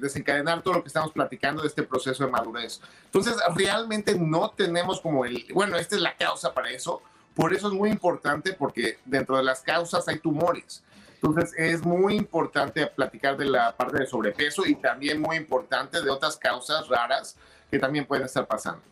desencadenar 0.00 0.62
todo 0.62 0.74
lo 0.74 0.82
que 0.82 0.88
estamos 0.88 1.12
platicando 1.12 1.62
de 1.62 1.68
este 1.68 1.82
proceso 1.82 2.24
de 2.24 2.30
madurez. 2.30 2.80
Entonces, 3.04 3.36
realmente 3.56 4.14
no 4.14 4.50
tenemos 4.50 5.00
como 5.00 5.24
el, 5.24 5.46
bueno, 5.52 5.76
esta 5.76 5.96
es 5.96 6.02
la 6.02 6.16
causa 6.16 6.52
para 6.54 6.70
eso. 6.70 7.02
Por 7.34 7.54
eso 7.54 7.68
es 7.68 7.74
muy 7.74 7.90
importante 7.90 8.52
porque 8.52 8.98
dentro 9.04 9.36
de 9.36 9.44
las 9.44 9.60
causas 9.60 10.06
hay 10.08 10.18
tumores. 10.18 10.82
Entonces 11.20 11.52
es 11.56 11.84
muy 11.84 12.14
importante 12.14 12.86
platicar 12.86 13.36
de 13.36 13.46
la 13.46 13.76
parte 13.76 13.98
de 13.98 14.06
sobrepeso 14.06 14.64
y 14.66 14.76
también 14.76 15.20
muy 15.20 15.36
importante 15.36 16.00
de 16.00 16.10
otras 16.10 16.36
causas 16.36 16.86
raras 16.88 17.36
que 17.70 17.78
también 17.78 18.06
pueden 18.06 18.24
estar 18.24 18.46
pasando. 18.46 18.82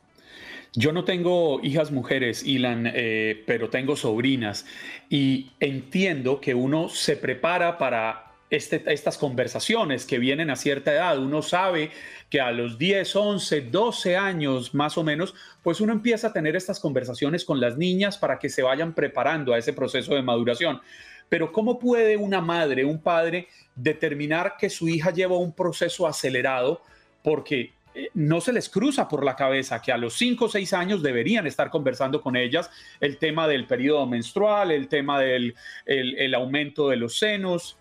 Yo 0.75 0.93
no 0.93 1.05
tengo 1.05 1.61
hijas 1.63 1.91
mujeres, 1.91 2.45
Ilan, 2.45 2.91
eh, 2.93 3.43
pero 3.47 3.71
tengo 3.71 3.97
sobrinas 3.97 4.67
y 5.09 5.51
entiendo 5.59 6.41
que 6.41 6.55
uno 6.55 6.91
se 6.91 7.17
prepara 7.17 7.79
para 7.79 8.27
este, 8.51 8.83
estas 8.93 9.19
conversaciones 9.19 10.05
que 10.05 10.19
vienen 10.19 10.51
a 10.51 10.57
cierta 10.57 10.93
edad. 10.93 11.19
Uno 11.19 11.43
sabe 11.43 11.91
que 12.29 12.41
a 12.41 12.53
los 12.53 12.79
10, 12.79 13.17
11, 13.17 13.61
12 13.63 14.17
años 14.17 14.75
más 14.75 14.99
o 14.99 15.03
menos, 15.03 15.35
pues 15.63 15.81
uno 15.81 15.93
empieza 15.93 16.29
a 16.29 16.33
tener 16.33 16.57
estas 16.57 16.79
conversaciones 16.79 17.45
con 17.45 17.59
las 17.59 17.77
niñas 17.79 18.19
para 18.19 18.39
que 18.39 18.49
se 18.49 18.63
vayan 18.63 18.93
preparando 18.93 19.55
a 19.55 19.59
ese 19.59 19.73
proceso 19.73 20.15
de 20.15 20.23
maduración. 20.23 20.81
Pero 21.29 21.51
¿cómo 21.53 21.79
puede 21.79 22.17
una 22.17 22.41
madre, 22.41 22.85
un 22.85 23.01
padre 23.01 23.49
determinar 23.75 24.57
que 24.59 24.71
su 24.71 24.89
hija 24.89 25.11
lleva 25.11 25.39
un 25.39 25.53
proceso 25.53 26.07
acelerado? 26.07 26.83
Porque 27.23 27.73
no 28.15 28.41
se 28.41 28.53
les 28.53 28.69
cruza 28.69 29.09
por 29.09 29.25
la 29.25 29.37
cabeza 29.37 29.81
que 29.81 29.93
a 29.93 29.97
los 29.97 30.15
5 30.15 30.45
o 30.45 30.49
6 30.49 30.73
años 30.73 31.03
deberían 31.03 31.47
estar 31.47 31.71
conversando 31.71 32.21
con 32.21 32.37
ellas 32.37 32.71
el 33.01 33.19
tema 33.19 33.49
del 33.49 33.67
periodo 33.67 34.07
menstrual, 34.07 34.71
el 34.71 34.89
tema 34.89 35.21
del 35.21 35.55
el 35.87 36.35
aumento 36.35 36.89
de 36.89 36.97
los 36.97 37.19
senos, 37.19 37.79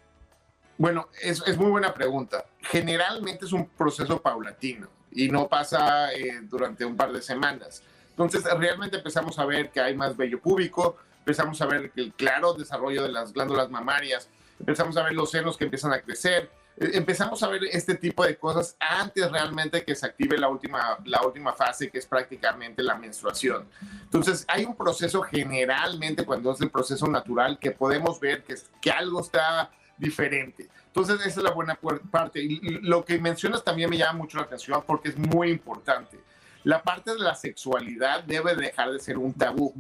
bueno, 0.78 1.08
es, 1.22 1.42
es, 1.48 1.58
muy 1.58 1.72
buena 1.72 1.94
pregunta. 1.94 2.46
Generalmente 2.60 3.46
es 3.46 3.54
un 3.54 3.70
proceso 3.70 4.22
paulatino 4.22 4.90
y 5.12 5.30
no 5.30 5.48
pasa 5.48 6.12
eh, 6.14 6.42
durante 6.44 6.84
un 6.84 6.98
par 6.98 7.14
de 7.14 7.22
semanas. 7.22 7.82
Entonces, 8.10 8.44
realmente 8.58 8.98
empezamos 8.98 9.40
a 9.40 9.46
ver 9.46 9.70
que 9.72 9.80
hay 9.80 9.96
más 9.96 10.18
vello 10.18 10.40
púbico, 10.40 10.98
empezamos 11.20 11.62
a 11.62 11.66
ver 11.66 11.92
el 11.96 12.14
claro 12.14 12.54
desarrollo 12.54 13.04
de 13.04 13.12
las 13.12 13.32
glándulas 13.32 13.70
mamarias, 13.70 14.30
empezamos 14.60 14.98
a 14.98 15.04
ver 15.04 15.14
los 15.14 15.32
senos 15.32 15.58
que 15.58 15.64
empiezan 15.66 15.94
a 15.94 16.02
crecer, 16.02 16.44
eh, 16.44 16.50
empezamos 16.78 17.42
a 17.42 17.48
ver 17.48 17.62
este 17.72 17.96
tipo 17.96 18.26
de 18.26 18.38
cosas 18.38 18.76
antes 18.80 19.32
realmente 19.32 19.84
que 19.84 19.96
se 19.96 20.06
active 20.06 20.38
la 20.38 20.50
última, 20.50 20.98
la 21.06 21.22
última 21.22 21.54
fase, 21.54 21.90
que 21.90 22.00
es 22.00 22.06
prácticamente 22.06 22.84
la 22.84 22.96
menstruación. 22.96 23.68
Entonces, 24.04 24.46
hay 24.48 24.66
un 24.66 24.76
proceso 24.76 25.22
generalmente 25.22 26.26
cuando 26.26 26.52
es 26.52 26.62
el 26.62 26.70
proceso 26.70 27.08
natural 27.08 27.60
que 27.60 27.72
podemos 27.72 28.20
ver 28.20 28.44
que, 28.44 28.56
que 28.82 28.92
algo 28.92 29.22
está 29.22 29.72
diferente. 29.98 30.70
Entonces, 30.88 31.20
esa 31.26 31.40
es 31.40 31.44
la 31.44 31.52
buena 31.52 31.78
parte. 32.12 32.42
Y 32.42 32.60
lo 32.82 33.06
que 33.06 33.20
mencionas 33.20 33.64
también 33.64 33.90
me 33.90 33.98
llama 33.98 34.20
mucho 34.20 34.38
la 34.38 34.44
atención 34.44 34.84
porque 34.86 35.10
es 35.10 35.18
muy 35.18 35.50
importante. 35.50 36.20
La 36.64 36.82
parte 36.82 37.12
de 37.12 37.20
la 37.20 37.36
sexualidad 37.36 38.24
debe 38.24 38.56
dejar 38.56 38.92
de 38.92 39.00
ser 39.00 39.18
un 39.18 39.34
tabú. 39.34 39.74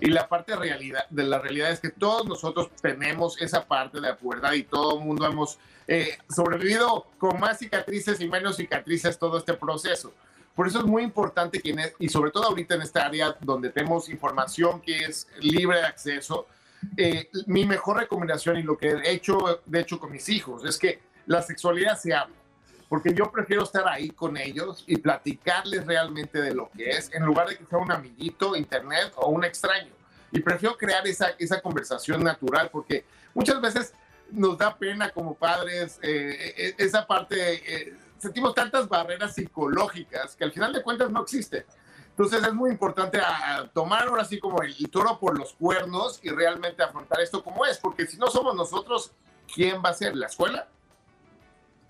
Y 0.00 0.06
la 0.06 0.28
parte 0.28 0.52
de, 0.52 0.58
realidad, 0.58 1.06
de 1.10 1.22
la 1.22 1.38
realidad 1.38 1.70
es 1.70 1.78
que 1.78 1.90
todos 1.90 2.26
nosotros 2.26 2.70
tenemos 2.80 3.40
esa 3.40 3.64
parte 3.64 4.00
de 4.00 4.08
la 4.08 4.56
y 4.56 4.64
todo 4.64 4.98
el 4.98 5.04
mundo 5.04 5.24
hemos 5.24 5.58
eh, 5.86 6.18
sobrevivido 6.28 7.06
con 7.18 7.38
más 7.40 7.58
cicatrices 7.58 8.20
y 8.20 8.28
menos 8.28 8.56
cicatrices 8.56 9.18
todo 9.18 9.38
este 9.38 9.54
proceso. 9.54 10.12
Por 10.54 10.66
eso 10.66 10.80
es 10.80 10.84
muy 10.84 11.02
importante 11.02 11.60
que, 11.60 11.74
y 11.98 12.08
sobre 12.08 12.30
todo 12.30 12.44
ahorita 12.44 12.74
en 12.74 12.82
esta 12.82 13.06
área 13.06 13.36
donde 13.40 13.70
tenemos 13.70 14.08
información 14.08 14.80
que 14.80 14.98
es 14.98 15.26
libre 15.40 15.78
de 15.78 15.86
acceso, 15.86 16.46
eh, 16.96 17.30
mi 17.46 17.64
mejor 17.64 17.98
recomendación 17.98 18.58
y 18.58 18.62
lo 18.62 18.76
que 18.76 18.88
he 18.88 19.12
hecho, 19.12 19.62
de 19.64 19.80
hecho, 19.80 19.98
con 19.98 20.12
mis 20.12 20.28
hijos 20.28 20.64
es 20.64 20.78
que 20.78 21.00
la 21.26 21.40
sexualidad 21.40 21.96
se 21.96 22.12
habla, 22.12 22.34
porque 22.88 23.14
yo 23.14 23.30
prefiero 23.30 23.62
estar 23.62 23.88
ahí 23.88 24.10
con 24.10 24.36
ellos 24.36 24.84
y 24.86 24.96
platicarles 24.96 25.86
realmente 25.86 26.42
de 26.42 26.54
lo 26.54 26.70
que 26.70 26.90
es, 26.90 27.10
en 27.14 27.24
lugar 27.24 27.48
de 27.48 27.56
que 27.56 27.64
sea 27.64 27.78
un 27.78 27.92
amiguito, 27.92 28.54
internet 28.56 29.12
o 29.16 29.30
un 29.30 29.44
extraño. 29.44 29.92
Y 30.32 30.40
prefiero 30.40 30.76
crear 30.76 31.06
esa, 31.06 31.30
esa 31.38 31.60
conversación 31.60 32.22
natural, 32.24 32.68
porque 32.70 33.04
muchas 33.34 33.60
veces 33.60 33.94
nos 34.32 34.58
da 34.58 34.76
pena 34.76 35.10
como 35.10 35.34
padres 35.34 35.98
eh, 36.02 36.54
eh, 36.56 36.74
esa 36.78 37.06
parte, 37.06 37.94
sentimos 38.18 38.54
tantas 38.54 38.88
barreras 38.88 39.34
psicológicas 39.34 40.36
que 40.36 40.44
al 40.44 40.52
final 40.52 40.72
de 40.72 40.82
cuentas 40.82 41.10
no 41.10 41.22
existen. 41.22 41.64
Entonces 42.10 42.42
es 42.42 42.52
muy 42.52 42.70
importante 42.70 43.18
a, 43.18 43.70
tomar 43.72 44.06
ahora 44.06 44.24
sí 44.24 44.38
como 44.38 44.62
el, 44.62 44.74
toro 44.90 45.18
por 45.18 45.38
los 45.38 45.54
cuernos 45.54 46.20
y 46.22 46.28
realmente 46.28 46.82
afrontar 46.82 47.20
esto 47.20 47.42
como 47.42 47.64
es, 47.64 47.78
porque 47.78 48.06
si 48.06 48.18
no 48.18 48.26
somos 48.26 48.54
nosotros, 48.54 49.12
¿quién 49.52 49.82
va 49.82 49.90
a 49.90 49.94
ser? 49.94 50.14
¿La 50.14 50.26
escuela? 50.26 50.68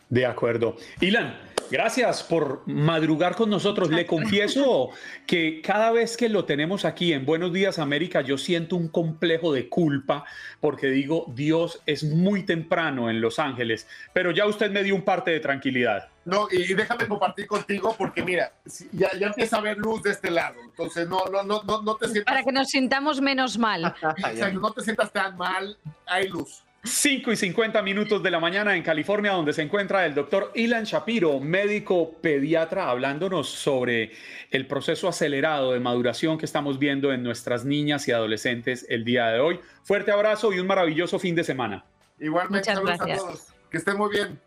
De 0.09 0.25
acuerdo. 0.25 0.77
Ilan, 1.01 1.37
gracias 1.73 2.23
por 2.23 2.63
madrugar 2.67 3.35
con 3.35 3.49
nosotros. 3.49 3.91
Le 3.91 4.07
confieso 4.07 4.91
que 5.27 5.63
cada 5.63 5.91
vez 5.91 6.19
que 6.19 6.29
lo 6.29 6.45
tenemos 6.45 6.85
aquí 6.85 7.15
en 7.15 7.25
Buenos 7.25 7.53
Días 7.53 7.79
América, 7.79 8.21
yo 8.21 8.37
siento 8.37 8.77
un 8.77 8.89
complejo 8.89 9.53
de 9.53 9.71
culpa 9.71 10.25
porque 10.61 10.89
digo, 10.89 11.25
Dios 11.35 11.83
es 11.87 12.05
muy 12.05 12.45
temprano 12.45 13.09
en 13.09 13.23
Los 13.23 13.39
Ángeles, 13.39 13.89
pero 14.13 14.31
ya 14.31 14.47
usted 14.47 14.71
me 14.71 14.83
dio 14.83 14.95
un 14.95 15.03
parte 15.03 15.31
de 15.31 15.41
tranquilidad. 15.41 16.11
No, 16.27 16.47
y 16.51 16.75
déjame 16.75 17.09
compartir 17.09 17.47
contigo 17.47 17.97
porque 17.99 18.23
mira, 18.23 18.53
ya, 18.93 19.11
ya 19.19 19.29
empieza 19.29 19.57
a 19.57 19.59
haber 19.61 19.79
luz 19.79 20.03
de 20.03 20.11
este 20.11 20.31
lado, 20.31 20.61
entonces 20.63 21.09
no, 21.09 21.25
no, 21.33 21.43
no, 21.43 21.83
no, 21.83 21.97
te 21.97 22.07
sientas... 22.09 22.33
Para 22.33 22.45
que 22.45 22.53
nos 22.53 22.69
sintamos 22.69 23.21
menos 23.21 23.59
mal. 23.59 23.83
no 24.61 24.73
te 24.73 24.83
sientas 24.83 25.11
tan 25.11 25.37
mal, 25.37 25.77
hay 26.07 26.29
luz. 26.29 26.63
5 26.85 27.31
y 27.31 27.37
50 27.37 27.81
minutos 27.83 28.25
de 28.25 28.31
la 28.33 28.41
mañana 28.41 28.75
en 28.75 28.83
California, 28.83 29.31
donde 29.33 29.53
se 29.53 29.63
encuentra 29.63 30.05
el 30.05 30.15
doctor 30.15 30.51
Ilan 30.57 30.83
Shapiro, 30.83 31.39
médico 31.39 32.15
pediatra, 32.21 32.91
hablándonos 32.91 33.49
sobre 33.49 34.11
el 34.51 34.67
proceso 34.67 35.07
acelerado 35.07 35.73
de 35.73 35.79
maduración 35.79 36.39
que 36.39 36.45
estamos 36.45 36.81
viendo 36.81 37.13
en 37.13 37.23
nuestras 37.23 37.65
niñas 37.65 38.09
y 38.09 38.13
adolescentes 38.13 38.85
el 38.89 39.05
día 39.05 39.29
de 39.29 39.39
hoy. 39.39 39.61
Fuerte 39.85 40.11
abrazo 40.11 40.53
y 40.53 40.59
un 40.59 40.67
maravilloso 40.67 41.21
fin 41.21 41.37
de 41.37 41.45
semana. 41.45 41.85
Igualmente, 42.19 42.71
Muchas 42.75 42.85
gracias. 42.85 43.19
a 43.21 43.23
todos. 43.27 43.47
Que 43.71 43.77
estén 43.77 43.97
muy 43.97 44.11
bien. 44.11 44.41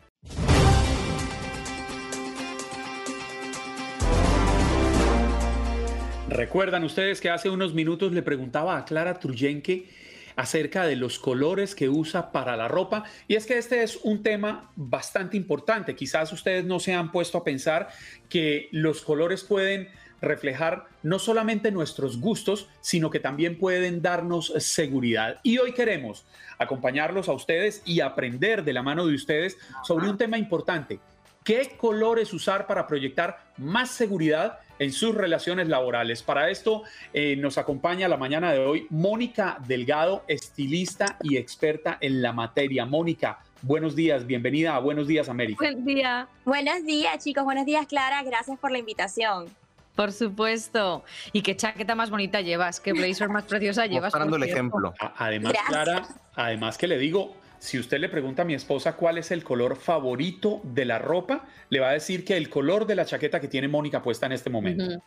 Recuerdan 6.27 6.83
ustedes 6.83 7.21
que 7.21 7.29
hace 7.29 7.49
unos 7.49 7.73
minutos 7.73 8.11
le 8.11 8.21
preguntaba 8.21 8.77
a 8.77 8.83
Clara 8.83 9.19
Truyenque 9.19 9.87
acerca 10.35 10.85
de 10.85 10.95
los 10.95 11.19
colores 11.19 11.75
que 11.75 11.89
usa 11.89 12.31
para 12.31 12.57
la 12.57 12.67
ropa. 12.67 13.03
Y 13.27 13.35
es 13.35 13.45
que 13.45 13.57
este 13.57 13.83
es 13.83 13.99
un 14.03 14.23
tema 14.23 14.71
bastante 14.75 15.37
importante. 15.37 15.95
Quizás 15.95 16.31
ustedes 16.31 16.65
no 16.65 16.79
se 16.79 16.93
han 16.93 17.11
puesto 17.11 17.37
a 17.37 17.43
pensar 17.43 17.89
que 18.29 18.69
los 18.71 19.01
colores 19.01 19.43
pueden 19.43 19.89
reflejar 20.21 20.85
no 21.03 21.19
solamente 21.19 21.71
nuestros 21.71 22.19
gustos, 22.19 22.69
sino 22.81 23.09
que 23.09 23.19
también 23.19 23.57
pueden 23.57 24.01
darnos 24.01 24.53
seguridad. 24.57 25.39
Y 25.43 25.57
hoy 25.57 25.73
queremos 25.73 26.25
acompañarlos 26.57 27.29
a 27.29 27.33
ustedes 27.33 27.81
y 27.85 27.99
aprender 28.01 28.63
de 28.63 28.73
la 28.73 28.83
mano 28.83 29.05
de 29.05 29.15
ustedes 29.15 29.57
sobre 29.83 30.09
un 30.09 30.17
tema 30.17 30.37
importante. 30.37 30.99
¿Qué 31.43 31.75
colores 31.77 32.33
usar 32.33 32.65
para 32.65 32.87
proyectar 32.87 33.51
más 33.57 33.91
seguridad 33.91 34.59
en 34.79 34.91
sus 34.91 35.15
relaciones 35.15 35.67
laborales. 35.67 36.23
Para 36.23 36.49
esto 36.49 36.83
eh, 37.13 37.35
nos 37.35 37.57
acompaña 37.57 38.07
la 38.07 38.17
mañana 38.17 38.51
de 38.51 38.59
hoy 38.59 38.87
Mónica 38.89 39.57
Delgado, 39.67 40.23
estilista 40.27 41.17
y 41.21 41.37
experta 41.37 41.97
en 42.01 42.21
la 42.21 42.33
materia. 42.33 42.85
Mónica, 42.85 43.39
buenos 43.61 43.95
días, 43.95 44.25
bienvenida 44.25 44.75
a 44.75 44.79
Buenos 44.79 45.07
Días 45.07 45.29
América. 45.29 45.59
Buen 45.59 45.85
día. 45.85 46.27
Buenos 46.43 46.85
días 46.85 47.23
chicos, 47.23 47.43
buenos 47.43 47.65
días 47.65 47.87
Clara, 47.87 48.23
gracias 48.23 48.59
por 48.59 48.71
la 48.71 48.79
invitación. 48.79 49.47
Por 49.95 50.11
supuesto. 50.11 51.05
Y 51.31 51.41
qué 51.41 51.55
chaqueta 51.55 51.95
más 51.95 52.09
bonita 52.09 52.41
llevas, 52.41 52.81
qué 52.81 52.91
blazer 52.91 53.29
más 53.29 53.45
preciosa 53.45 53.85
llevas. 53.85 54.13
Mostrando 54.13 54.35
el 54.35 54.43
ejemplo. 54.43 54.93
Además, 55.15 55.53
Clara, 55.67 56.05
además 56.35 56.77
que 56.77 56.87
le 56.87 56.97
digo, 56.97 57.37
si 57.59 57.79
usted 57.79 57.99
le 57.99 58.09
pregunta 58.09 58.43
a 58.43 58.45
mi 58.45 58.53
esposa 58.53 58.95
cuál 58.95 59.17
es 59.17 59.31
el 59.31 59.43
color 59.43 59.75
favorito 59.75 60.61
de 60.63 60.85
la 60.85 60.99
ropa, 60.99 61.45
le 61.69 61.79
va 61.79 61.89
a 61.89 61.93
decir 61.93 62.25
que 62.25 62.37
el 62.37 62.49
color 62.49 62.85
de 62.85 62.95
la 62.95 63.05
chaqueta 63.05 63.39
que 63.39 63.47
tiene 63.47 63.67
Mónica 63.67 64.01
puesta 64.01 64.25
en 64.25 64.31
este 64.31 64.49
momento. 64.49 65.01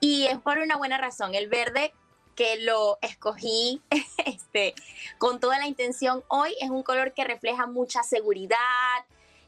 Y 0.00 0.26
es 0.26 0.38
por 0.38 0.58
una 0.58 0.76
buena 0.76 0.98
razón. 0.98 1.34
El 1.34 1.48
verde 1.48 1.92
que 2.34 2.60
lo 2.60 2.98
escogí 3.02 3.80
este, 4.24 4.74
con 5.18 5.40
toda 5.40 5.58
la 5.58 5.66
intención 5.66 6.22
hoy 6.28 6.54
es 6.60 6.70
un 6.70 6.82
color 6.82 7.12
que 7.12 7.24
refleja 7.24 7.66
mucha 7.66 8.02
seguridad, 8.02 8.58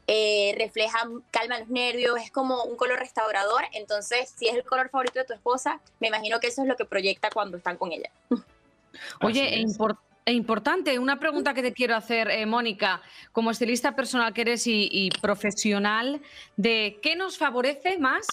eh, 0.07 0.53
refleja, 0.57 0.99
calma 1.31 1.59
los 1.59 1.69
nervios, 1.69 2.19
es 2.19 2.31
como 2.31 2.63
un 2.63 2.75
color 2.75 2.99
restaurador. 2.99 3.63
Entonces, 3.73 4.33
si 4.35 4.47
es 4.47 4.55
el 4.55 4.63
color 4.63 4.89
favorito 4.89 5.19
de 5.19 5.25
tu 5.25 5.33
esposa, 5.33 5.79
me 5.99 6.07
imagino 6.09 6.39
que 6.39 6.47
eso 6.47 6.63
es 6.63 6.67
lo 6.67 6.75
que 6.75 6.85
proyecta 6.85 7.29
cuando 7.29 7.57
están 7.57 7.77
con 7.77 7.91
ella. 7.91 8.09
Oye, 9.21 9.55
importante 9.59 10.10
e 10.25 10.33
importante, 10.33 10.99
una 10.99 11.19
pregunta 11.19 11.53
que 11.53 11.63
te 11.63 11.73
quiero 11.73 11.95
hacer, 11.95 12.29
eh, 12.29 12.45
Mónica, 12.45 13.01
como 13.31 13.51
estilista 13.51 13.95
personal 13.95 14.33
que 14.33 14.41
eres 14.41 14.63
y, 14.67 15.09
profesional, 15.21 16.21
de 16.57 16.99
qué 17.01 17.15
nos 17.15 17.37
favorece 17.37 17.97
más 17.97 18.27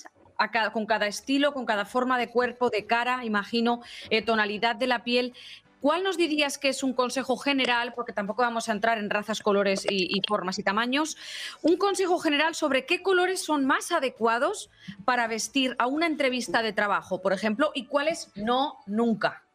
con 0.72 0.86
cada 0.86 1.06
estilo, 1.06 1.52
con 1.52 1.66
cada 1.66 1.84
forma 1.84 2.16
de 2.16 2.28
cuerpo, 2.28 2.70
de 2.70 2.86
cara, 2.86 3.24
imagino, 3.24 3.82
eh, 4.10 4.22
tonalidad 4.22 4.76
de 4.76 4.86
la 4.86 5.02
piel. 5.02 5.34
¿Cuál 5.80 6.02
nos 6.02 6.16
dirías 6.16 6.58
que 6.58 6.68
es 6.68 6.82
un 6.82 6.92
consejo 6.92 7.36
general, 7.36 7.92
porque 7.94 8.12
tampoco 8.12 8.42
vamos 8.42 8.68
a 8.68 8.72
entrar 8.72 8.98
en 8.98 9.10
razas, 9.10 9.40
colores 9.40 9.86
y, 9.88 10.20
formas 10.28 10.58
y 10.58 10.62
tamaños, 10.62 11.16
un 11.62 11.76
consejo 11.76 12.18
general 12.18 12.54
sobre 12.54 12.84
qué 12.84 13.02
colores 13.02 13.44
son 13.44 13.64
más 13.64 13.92
adecuados 13.92 14.70
para 15.04 15.26
vestir 15.28 15.76
a 15.78 15.86
una 15.86 16.06
entrevista 16.06 16.62
de 16.62 16.72
trabajo, 16.72 17.22
por 17.22 17.32
ejemplo, 17.32 17.70
y 17.74 17.86
cuáles 17.86 18.30
no 18.34 18.78
nunca? 18.86 19.47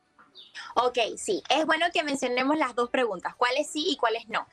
Ok, 0.76 0.98
sí, 1.18 1.44
es 1.50 1.66
bueno 1.66 1.86
que 1.94 2.04
mencionemos 2.04 2.58
las 2.58 2.76
dos 2.76 2.90
preguntas, 2.90 3.36
cuáles 3.36 3.68
sí 3.70 3.86
y 3.88 3.98
cuáles 3.98 4.28
no. 4.28 4.48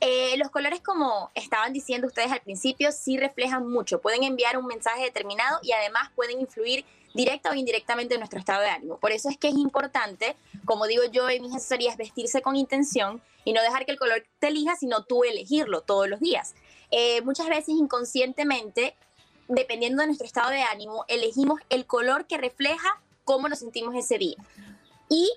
Eh, 0.00 0.36
los 0.36 0.50
colores, 0.50 0.80
como 0.80 1.30
estaban 1.34 1.72
diciendo 1.72 2.06
ustedes 2.06 2.32
al 2.32 2.40
principio, 2.40 2.92
sí 2.92 3.16
reflejan 3.16 3.66
mucho, 3.66 4.00
pueden 4.00 4.24
enviar 4.24 4.58
un 4.58 4.66
mensaje 4.66 5.02
determinado 5.02 5.60
y 5.62 5.72
además 5.72 6.10
pueden 6.14 6.40
influir 6.40 6.84
directa 7.14 7.50
o 7.50 7.54
indirectamente 7.54 8.18
nuestro 8.18 8.40
estado 8.40 8.60
de 8.62 8.68
ánimo. 8.68 8.98
Por 8.98 9.12
eso 9.12 9.28
es 9.28 9.38
que 9.38 9.48
es 9.48 9.54
importante, 9.54 10.36
como 10.64 10.86
digo 10.86 11.04
yo 11.04 11.30
en 11.30 11.42
mis 11.42 11.54
asesorías, 11.54 11.96
vestirse 11.96 12.42
con 12.42 12.56
intención 12.56 13.22
y 13.44 13.52
no 13.52 13.62
dejar 13.62 13.86
que 13.86 13.92
el 13.92 13.98
color 13.98 14.26
te 14.40 14.48
elija, 14.48 14.74
sino 14.74 15.04
tú 15.04 15.22
elegirlo 15.22 15.82
todos 15.82 16.08
los 16.08 16.20
días. 16.20 16.54
Eh, 16.90 17.22
muchas 17.22 17.48
veces 17.48 17.68
inconscientemente, 17.68 18.96
dependiendo 19.48 20.00
de 20.00 20.08
nuestro 20.08 20.26
estado 20.26 20.50
de 20.50 20.62
ánimo, 20.62 21.04
elegimos 21.08 21.60
el 21.70 21.86
color 21.86 22.26
que 22.26 22.36
refleja 22.36 23.00
cómo 23.24 23.48
nos 23.48 23.60
sentimos 23.60 23.94
ese 23.94 24.18
día. 24.18 24.36
Y 25.08 25.30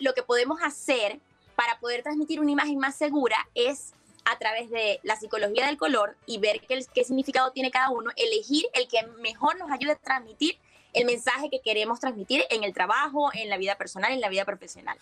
lo 0.00 0.14
que 0.14 0.22
podemos 0.22 0.60
hacer 0.62 1.20
para 1.56 1.78
poder 1.78 2.02
transmitir 2.02 2.40
una 2.40 2.50
imagen 2.50 2.78
más 2.78 2.96
segura 2.96 3.36
es 3.54 3.92
a 4.24 4.38
través 4.38 4.70
de 4.70 5.00
la 5.02 5.16
psicología 5.16 5.66
del 5.66 5.76
color 5.76 6.16
y 6.26 6.38
ver 6.38 6.60
qué, 6.60 7.04
significado 7.04 7.52
tiene 7.52 7.70
cada 7.70 7.90
uno, 7.90 8.10
elegir 8.16 8.64
el 8.72 8.88
que 8.88 9.06
mejor 9.20 9.58
nos 9.58 9.70
ayude 9.70 9.92
a 9.92 9.96
transmitir 9.96 10.58
el 10.92 11.04
mensaje 11.04 11.50
que 11.50 11.60
queremos 11.60 12.00
transmitir 12.00 12.44
en 12.50 12.64
el 12.64 12.72
trabajo, 12.72 13.30
en 13.34 13.48
la 13.50 13.58
vida 13.58 13.76
personal, 13.76 14.12
en 14.12 14.20
la 14.20 14.28
vida 14.28 14.44
profesional. 14.44 14.96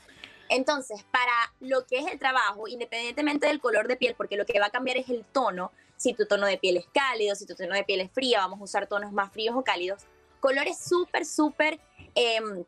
Entonces, 0.48 1.04
para 1.10 1.32
lo 1.60 1.86
que 1.86 1.98
es 1.98 2.06
el 2.10 2.18
trabajo, 2.18 2.66
independientemente 2.66 3.46
del 3.46 3.60
color 3.60 3.88
de 3.88 3.96
piel, 3.96 4.14
porque 4.16 4.36
lo 4.36 4.44
que 4.44 4.58
va 4.58 4.66
a 4.66 4.70
cambiar 4.70 4.96
es 4.96 5.08
el 5.08 5.24
tono, 5.24 5.70
si 5.96 6.14
tu 6.14 6.26
tono 6.26 6.46
de 6.46 6.58
piel 6.58 6.78
es 6.78 6.86
cálido, 6.92 7.36
si 7.36 7.46
tu 7.46 7.54
tono 7.54 7.74
de 7.74 7.84
piel 7.84 8.00
es 8.00 8.10
fría, 8.10 8.40
vamos 8.40 8.60
a 8.60 8.64
usar 8.64 8.86
tonos 8.86 9.12
más 9.12 9.32
fríos 9.32 9.54
o 9.56 9.62
cálidos, 9.62 10.02
colores 10.40 10.78
súper, 10.78 11.24
súper 11.24 11.78
em, 12.14 12.64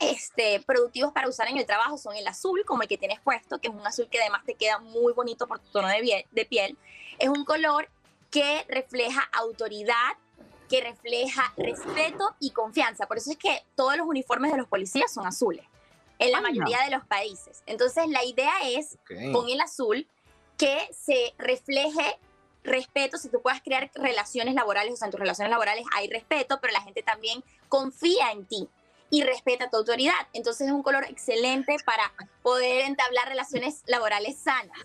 este, 0.00 0.60
productivos 0.60 1.12
para 1.12 1.28
usar 1.28 1.48
en 1.48 1.56
el 1.56 1.66
trabajo 1.66 1.98
son 1.98 2.16
el 2.16 2.26
azul, 2.26 2.64
como 2.66 2.82
el 2.82 2.88
que 2.88 2.98
tienes 2.98 3.20
puesto, 3.20 3.60
que 3.60 3.68
es 3.68 3.74
un 3.74 3.86
azul 3.86 4.08
que 4.08 4.20
además 4.20 4.42
te 4.44 4.54
queda 4.54 4.78
muy 4.78 5.12
bonito 5.12 5.46
por 5.46 5.58
tu 5.58 5.70
tono 5.70 5.88
de, 5.88 6.26
de 6.30 6.44
piel. 6.44 6.76
Es 7.18 7.28
un 7.28 7.44
color 7.44 7.88
que 8.30 8.64
refleja 8.68 9.22
autoridad, 9.32 10.16
que 10.68 10.80
refleja 10.80 11.52
respeto 11.56 12.34
y 12.40 12.50
confianza. 12.50 13.06
Por 13.06 13.18
eso 13.18 13.30
es 13.30 13.36
que 13.36 13.64
todos 13.74 13.96
los 13.96 14.06
uniformes 14.06 14.52
de 14.52 14.58
los 14.58 14.66
policías 14.66 15.12
son 15.12 15.26
azules, 15.26 15.64
en 16.18 16.32
la 16.32 16.40
mayoría 16.40 16.78
de 16.84 16.90
los 16.90 17.06
países. 17.06 17.62
Entonces 17.66 18.08
la 18.08 18.24
idea 18.24 18.52
es, 18.64 18.98
con 19.32 19.48
el 19.48 19.60
azul, 19.60 20.06
que 20.56 20.88
se 20.92 21.34
refleje 21.38 22.18
respeto, 22.62 23.18
si 23.18 23.28
tú 23.28 23.42
puedas 23.42 23.60
crear 23.60 23.90
relaciones 23.94 24.54
laborales, 24.54 24.94
o 24.94 24.96
sea, 24.96 25.06
en 25.06 25.12
tus 25.12 25.20
relaciones 25.20 25.50
laborales 25.50 25.84
hay 25.94 26.08
respeto, 26.08 26.58
pero 26.60 26.72
la 26.72 26.80
gente 26.80 27.02
también 27.02 27.44
confía 27.68 28.32
en 28.32 28.46
ti 28.46 28.68
y 29.10 29.22
respeta 29.22 29.70
tu 29.70 29.76
autoridad. 29.76 30.14
Entonces 30.32 30.68
es 30.68 30.72
un 30.72 30.82
color 30.82 31.04
excelente 31.04 31.76
para 31.84 32.12
poder 32.42 32.82
entablar 32.86 33.28
relaciones 33.28 33.82
laborales 33.86 34.38
sanas 34.38 34.78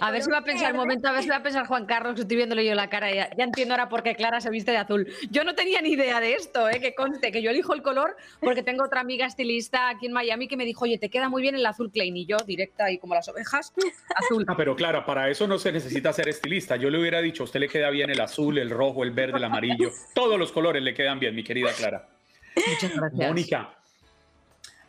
a 0.00 0.10
ver 0.10 0.22
si 0.22 0.30
va 0.30 0.38
a 0.38 0.44
pensar 0.44 0.72
un 0.72 0.78
momento, 0.78 1.08
a 1.08 1.12
ver 1.12 1.22
si 1.22 1.28
va 1.28 1.36
a 1.36 1.42
pensar 1.42 1.66
Juan 1.66 1.86
Carlos, 1.86 2.14
que 2.14 2.22
estoy 2.22 2.36
viéndole 2.36 2.64
yo 2.64 2.74
la 2.74 2.88
cara, 2.88 3.12
ya, 3.12 3.30
ya, 3.36 3.44
entiendo 3.44 3.74
ahora 3.74 3.88
por 3.88 4.02
qué 4.02 4.14
Clara 4.14 4.40
se 4.40 4.50
viste 4.50 4.70
de 4.70 4.78
azul. 4.78 5.06
Yo 5.30 5.44
no 5.44 5.54
tenía 5.54 5.80
ni 5.80 5.90
idea 5.90 6.20
de 6.20 6.34
esto, 6.34 6.68
¿eh? 6.68 6.80
que 6.80 6.94
conste, 6.94 7.32
que 7.32 7.42
yo 7.42 7.50
elijo 7.50 7.74
el 7.74 7.82
color 7.82 8.16
porque 8.40 8.62
tengo 8.62 8.84
otra 8.84 9.00
amiga 9.00 9.26
estilista 9.26 9.88
aquí 9.88 10.06
en 10.06 10.12
Miami 10.12 10.48
que 10.48 10.56
me 10.56 10.64
dijo, 10.64 10.84
oye, 10.84 10.98
te 10.98 11.08
queda 11.08 11.28
muy 11.28 11.42
bien 11.42 11.54
el 11.54 11.64
azul 11.64 11.90
Klein, 11.90 12.16
y 12.16 12.26
yo 12.26 12.36
directa 12.38 12.90
y 12.90 12.98
como 12.98 13.14
las 13.14 13.28
ovejas, 13.28 13.72
azul. 14.14 14.44
Ah, 14.48 14.54
pero 14.56 14.76
Clara, 14.76 15.04
para 15.04 15.30
eso 15.30 15.46
no 15.46 15.58
se 15.58 15.72
necesita 15.72 16.12
ser 16.12 16.28
estilista. 16.28 16.76
Yo 16.76 16.90
le 16.90 16.98
hubiera 16.98 17.20
dicho, 17.20 17.42
a 17.42 17.44
usted 17.44 17.60
le 17.60 17.68
queda 17.68 17.90
bien 17.90 18.10
el 18.10 18.20
azul, 18.20 18.58
el 18.58 18.70
rojo, 18.70 19.02
el 19.02 19.10
verde, 19.12 19.38
el 19.38 19.44
amarillo, 19.44 19.90
todos 20.14 20.38
los 20.38 20.52
colores 20.52 20.82
le 20.82 20.94
quedan 20.94 21.18
bien, 21.18 21.34
mi 21.34 21.44
querida 21.44 21.72
Clara. 21.72 22.19
Muchas 22.56 22.94
gracias. 22.94 23.28
Mónica, 23.28 23.74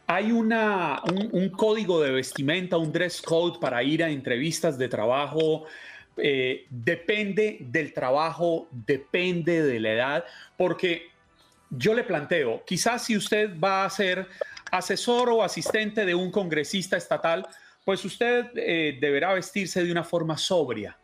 hay 0.07 0.31
una, 0.31 1.01
un, 1.31 1.49
código 1.49 2.01
de 2.01 2.11
vestimenta, 2.11 2.77
un 2.77 2.91
dress 2.91 3.21
code 3.21 3.59
para 3.59 3.81
ir 3.81 4.03
a 4.03 4.09
entrevistas 4.09 4.77
de 4.77 4.89
trabajo. 4.89 5.65
Eh, 6.17 6.65
depende 6.69 7.59
del 7.61 7.93
trabajo, 7.93 8.67
depende 8.71 9.63
de 9.63 9.79
la 9.79 9.93
edad, 9.93 10.25
porque 10.57 11.09
yo 11.69 11.93
le 11.93 12.03
planteo, 12.03 12.61
quizás 12.65 13.05
si 13.05 13.15
usted 13.15 13.57
va 13.57 13.85
a 13.85 13.89
ser 13.89 14.27
asesor 14.71 15.29
o 15.29 15.43
asistente 15.43 16.05
de 16.05 16.13
un 16.13 16.29
congresista 16.29 16.97
estatal, 16.97 17.47
pues 17.85 18.03
usted 18.03 18.47
eh, 18.55 18.97
deberá 18.99 19.33
vestirse 19.33 19.83
de 19.83 19.91
una 19.91 20.03
forma 20.03 20.37
sobria. 20.37 20.97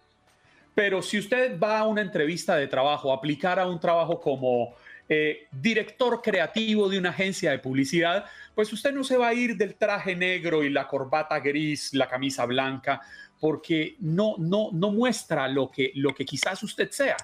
Pero 0.75 1.01
si 1.01 1.17
usted 1.17 1.57
va 1.57 1.79
a 1.79 1.87
una 1.87 2.01
entrevista 2.01 2.55
de 2.55 2.67
trabajo, 2.67 3.11
aplicar 3.11 3.59
a 3.59 3.67
un 3.67 3.79
trabajo 3.79 4.19
como 4.19 4.75
eh, 5.09 5.47
director 5.51 6.21
creativo 6.21 6.89
de 6.89 6.97
una 6.97 7.09
agencia 7.09 7.51
de 7.51 7.59
publicidad, 7.59 8.25
pues 8.55 8.71
usted 8.73 8.91
no 8.91 9.03
se 9.03 9.17
va 9.17 9.29
a 9.29 9.33
ir 9.33 9.55
del 9.55 9.75
traje 9.75 10.15
negro 10.15 10.63
y 10.63 10.69
la 10.69 10.87
corbata 10.87 11.39
gris, 11.39 11.93
la 11.93 12.07
camisa 12.07 12.45
blanca, 12.45 13.01
porque 13.39 13.95
no, 13.99 14.35
no, 14.37 14.69
no 14.73 14.91
muestra 14.91 15.47
lo 15.47 15.69
que, 15.69 15.91
lo 15.95 16.13
que 16.13 16.25
quizás 16.25 16.61
usted 16.63 16.91
sea. 16.91 17.17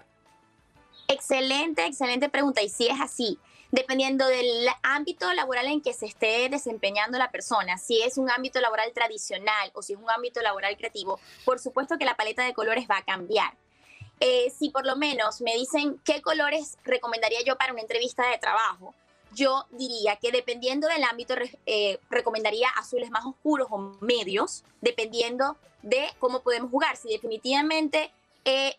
Excelente, 1.07 1.85
excelente 1.85 2.29
pregunta. 2.29 2.61
Y 2.61 2.69
si 2.69 2.87
es 2.87 2.99
así, 3.01 3.37
dependiendo 3.71 4.27
del 4.27 4.67
ámbito 4.83 5.31
laboral 5.33 5.65
en 5.65 5.81
que 5.81 5.93
se 5.93 6.05
esté 6.05 6.47
desempeñando 6.49 7.17
la 7.17 7.31
persona, 7.31 7.77
si 7.77 8.01
es 8.01 8.17
un 8.17 8.29
ámbito 8.29 8.61
laboral 8.61 8.91
tradicional 8.93 9.71
o 9.73 9.81
si 9.81 9.93
es 9.93 9.99
un 9.99 10.09
ámbito 10.09 10.41
laboral 10.41 10.77
creativo, 10.77 11.19
por 11.43 11.59
supuesto 11.59 11.97
que 11.97 12.05
la 12.05 12.15
paleta 12.15 12.45
de 12.45 12.53
colores 12.53 12.87
va 12.89 12.97
a 12.97 13.03
cambiar. 13.03 13.57
Eh, 14.25 14.53
si 14.57 14.69
por 14.69 14.86
lo 14.86 14.95
menos 14.95 15.41
me 15.41 15.53
dicen 15.53 15.99
qué 16.05 16.21
colores 16.21 16.77
recomendaría 16.86 17.41
yo 17.43 17.57
para 17.57 17.73
una 17.73 17.81
entrevista 17.81 18.25
de 18.29 18.38
trabajo, 18.38 18.95
yo 19.33 19.65
diría 19.71 20.15
que 20.15 20.31
dependiendo 20.31 20.88
del 20.88 21.03
ámbito, 21.03 21.36
eh, 21.65 21.99
recomendaría 22.09 22.69
azules 22.69 23.12
más 23.12 23.25
oscuros 23.25 23.67
o 23.69 23.97
medios, 23.99 24.63
dependiendo 24.79 25.57
de 25.81 26.07
cómo 26.19 26.39
podemos 26.39 26.71
jugar. 26.71 26.95
Si 26.95 27.09
definitivamente 27.09 28.13
eh, 28.45 28.77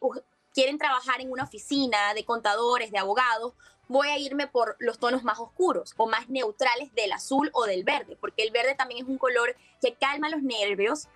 quieren 0.54 0.78
trabajar 0.78 1.20
en 1.20 1.30
una 1.30 1.44
oficina 1.44 2.14
de 2.14 2.24
contadores, 2.24 2.90
de 2.90 2.96
abogados, 2.96 3.52
voy 3.86 4.08
a 4.08 4.16
irme 4.16 4.46
por 4.46 4.76
los 4.78 4.98
tonos 4.98 5.24
más 5.24 5.38
oscuros 5.38 5.92
o 5.98 6.06
más 6.06 6.30
neutrales 6.30 6.94
del 6.94 7.12
azul 7.12 7.50
o 7.52 7.66
del 7.66 7.84
verde, 7.84 8.16
porque 8.18 8.44
el 8.44 8.50
verde 8.50 8.76
también 8.76 9.04
es 9.04 9.10
un 9.10 9.18
color 9.18 9.54
que 9.82 9.92
calma 9.92 10.30
los 10.30 10.40
nervios, 10.42 11.08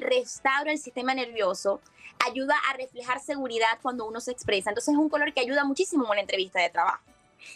restaura 0.00 0.72
el 0.72 0.80
sistema 0.80 1.14
nervioso, 1.14 1.80
ayuda 2.26 2.56
a 2.70 2.76
reflejar 2.76 3.20
seguridad 3.20 3.78
cuando 3.82 4.06
uno 4.06 4.20
se 4.20 4.32
expresa. 4.32 4.70
Entonces 4.70 4.94
es 4.94 4.98
un 4.98 5.08
color 5.08 5.32
que 5.32 5.40
ayuda 5.40 5.64
muchísimo 5.64 6.04
en 6.04 6.10
una 6.10 6.20
entrevista 6.20 6.60
de 6.60 6.70
trabajo. 6.70 7.02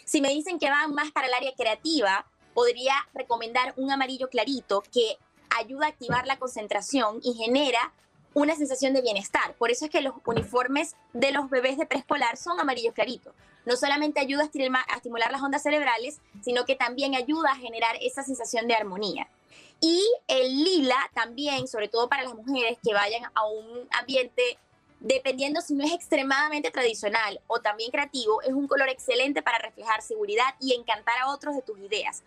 Si 0.05 0.21
me 0.21 0.29
dicen 0.29 0.59
que 0.59 0.69
van 0.69 0.93
más 0.93 1.11
para 1.11 1.27
el 1.27 1.33
área 1.33 1.53
creativa, 1.55 2.25
podría 2.53 2.93
recomendar 3.13 3.73
un 3.77 3.91
amarillo 3.91 4.29
clarito 4.29 4.83
que 4.91 5.17
ayuda 5.57 5.87
a 5.87 5.89
activar 5.89 6.25
la 6.27 6.37
concentración 6.37 7.19
y 7.23 7.33
genera 7.33 7.93
una 8.33 8.55
sensación 8.55 8.93
de 8.93 9.01
bienestar. 9.01 9.53
Por 9.55 9.71
eso 9.71 9.85
es 9.85 9.91
que 9.91 10.01
los 10.01 10.15
uniformes 10.25 10.95
de 11.13 11.31
los 11.31 11.49
bebés 11.49 11.77
de 11.77 11.85
preescolar 11.85 12.37
son 12.37 12.59
amarillos 12.59 12.93
claritos. 12.93 13.33
No 13.65 13.77
solamente 13.77 14.19
ayuda 14.19 14.43
a 14.43 14.95
estimular 14.95 15.31
las 15.31 15.41
ondas 15.41 15.63
cerebrales, 15.63 16.19
sino 16.41 16.65
que 16.65 16.75
también 16.75 17.15
ayuda 17.15 17.51
a 17.51 17.55
generar 17.55 17.95
esa 18.01 18.23
sensación 18.23 18.67
de 18.67 18.75
armonía. 18.75 19.27
Y 19.83 20.01
el 20.29 20.63
lila 20.63 20.95
también, 21.13 21.67
sobre 21.67 21.89
todo 21.89 22.07
para 22.07 22.23
las 22.23 22.33
mujeres 22.33 22.77
que 22.81 22.93
vayan 22.93 23.29
a 23.35 23.45
un 23.45 23.85
ambiente, 23.99 24.57
dependiendo 25.01 25.59
si 25.59 25.73
no 25.73 25.83
es 25.83 25.91
extremadamente 25.91 26.71
tradicional 26.71 27.41
o 27.47 27.59
también 27.59 27.91
creativo, 27.91 28.41
es 28.43 28.53
un 28.53 28.65
color 28.65 28.87
excelente 28.87 29.41
para 29.41 29.57
reflejar 29.57 30.01
seguridad 30.01 30.55
y 30.61 30.73
encantar 30.73 31.15
a 31.19 31.27
otros 31.27 31.53
de 31.57 31.63
tus 31.63 31.77
ideas. 31.79 32.23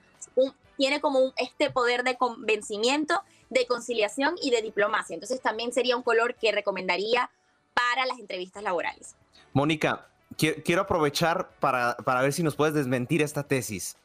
tiene 0.76 1.00
como 1.00 1.32
este 1.38 1.70
poder 1.70 2.04
de 2.04 2.18
convencimiento, 2.18 3.22
de 3.48 3.66
conciliación 3.66 4.34
y 4.42 4.50
de 4.50 4.60
diplomacia. 4.60 5.14
Entonces 5.14 5.40
también 5.40 5.72
sería 5.72 5.96
un 5.96 6.02
color 6.02 6.34
que 6.34 6.52
recomendaría 6.52 7.30
para 7.72 8.04
las 8.04 8.18
entrevistas 8.18 8.62
laborales. 8.62 9.16
Mónica, 9.54 10.10
quiero 10.36 10.82
aprovechar 10.82 11.48
para, 11.58 11.96
para 11.96 12.20
ver 12.20 12.34
si 12.34 12.42
nos 12.42 12.54
puedes 12.54 12.74
desmentir 12.74 13.22
esta 13.22 13.44
tesis. 13.44 13.96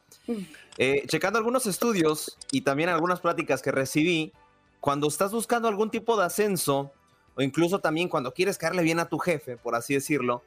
Eh, 0.78 1.04
checando 1.06 1.38
algunos 1.38 1.66
estudios 1.66 2.36
y 2.50 2.62
también 2.62 2.88
algunas 2.88 3.20
pláticas 3.20 3.62
que 3.62 3.72
recibí, 3.72 4.32
cuando 4.80 5.08
estás 5.08 5.32
buscando 5.32 5.68
algún 5.68 5.90
tipo 5.90 6.16
de 6.16 6.24
ascenso, 6.24 6.92
o 7.34 7.42
incluso 7.42 7.78
también 7.80 8.08
cuando 8.08 8.32
quieres 8.32 8.58
caerle 8.58 8.82
bien 8.82 8.98
a 8.98 9.08
tu 9.08 9.18
jefe, 9.18 9.56
por 9.56 9.74
así 9.74 9.94
decirlo, 9.94 10.42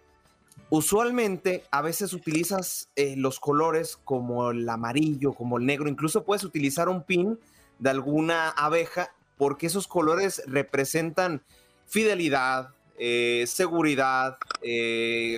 usualmente 0.70 1.64
a 1.72 1.82
veces 1.82 2.14
utilizas 2.14 2.90
eh, 2.96 3.16
los 3.18 3.40
colores 3.40 3.98
como 4.04 4.52
el 4.52 4.68
amarillo, 4.68 5.34
como 5.34 5.58
el 5.58 5.66
negro, 5.66 5.90
incluso 5.90 6.24
puedes 6.24 6.44
utilizar 6.44 6.90
un 6.90 7.04
pin 7.04 7.40
de 7.80 7.90
alguna 7.90 8.50
abeja, 8.50 9.14
porque 9.38 9.68
esos 9.68 9.88
colores 9.88 10.42
representan 10.48 11.42
fidelidad, 11.88 12.70
eh, 12.98 13.44
seguridad, 13.48 14.38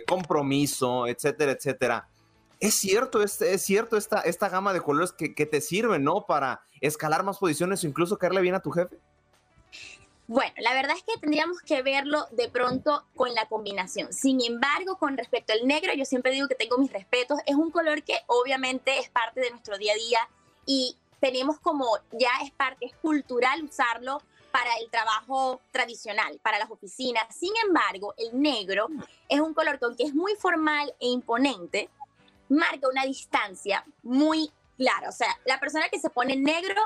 compromiso, 0.08 1.08
etcétera, 1.08 1.52
etcétera 1.52 2.08
es 2.60 2.76
cierto, 2.76 3.22
es, 3.22 3.42
es 3.42 3.62
cierto 3.62 3.98
esta, 3.98 4.22
esta 4.22 4.50
gama 4.50 4.74
de 4.74 4.82
colores 4.82 5.12
que, 5.12 5.30
te 5.30 5.62
sirven, 5.62 6.04
¿no? 6.04 6.26
Para 6.26 6.62
escalar 6.82 7.24
más 7.24 7.38
posiciones 7.38 7.84
o 7.84 7.88
incluso 7.88 8.18
caerle 8.18 8.42
bien 8.42 8.56
a 8.56 8.62
tu 8.62 8.72
jefe. 8.72 8.98
Bueno, 10.28 10.52
la 10.58 10.74
verdad 10.74 10.98
es 10.98 11.04
que 11.04 11.18
tendríamos 11.22 11.62
que 11.62 11.82
verlo 11.84 12.26
de 12.32 12.50
pronto 12.50 13.06
con 13.16 13.34
la 13.34 13.48
combinación. 13.48 14.12
Sin 14.12 14.42
embargo, 14.42 14.98
con 14.98 15.16
respecto 15.16 15.54
al 15.54 15.66
negro, 15.66 15.94
yo 15.94 16.04
siempre 16.04 16.34
digo 16.34 16.50
que 16.50 16.56
tengo 16.56 16.78
mis 16.78 16.92
respetos. 16.92 17.40
Es 17.46 17.56
un 17.56 17.72
color 17.72 18.04
que 18.04 18.18
obviamente 18.28 19.00
es 19.00 19.10
parte 19.10 19.40
de 19.40 19.52
nuestro 19.52 19.78
día 19.78 19.94
a 19.94 19.96
día 19.96 20.30
y 20.66 20.98
tenemos 21.22 21.60
como 21.60 21.86
ya 22.12 22.30
es 22.44 22.52
parte, 22.52 22.88
es 22.88 22.94
cultural 22.96 23.64
usarlo 23.64 24.22
para 24.52 24.76
el 24.82 24.90
trabajo 24.90 25.62
tradicional, 25.72 26.40
para 26.42 26.60
las 26.60 26.72
oficinas. 26.72 27.24
Sin 27.34 27.54
embargo, 27.66 28.14
el 28.18 28.42
negro 28.42 28.88
es 29.30 29.40
un 29.40 29.54
color 29.54 29.80
que 29.80 29.86
aunque 29.86 30.04
es 30.04 30.14
muy 30.14 30.34
formal 30.36 30.94
e 31.00 31.08
imponente, 31.08 31.90
marca 32.50 32.88
una 32.90 33.06
distancia 33.06 33.84
muy 34.04 34.52
clara. 34.78 35.10
O 35.10 35.12
sea, 35.12 35.38
la 35.46 35.60
persona 35.60 35.90
que 35.90 36.00
se 36.00 36.10
pone 36.10 36.36
negro 36.36 36.82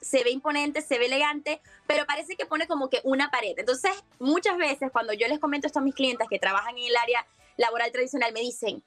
se 0.00 0.24
ve 0.24 0.30
imponente, 0.30 0.82
se 0.82 0.98
ve 0.98 1.06
elegante, 1.06 1.60
pero 1.86 2.06
parece 2.06 2.36
que 2.36 2.46
pone 2.46 2.66
como 2.66 2.88
que 2.88 3.00
una 3.04 3.30
pared. 3.30 3.54
Entonces, 3.56 3.92
muchas 4.18 4.56
veces 4.56 4.90
cuando 4.90 5.12
yo 5.12 5.28
les 5.28 5.38
comento 5.38 5.66
esto 5.66 5.78
a 5.78 5.82
mis 5.82 5.94
clientes 5.94 6.26
que 6.28 6.38
trabajan 6.38 6.76
en 6.76 6.86
el 6.86 6.96
área 6.96 7.26
laboral 7.56 7.92
tradicional, 7.92 8.32
me 8.32 8.40
dicen, 8.40 8.82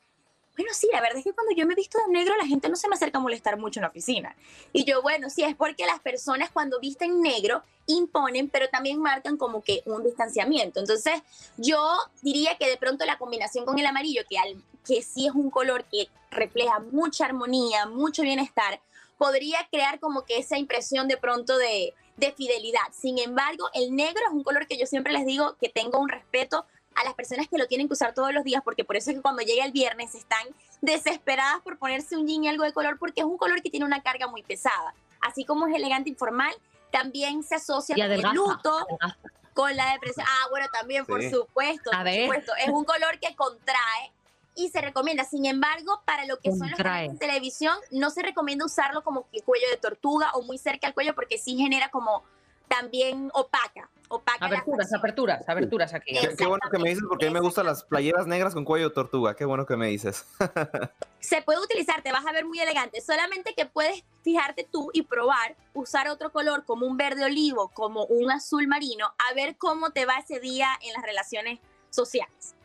bueno, 0.56 0.72
sí, 0.74 0.88
la 0.92 1.02
verdad 1.02 1.18
es 1.18 1.24
que 1.24 1.34
cuando 1.34 1.56
yo 1.56 1.66
me 1.66 1.74
he 1.74 1.76
visto 1.76 1.98
de 2.06 2.14
negro, 2.14 2.36
la 2.38 2.46
gente 2.46 2.70
no 2.70 2.76
se 2.76 2.88
me 2.88 2.96
acerca 2.96 3.18
a 3.18 3.22
molestar 3.22 3.58
mucho 3.58 3.80
en 3.80 3.84
la 3.84 3.90
oficina. 3.90 4.36
Y 4.72 4.84
yo, 4.84 5.02
bueno, 5.02 5.30
sí, 5.30 5.44
es 5.44 5.56
porque 5.56 5.86
las 5.86 6.00
personas 6.00 6.52
cuando 6.52 6.80
visten 6.80 7.22
negro 7.22 7.64
imponen, 7.88 8.50
pero 8.50 8.70
también 8.70 9.00
marcan 9.00 9.38
como 9.38 9.64
que 9.64 9.82
un 9.86 10.04
distanciamiento. 10.04 10.80
Entonces, 10.80 11.22
yo 11.58 11.98
diría 12.22 12.56
que 12.58 12.70
de 12.70 12.78
pronto 12.78 13.04
la 13.06 13.18
combinación 13.18 13.66
con 13.66 13.80
el 13.80 13.86
amarillo, 13.86 14.22
que, 14.30 14.38
al, 14.38 14.62
que 14.86 15.02
sí 15.02 15.28
es 15.28 15.34
un 15.34 15.50
color 15.50 15.86
que 15.86 16.10
refleja 16.32 16.80
mucha 16.80 17.26
armonía, 17.26 17.86
mucho 17.86 18.22
bienestar, 18.22 18.82
podría 19.18 19.68
crear 19.72 20.00
como 20.00 20.26
que 20.26 20.38
esa 20.38 20.58
impresión 20.58 21.08
de 21.08 21.18
pronto 21.18 21.58
de, 21.58 21.94
de 22.18 22.32
fidelidad. 22.34 22.82
Sin 22.92 23.20
embargo, 23.20 23.70
el 23.74 23.96
negro 23.96 24.22
es 24.28 24.34
un 24.34 24.44
color 24.44 24.68
que 24.68 24.78
yo 24.78 24.86
siempre 24.86 25.14
les 25.14 25.26
digo 25.26 25.56
que 25.62 25.70
tengo 25.70 26.00
un 26.00 26.10
respeto 26.10 26.66
a 26.96 27.04
las 27.04 27.14
personas 27.14 27.48
que 27.48 27.58
lo 27.58 27.68
tienen 27.68 27.88
que 27.88 27.94
usar 27.94 28.14
todos 28.14 28.34
los 28.34 28.44
días, 28.44 28.62
porque 28.64 28.84
por 28.84 28.96
eso 28.96 29.10
es 29.10 29.18
que 29.18 29.22
cuando 29.22 29.42
llega 29.42 29.66
el 29.66 29.72
viernes 29.72 30.14
están 30.16 30.46
desesperadas 30.82 31.62
por 31.62 31.78
ponerse 31.78 32.18
un 32.18 32.28
jean 32.28 32.44
y 32.44 32.50
algo 32.50 32.64
de 32.64 32.74
color, 32.74 33.00
porque 33.00 33.22
es 33.22 33.26
un 33.26 33.38
color 33.38 33.62
que 33.62 33.70
tiene 33.70 33.86
una 33.86 34.04
carga 34.04 34.28
muy 34.28 34.44
pesada. 34.44 34.94
Así 35.22 35.46
como 35.46 35.68
es 35.68 35.76
elegante 35.76 36.10
y 36.10 36.16
formal, 36.16 36.54
también 36.92 37.44
se 37.44 37.56
asocia 37.56 37.96
con 37.96 38.12
el 38.12 38.22
luto, 38.34 38.86
con 39.54 39.76
la 39.76 39.94
depresión. 39.94 40.26
Ah, 40.30 40.48
bueno, 40.50 40.68
también, 40.72 41.06
por 41.06 41.24
supuesto, 41.24 41.90
por 41.90 42.14
supuesto. 42.14 42.52
Es 42.58 42.70
un 42.70 42.84
color 42.84 43.20
que 43.20 43.36
contrae 43.36 44.12
y 44.56 44.70
se 44.70 44.82
recomienda. 44.82 45.24
Sin 45.24 45.46
embargo, 45.46 46.02
para 46.06 46.26
lo 46.26 46.40
que 46.40 46.52
son 46.52 46.70
los 46.70 46.78
canales 46.78 47.14
de 47.14 47.20
televisión, 47.20 47.76
no 47.92 48.10
se 48.10 48.22
recomienda 48.22 48.66
usarlo 48.66 49.04
como 49.04 49.30
que 49.32 49.42
cuello 49.42 49.70
de 49.70 49.78
tortuga 49.78 50.32
o 50.34 50.42
muy 50.44 50.58
cerca 50.58 50.88
al 50.88 50.94
cuello 50.94 51.16
porque 51.16 51.38
sí 51.38 51.58
genera 51.58 51.90
como 51.90 52.24
también 52.68 53.30
opaca. 53.34 53.90
opaca 54.08 54.46
aperturas, 54.46 54.94
aperturas, 54.94 55.48
aperturas 55.48 55.94
aquí. 55.94 56.16
Qué, 56.38 56.46
bueno 56.46 56.62
que 56.72 56.80
me 56.80 56.90
dices 56.90 57.04
porque 57.08 57.28
a 57.28 57.30
mí 57.30 57.34
me 57.34 57.40
gustan 57.40 57.66
las 57.66 57.84
playeras 57.84 58.26
negras 58.26 58.54
con 58.54 58.66
cuello 58.66 58.90
de 58.90 58.96
tortuga. 58.96 59.36
Qué 59.36 59.46
bueno 59.46 59.66
que 59.66 59.76
me 59.76 59.88
dices. 59.88 60.26
Se 61.20 61.42
puede 61.42 61.60
utilizar, 61.60 62.02
te 62.02 62.12
vas 62.12 62.26
a 62.26 62.32
ver 62.32 62.46
muy 62.46 62.60
elegante. 62.60 63.00
Solamente 63.02 63.54
que 63.56 63.66
puedes 63.66 64.04
fijarte 64.24 64.68
tú 64.70 64.90
y 64.94 65.04
probar 65.04 65.56
usar 65.74 66.08
otro 66.10 66.32
color 66.32 66.66
como 66.66 66.86
un 66.88 66.98
verde 66.98 67.26
olivo, 67.26 67.70
como 67.70 68.06
un 68.06 68.32
azul 68.32 68.68
marino, 68.68 69.14
a 69.30 69.34
ver 69.34 69.56
cómo 69.58 69.92
te 69.92 70.06
va 70.06 70.18
ese 70.18 70.40
día 70.40 70.68
en 70.82 70.94
las 70.94 71.04
relaciones 71.04 71.60
sociales. 71.90 72.56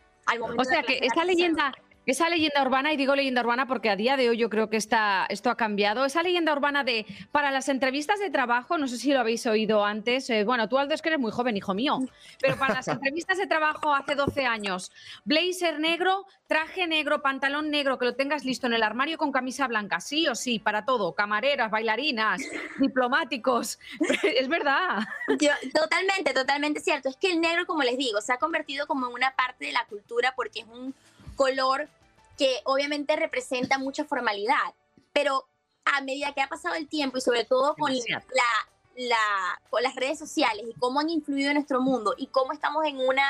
O 0.57 0.63
sea 0.63 0.83
que 0.83 0.99
esa 1.01 1.23
leyenda, 1.23 1.73
esa 2.09 2.29
leyenda 2.29 2.61
urbana, 2.61 2.93
y 2.93 2.97
digo 2.97 3.15
leyenda 3.15 3.41
urbana 3.41 3.67
porque 3.67 3.89
a 3.89 3.95
día 3.95 4.17
de 4.17 4.29
hoy 4.29 4.37
yo 4.37 4.49
creo 4.49 4.69
que 4.69 4.77
está, 4.77 5.25
esto 5.29 5.49
ha 5.49 5.57
cambiado, 5.57 6.05
esa 6.05 6.23
leyenda 6.23 6.53
urbana 6.53 6.83
de 6.83 7.05
para 7.31 7.51
las 7.51 7.69
entrevistas 7.69 8.19
de 8.19 8.29
trabajo, 8.29 8.77
no 8.77 8.87
sé 8.87 8.97
si 8.97 9.13
lo 9.13 9.19
habéis 9.19 9.45
oído 9.45 9.83
antes, 9.83 10.29
eh, 10.29 10.43
bueno, 10.43 10.69
tú 10.69 10.77
Aldo 10.77 10.93
es 10.93 11.01
que 11.01 11.09
eres 11.09 11.19
muy 11.19 11.31
joven, 11.31 11.57
hijo 11.57 11.73
mío, 11.73 11.99
pero 12.39 12.57
para 12.57 12.75
las 12.75 12.87
entrevistas 12.87 13.37
de 13.37 13.47
trabajo 13.47 13.93
hace 13.93 14.15
12 14.15 14.45
años, 14.45 14.91
blazer 15.25 15.79
negro, 15.79 16.25
traje 16.47 16.87
negro, 16.87 17.21
pantalón 17.21 17.69
negro, 17.69 17.99
que 17.99 18.05
lo 18.05 18.15
tengas 18.15 18.45
listo 18.45 18.67
en 18.67 18.73
el 18.73 18.83
armario 18.83 19.17
con 19.17 19.31
camisa 19.31 19.67
blanca, 19.67 19.99
sí 19.99 20.27
o 20.27 20.35
sí, 20.35 20.59
para 20.59 20.85
todo, 20.85 21.13
camareras, 21.13 21.69
bailarinas, 21.69 22.41
diplomáticos, 22.79 23.79
es 24.23 24.47
verdad. 24.47 24.99
totalmente, 25.73 26.33
totalmente 26.33 26.79
cierto, 26.79 27.09
es 27.09 27.17
que 27.17 27.31
el 27.31 27.41
negro, 27.41 27.65
como 27.65 27.83
les 27.83 27.97
digo, 27.97 28.21
se 28.21 28.33
ha 28.33 28.37
convertido 28.37 28.87
como 28.87 29.07
en 29.07 29.13
una 29.13 29.35
parte 29.35 29.65
de 29.65 29.71
la 29.71 29.85
cultura 29.85 30.33
porque 30.35 30.61
es 30.61 30.65
un 30.67 30.93
color 31.35 31.87
que 32.39 32.61
obviamente 32.63 33.17
representa 33.17 33.77
mucha 33.77 34.05
formalidad, 34.05 34.73
pero 35.11 35.45
a 35.83 35.99
medida 36.01 36.33
que 36.33 36.41
ha 36.41 36.47
pasado 36.47 36.75
el 36.75 36.87
tiempo 36.87 37.17
y 37.17 37.21
sobre 37.21 37.43
todo 37.43 37.75
con, 37.75 37.91
la, 37.93 39.59
con 39.69 39.83
las 39.83 39.93
redes 39.95 40.17
sociales 40.17 40.65
y 40.65 40.73
cómo 40.79 41.01
han 41.01 41.09
influido 41.09 41.49
en 41.49 41.55
nuestro 41.55 41.81
mundo 41.81 42.15
y 42.17 42.27
cómo 42.27 42.53
estamos 42.53 42.85
en 42.85 42.97
una, 42.97 43.27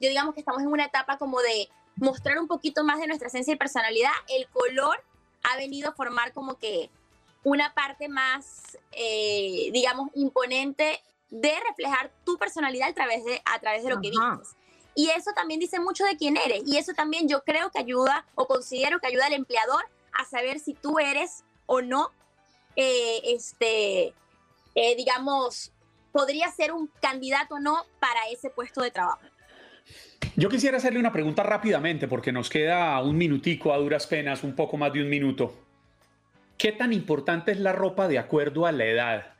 yo 0.00 0.08
digamos 0.08 0.34
que 0.34 0.40
estamos 0.40 0.62
en 0.62 0.68
una 0.68 0.84
etapa 0.84 1.18
como 1.18 1.40
de 1.40 1.68
mostrar 1.96 2.38
un 2.38 2.46
poquito 2.46 2.84
más 2.84 3.00
de 3.00 3.08
nuestra 3.08 3.26
esencia 3.26 3.54
y 3.54 3.56
personalidad, 3.56 4.12
el 4.28 4.46
color 4.48 5.02
ha 5.42 5.56
venido 5.56 5.88
a 5.88 5.92
formar 5.92 6.32
como 6.32 6.56
que 6.56 6.90
una 7.42 7.74
parte 7.74 8.08
más, 8.08 8.78
eh, 8.92 9.70
digamos, 9.72 10.10
imponente 10.14 11.02
de 11.28 11.52
reflejar 11.68 12.12
tu 12.24 12.38
personalidad 12.38 12.88
a 12.88 12.94
través 12.94 13.24
de, 13.24 13.42
a 13.44 13.58
través 13.58 13.82
de 13.82 13.90
lo 13.90 14.00
que 14.00 14.10
dices. 14.10 14.54
Y 14.94 15.10
eso 15.10 15.32
también 15.34 15.60
dice 15.60 15.80
mucho 15.80 16.04
de 16.04 16.16
quién 16.16 16.36
eres. 16.36 16.62
Y 16.66 16.76
eso 16.76 16.92
también 16.94 17.28
yo 17.28 17.42
creo 17.42 17.70
que 17.70 17.80
ayuda 17.80 18.26
o 18.34 18.46
considero 18.46 19.00
que 19.00 19.08
ayuda 19.08 19.26
al 19.26 19.32
empleador 19.32 19.84
a 20.12 20.24
saber 20.24 20.60
si 20.60 20.74
tú 20.74 20.98
eres 20.98 21.44
o 21.66 21.82
no, 21.82 22.10
eh, 22.76 23.20
este, 23.24 24.14
eh, 24.74 24.96
digamos, 24.96 25.72
podría 26.12 26.50
ser 26.50 26.72
un 26.72 26.88
candidato 27.00 27.56
o 27.56 27.60
no 27.60 27.84
para 27.98 28.28
ese 28.32 28.50
puesto 28.50 28.82
de 28.82 28.90
trabajo. 28.90 29.22
Yo 30.36 30.48
quisiera 30.48 30.78
hacerle 30.78 30.98
una 30.98 31.12
pregunta 31.12 31.42
rápidamente 31.42 32.08
porque 32.08 32.32
nos 32.32 32.50
queda 32.50 33.00
un 33.02 33.16
minutico 33.16 33.72
a 33.72 33.78
duras 33.78 34.06
penas, 34.06 34.42
un 34.42 34.54
poco 34.54 34.76
más 34.76 34.92
de 34.92 35.02
un 35.02 35.08
minuto. 35.08 35.54
¿Qué 36.58 36.72
tan 36.72 36.92
importante 36.92 37.52
es 37.52 37.60
la 37.60 37.72
ropa 37.72 38.08
de 38.08 38.18
acuerdo 38.18 38.66
a 38.66 38.72
la 38.72 38.84
edad? 38.84 39.33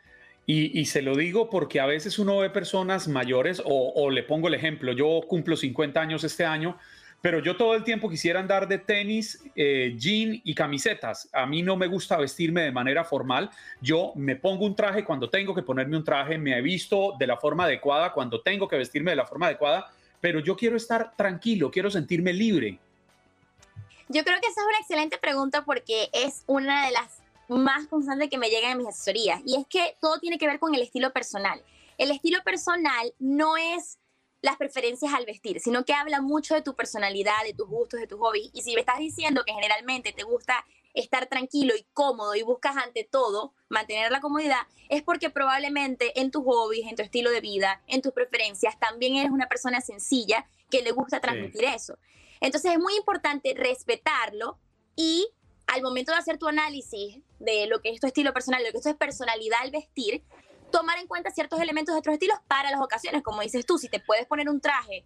Y, 0.46 0.84
se 0.84 1.00
lo 1.00 1.16
digo 1.16 1.48
porque 1.48 1.80
a 1.80 1.86
veces 1.86 2.18
uno 2.18 2.38
ve 2.38 2.50
personas 2.50 3.08
mayores, 3.08 3.62
o, 3.64 4.10
le 4.10 4.22
pongo 4.22 4.48
el 4.48 4.54
ejemplo, 4.54 4.92
yo 4.92 5.22
cumplo 5.26 5.56
50 5.56 5.98
años 5.98 6.22
este 6.22 6.44
año, 6.44 6.76
pero 7.22 7.38
yo 7.38 7.56
todo 7.56 7.74
el 7.74 7.84
tiempo 7.84 8.10
quisiera 8.10 8.40
andar 8.40 8.68
de 8.68 8.76
tenis, 8.76 9.42
eh, 9.56 9.94
jean 9.96 10.42
y 10.44 10.54
camisetas. 10.54 11.30
A 11.32 11.46
mí 11.46 11.62
no 11.62 11.74
me 11.74 11.86
gusta 11.86 12.18
vestirme 12.18 12.60
de 12.60 12.72
manera 12.72 13.02
formal. 13.02 13.48
Yo 13.80 14.12
me 14.16 14.36
pongo 14.36 14.66
un 14.66 14.76
traje 14.76 15.02
cuando 15.02 15.30
tengo 15.30 15.54
que 15.54 15.62
ponerme 15.62 15.96
un 15.96 16.04
traje, 16.04 16.36
me 16.36 16.58
he 16.58 16.60
visto 16.60 17.14
de 17.18 17.26
la 17.26 17.38
forma 17.38 17.64
adecuada 17.64 18.12
cuando 18.12 18.42
tengo 18.42 18.68
que 18.68 18.76
vestirme 18.76 19.12
de 19.12 19.16
la 19.16 19.24
forma 19.24 19.46
adecuada, 19.46 19.90
pero 20.20 20.40
yo 20.40 20.54
quiero 20.54 20.76
estar 20.76 21.16
tranquilo, 21.16 21.70
quiero 21.70 21.90
sentirme 21.90 22.34
libre. 22.34 22.78
Yo 24.08 24.22
creo 24.22 24.38
que 24.42 24.48
esa 24.48 24.60
es 24.60 24.66
una 24.66 24.78
excelente 24.80 25.16
pregunta 25.16 25.64
porque 25.64 26.10
es 26.12 26.44
una 26.46 26.84
de 26.84 26.92
las 26.92 27.23
más 27.48 27.86
constante 27.86 28.28
que 28.28 28.38
me 28.38 28.48
llegan 28.48 28.72
en 28.72 28.78
mis 28.78 28.88
asesorías. 28.88 29.40
Y 29.44 29.56
es 29.56 29.66
que 29.66 29.96
todo 30.00 30.18
tiene 30.18 30.38
que 30.38 30.46
ver 30.46 30.58
con 30.58 30.74
el 30.74 30.82
estilo 30.82 31.12
personal. 31.12 31.62
El 31.98 32.10
estilo 32.10 32.42
personal 32.42 33.14
no 33.18 33.56
es 33.56 33.98
las 34.42 34.56
preferencias 34.56 35.14
al 35.14 35.24
vestir, 35.24 35.58
sino 35.60 35.84
que 35.84 35.94
habla 35.94 36.20
mucho 36.20 36.54
de 36.54 36.60
tu 36.60 36.74
personalidad, 36.74 37.42
de 37.44 37.54
tus 37.54 37.66
gustos, 37.66 37.98
de 37.98 38.06
tus 38.06 38.18
hobbies. 38.18 38.50
Y 38.52 38.60
si 38.60 38.74
me 38.74 38.80
estás 38.80 38.98
diciendo 38.98 39.42
que 39.46 39.54
generalmente 39.54 40.12
te 40.12 40.22
gusta 40.22 40.64
estar 40.92 41.26
tranquilo 41.26 41.74
y 41.74 41.86
cómodo 41.94 42.34
y 42.34 42.42
buscas 42.42 42.76
ante 42.76 43.04
todo 43.04 43.54
mantener 43.68 44.12
la 44.12 44.20
comodidad, 44.20 44.60
es 44.90 45.02
porque 45.02 45.30
probablemente 45.30 46.20
en 46.20 46.30
tus 46.30 46.44
hobbies, 46.44 46.86
en 46.86 46.94
tu 46.94 47.02
estilo 47.02 47.30
de 47.30 47.40
vida, 47.40 47.82
en 47.86 48.02
tus 48.02 48.12
preferencias, 48.12 48.78
también 48.78 49.16
eres 49.16 49.32
una 49.32 49.48
persona 49.48 49.80
sencilla 49.80 50.46
que 50.70 50.82
le 50.82 50.92
gusta 50.92 51.20
transmitir 51.20 51.64
eso. 51.64 51.98
Entonces 52.40 52.72
es 52.72 52.78
muy 52.78 52.94
importante 52.96 53.54
respetarlo 53.56 54.58
y 54.94 55.26
al 55.66 55.82
momento 55.82 56.12
de 56.12 56.18
hacer 56.18 56.38
tu 56.38 56.48
análisis 56.48 57.18
de 57.38 57.66
lo 57.66 57.80
que 57.80 57.90
es 57.90 58.00
tu 58.00 58.06
estilo 58.06 58.32
personal, 58.32 58.62
lo 58.62 58.72
que 58.72 58.88
es 58.88 58.96
personalidad 58.96 59.60
al 59.62 59.70
vestir, 59.70 60.22
tomar 60.70 60.98
en 60.98 61.06
cuenta 61.06 61.30
ciertos 61.30 61.60
elementos 61.60 61.94
de 61.94 61.98
otros 61.98 62.14
estilos 62.14 62.38
para 62.48 62.70
las 62.70 62.80
ocasiones. 62.80 63.22
Como 63.22 63.42
dices 63.42 63.64
tú, 63.66 63.78
si 63.78 63.88
te 63.88 64.00
puedes 64.00 64.26
poner 64.26 64.48
un 64.48 64.60
traje 64.60 65.04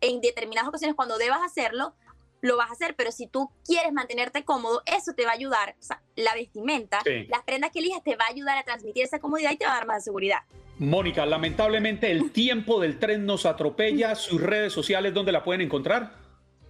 en 0.00 0.20
determinadas 0.20 0.68
ocasiones 0.68 0.96
cuando 0.96 1.18
debas 1.18 1.40
hacerlo, 1.42 1.94
lo 2.40 2.56
vas 2.56 2.70
a 2.70 2.72
hacer, 2.72 2.94
pero 2.96 3.12
si 3.12 3.26
tú 3.26 3.50
quieres 3.66 3.92
mantenerte 3.92 4.44
cómodo, 4.44 4.82
eso 4.86 5.12
te 5.14 5.24
va 5.24 5.32
a 5.32 5.34
ayudar, 5.34 5.76
o 5.78 5.82
sea, 5.82 6.02
la 6.16 6.34
vestimenta, 6.34 7.00
las 7.28 7.42
prendas 7.44 7.70
que 7.70 7.80
elijas 7.80 8.02
te 8.02 8.16
va 8.16 8.24
a 8.24 8.30
ayudar 8.30 8.56
a 8.56 8.62
transmitir 8.62 9.04
esa 9.04 9.18
comodidad 9.18 9.52
y 9.52 9.56
te 9.56 9.66
va 9.66 9.72
a 9.72 9.74
dar 9.74 9.86
más 9.86 10.04
seguridad. 10.04 10.38
Mónica, 10.78 11.26
lamentablemente 11.26 12.10
el 12.10 12.30
tiempo 12.32 12.80
del 12.80 12.98
tren 12.98 13.26
nos 13.26 13.44
atropella, 13.44 14.14
sus 14.14 14.40
redes 14.40 14.72
sociales, 14.72 15.12
¿dónde 15.12 15.32
la 15.32 15.44
pueden 15.44 15.60
encontrar? 15.60 16.14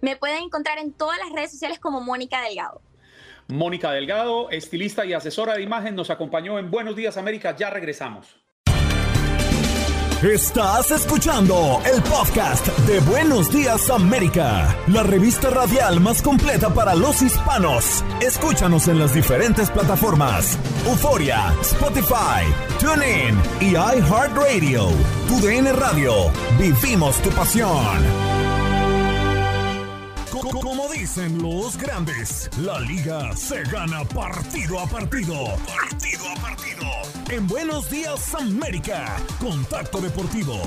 Me 0.01 0.17
pueden 0.17 0.43
encontrar 0.43 0.79
en 0.79 0.91
todas 0.91 1.17
las 1.19 1.31
redes 1.31 1.51
sociales 1.51 1.79
como 1.79 2.01
Mónica 2.01 2.41
Delgado. 2.41 2.81
Mónica 3.51 3.91
Delgado, 3.91 4.49
estilista 4.49 5.05
y 5.05 5.13
asesora 5.13 5.55
de 5.55 5.61
imagen, 5.61 5.95
nos 5.95 6.09
acompañó 6.09 6.57
en 6.57 6.71
Buenos 6.71 6.95
Días 6.95 7.17
América. 7.17 7.55
Ya 7.55 7.69
regresamos. 7.69 8.41
Estás 10.21 10.91
escuchando 10.91 11.81
el 11.83 11.99
podcast 12.03 12.67
de 12.85 12.99
Buenos 12.99 13.51
Días 13.51 13.89
América, 13.89 14.77
la 14.85 15.01
revista 15.01 15.49
radial 15.49 15.99
más 15.99 16.21
completa 16.21 16.71
para 16.71 16.93
los 16.93 17.23
hispanos. 17.23 18.05
Escúchanos 18.21 18.87
en 18.87 18.99
las 18.99 19.15
diferentes 19.15 19.71
plataformas: 19.71 20.59
Euforia, 20.85 21.51
Spotify, 21.61 22.45
TuneIn 22.79 23.35
y 23.61 23.71
iHeartRadio. 23.71 24.89
Tu 25.27 25.39
DN 25.41 25.73
Radio. 25.73 26.31
Vivimos 26.59 27.19
tu 27.23 27.31
pasión. 27.31 28.30
Dicen 31.13 31.41
los 31.41 31.77
grandes, 31.77 32.49
la 32.57 32.79
liga 32.79 33.35
se 33.35 33.63
gana 33.63 34.05
partido 34.05 34.79
a 34.79 34.87
partido. 34.87 35.57
Partido 35.67 36.23
a 36.25 36.35
partido. 36.35 36.87
En 37.29 37.45
Buenos 37.47 37.89
Días 37.89 38.33
América, 38.33 39.17
Contacto 39.37 39.99
Deportivo. 39.99 40.57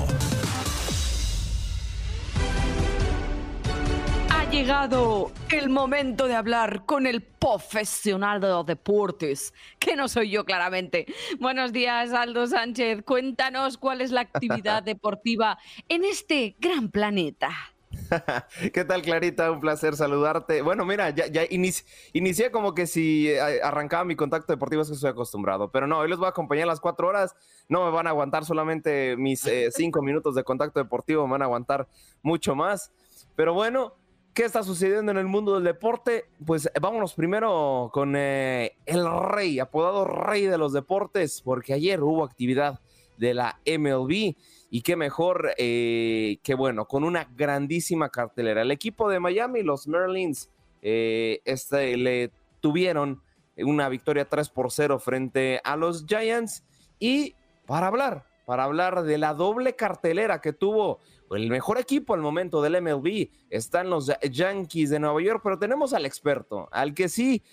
llegado 4.51 5.33
el 5.49 5.67
momento 5.67 6.27
de 6.27 6.35
hablar 6.35 6.85
con 6.85 7.07
el 7.07 7.21
profesional 7.21 8.39
de 8.39 8.47
los 8.47 8.65
deportes, 8.65 9.53
que 9.79 9.97
no 9.97 10.07
soy 10.07 10.29
yo 10.29 10.45
claramente. 10.45 11.07
Buenos 11.39 11.73
días, 11.73 12.13
Aldo 12.13 12.47
Sánchez. 12.47 13.03
Cuéntanos 13.03 13.77
cuál 13.77 13.99
es 13.99 14.11
la 14.11 14.21
actividad 14.21 14.81
deportiva 14.83 15.57
en 15.89 16.05
este 16.05 16.55
gran 16.59 16.89
planeta. 16.89 17.74
¿Qué 18.73 18.85
tal, 18.85 19.01
Clarita? 19.01 19.51
Un 19.51 19.59
placer 19.59 19.95
saludarte. 19.95 20.61
Bueno, 20.61 20.85
mira, 20.85 21.09
ya, 21.09 21.27
ya 21.27 21.43
inicié 21.49 22.51
como 22.51 22.73
que 22.73 22.87
si 22.87 23.29
eh, 23.29 23.61
arrancaba 23.61 24.03
mi 24.03 24.15
contacto 24.15 24.53
deportivo, 24.53 24.81
es 24.81 24.89
que 24.89 24.95
estoy 24.95 25.09
acostumbrado. 25.09 25.71
Pero 25.71 25.87
no, 25.87 25.99
hoy 25.99 26.09
les 26.09 26.17
voy 26.17 26.27
a 26.27 26.29
acompañar 26.29 26.67
las 26.67 26.79
cuatro 26.79 27.07
horas. 27.07 27.35
No 27.67 27.85
me 27.85 27.91
van 27.91 28.07
a 28.07 28.11
aguantar 28.11 28.45
solamente 28.45 29.15
mis 29.17 29.45
eh, 29.45 29.69
cinco 29.75 30.01
minutos 30.01 30.35
de 30.35 30.43
contacto 30.43 30.79
deportivo, 30.79 31.25
me 31.25 31.33
van 31.33 31.43
a 31.43 31.45
aguantar 31.45 31.87
mucho 32.21 32.55
más. 32.55 32.91
Pero 33.35 33.53
bueno, 33.53 33.95
¿qué 34.33 34.43
está 34.43 34.63
sucediendo 34.63 35.11
en 35.11 35.17
el 35.17 35.27
mundo 35.27 35.55
del 35.55 35.63
deporte? 35.63 36.25
Pues 36.45 36.69
vámonos 36.79 37.13
primero 37.13 37.89
con 37.93 38.15
eh, 38.15 38.77
el 38.85 39.05
rey, 39.29 39.59
apodado 39.59 40.05
rey 40.05 40.45
de 40.45 40.57
los 40.57 40.73
deportes, 40.73 41.41
porque 41.41 41.73
ayer 41.73 42.01
hubo 42.01 42.23
actividad 42.23 42.79
de 43.17 43.33
la 43.33 43.59
MLB 43.65 44.35
y 44.75 44.81
qué 44.81 44.97
mejor 44.97 45.53
eh, 45.57 46.39
que 46.43 46.53
bueno, 46.53 46.85
con 46.85 47.05
una 47.05 47.29
grandísima 47.33 48.09
cartelera. 48.09 48.61
El 48.61 48.71
equipo 48.71 49.09
de 49.09 49.21
Miami, 49.21 49.63
los 49.63 49.87
Merlins, 49.87 50.49
eh, 50.81 51.39
este, 51.45 51.95
le 51.95 52.29
tuvieron 52.59 53.21
una 53.55 53.87
victoria 53.87 54.27
3 54.27 54.49
por 54.49 54.73
0 54.73 54.99
frente 54.99 55.61
a 55.63 55.77
los 55.77 56.05
Giants 56.05 56.65
y 56.99 57.35
para 57.65 57.87
hablar, 57.87 58.25
para 58.45 58.65
hablar 58.65 59.03
de 59.03 59.17
la 59.17 59.33
doble 59.33 59.77
cartelera 59.77 60.41
que 60.41 60.51
tuvo 60.51 60.99
el 61.31 61.49
mejor 61.49 61.79
equipo 61.79 62.13
al 62.13 62.19
momento 62.19 62.61
del 62.61 62.81
MLB 62.81 63.29
están 63.49 63.89
los 63.89 64.11
Yankees 64.29 64.89
de 64.89 64.99
Nueva 64.99 65.21
York, 65.21 65.39
pero 65.41 65.57
tenemos 65.57 65.93
al 65.93 66.05
experto, 66.05 66.67
al 66.73 66.93
que 66.93 67.07
sí, 67.07 67.43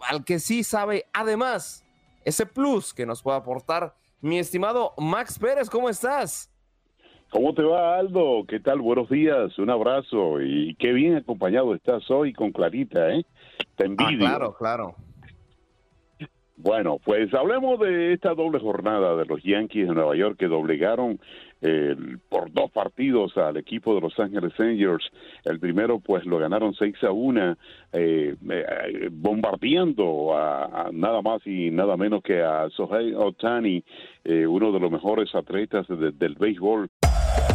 al 0.00 0.24
que 0.24 0.40
sí 0.40 0.64
sabe 0.64 1.06
además 1.12 1.84
ese 2.24 2.46
plus 2.46 2.92
que 2.92 3.06
nos 3.06 3.22
puede 3.22 3.38
aportar 3.38 3.94
mi 4.20 4.40
estimado 4.40 4.92
Max 4.98 5.38
Pérez, 5.38 5.70
¿cómo 5.70 5.88
estás? 5.88 6.50
¿Cómo 7.30 7.52
te 7.54 7.62
va, 7.62 7.98
Aldo? 7.98 8.44
¿Qué 8.46 8.60
tal? 8.60 8.80
Buenos 8.80 9.08
días, 9.08 9.58
un 9.58 9.70
abrazo 9.70 10.40
y 10.40 10.74
qué 10.76 10.92
bien 10.92 11.16
acompañado 11.16 11.74
estás 11.74 12.08
hoy 12.10 12.32
con 12.32 12.52
Clarita, 12.52 13.10
¿eh? 13.10 13.24
Te 13.76 13.84
ah, 13.84 13.86
envidio. 13.86 14.18
claro, 14.18 14.54
claro. 14.54 14.94
Bueno, 16.56 16.98
pues 17.04 17.34
hablemos 17.34 17.80
de 17.80 18.12
esta 18.12 18.32
doble 18.32 18.60
jornada 18.60 19.16
de 19.16 19.26
los 19.26 19.42
Yankees 19.42 19.88
de 19.88 19.94
Nueva 19.94 20.14
York 20.14 20.38
que 20.38 20.46
doblegaron 20.46 21.18
eh, 21.60 21.96
por 22.28 22.52
dos 22.52 22.70
partidos 22.70 23.36
al 23.36 23.56
equipo 23.56 23.94
de 23.94 24.02
Los 24.02 24.18
Ángeles 24.20 24.52
Angels. 24.58 25.04
El 25.44 25.58
primero, 25.58 25.98
pues 25.98 26.24
lo 26.26 26.38
ganaron 26.38 26.74
6 26.74 26.94
a 27.04 27.10
1, 27.10 27.56
eh, 27.92 28.36
eh, 28.50 29.08
bombardeando 29.10 30.36
a, 30.36 30.90
nada 30.92 31.22
más 31.22 31.44
y 31.46 31.70
nada 31.70 31.96
menos 31.96 32.22
que 32.22 32.42
a 32.42 32.68
Sohei 32.70 33.14
Otani, 33.14 33.82
uno 34.24 34.72
de 34.72 34.80
los 34.80 34.90
mejores 34.90 35.34
atletas 35.34 35.86
del 35.88 36.34
béisbol. 36.34 36.88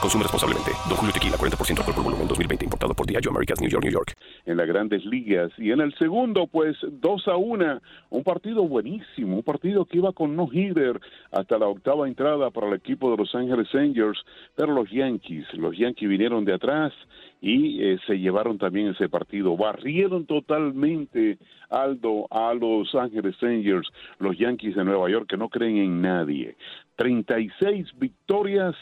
Consume 0.00 0.24
responsablemente. 0.24 0.72
Don 0.88 0.96
Julio 0.96 1.12
Tequila, 1.12 1.36
40% 1.36 1.78
alcohol 1.78 1.94
por 1.94 2.04
volumen, 2.04 2.28
2020. 2.28 2.64
Importado 2.64 2.94
por 2.94 3.06
Diageo 3.06 3.30
Americas, 3.30 3.60
New 3.60 3.70
York, 3.70 3.84
New 3.84 3.92
York. 3.92 4.14
En 4.44 4.56
las 4.56 4.66
grandes 4.66 5.04
ligas. 5.04 5.52
Y 5.58 5.70
en 5.70 5.80
el 5.80 5.94
segundo, 5.94 6.46
pues, 6.46 6.76
2 6.82 7.28
a 7.28 7.36
1. 7.36 7.80
Un 8.10 8.22
partido 8.22 8.62
buenísimo. 8.68 9.36
Un 9.36 9.42
partido 9.42 9.84
que 9.84 9.98
iba 9.98 10.12
con 10.12 10.36
no-hitter 10.36 11.00
hasta 11.32 11.58
la 11.58 11.66
octava 11.66 12.06
entrada 12.06 12.50
para 12.50 12.68
el 12.68 12.74
equipo 12.74 13.10
de 13.10 13.16
Los 13.16 13.34
Ángeles 13.34 13.68
Angels. 13.74 14.18
Pero 14.54 14.72
los 14.72 14.90
Yankees, 14.90 15.46
los 15.54 15.76
Yankees 15.76 16.08
vinieron 16.08 16.44
de 16.44 16.54
atrás 16.54 16.92
y 17.40 17.82
eh, 17.82 17.98
se 18.06 18.18
llevaron 18.18 18.58
también 18.58 18.88
ese 18.88 19.08
partido. 19.08 19.56
Barrieron 19.56 20.26
totalmente, 20.26 21.38
Aldo, 21.70 22.26
a 22.30 22.54
Los 22.54 22.94
Ángeles 22.94 23.36
Angels, 23.42 23.88
los 24.18 24.36
Yankees 24.38 24.74
de 24.76 24.84
Nueva 24.84 25.10
York, 25.10 25.28
que 25.28 25.36
no 25.36 25.48
creen 25.48 25.76
en 25.76 26.02
nadie. 26.02 26.56
36 26.96 27.88
victorias 27.98 28.74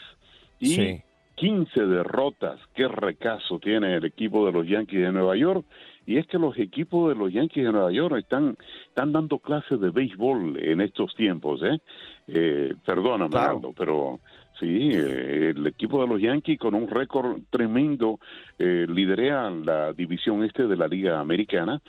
y 0.59 1.01
15 1.35 1.85
derrotas. 1.85 2.59
Qué 2.73 2.87
recaso 2.87 3.59
tiene 3.59 3.95
el 3.95 4.05
equipo 4.05 4.45
de 4.45 4.51
los 4.51 4.67
Yankees 4.67 5.01
de 5.01 5.11
Nueva 5.11 5.35
York. 5.35 5.65
Y 6.07 6.17
es 6.17 6.27
que 6.27 6.37
los 6.37 6.57
equipos 6.59 7.09
de 7.09 7.15
los 7.15 7.33
Yankees 7.33 7.65
de 7.65 7.71
Nueva 7.71 7.91
York 7.91 8.17
están, 8.19 8.57
están 8.87 9.11
dando 9.11 9.39
clases 9.39 9.79
de 9.79 9.89
béisbol 9.89 10.57
en 10.59 10.81
estos 10.81 11.15
tiempos. 11.15 11.61
¿eh? 11.63 11.79
eh 12.27 12.73
perdóname, 12.85 13.35
pero 13.75 14.19
sí, 14.59 14.91
eh, 14.93 15.53
el 15.55 15.65
equipo 15.65 16.01
de 16.01 16.07
los 16.07 16.21
Yankees 16.21 16.59
con 16.59 16.75
un 16.75 16.87
récord 16.87 17.39
tremendo 17.49 18.19
eh, 18.59 18.85
lidera 18.87 19.49
la 19.49 19.93
división 19.93 20.43
este 20.43 20.67
de 20.67 20.77
la 20.77 20.87
Liga 20.87 21.19
Americana 21.19 21.81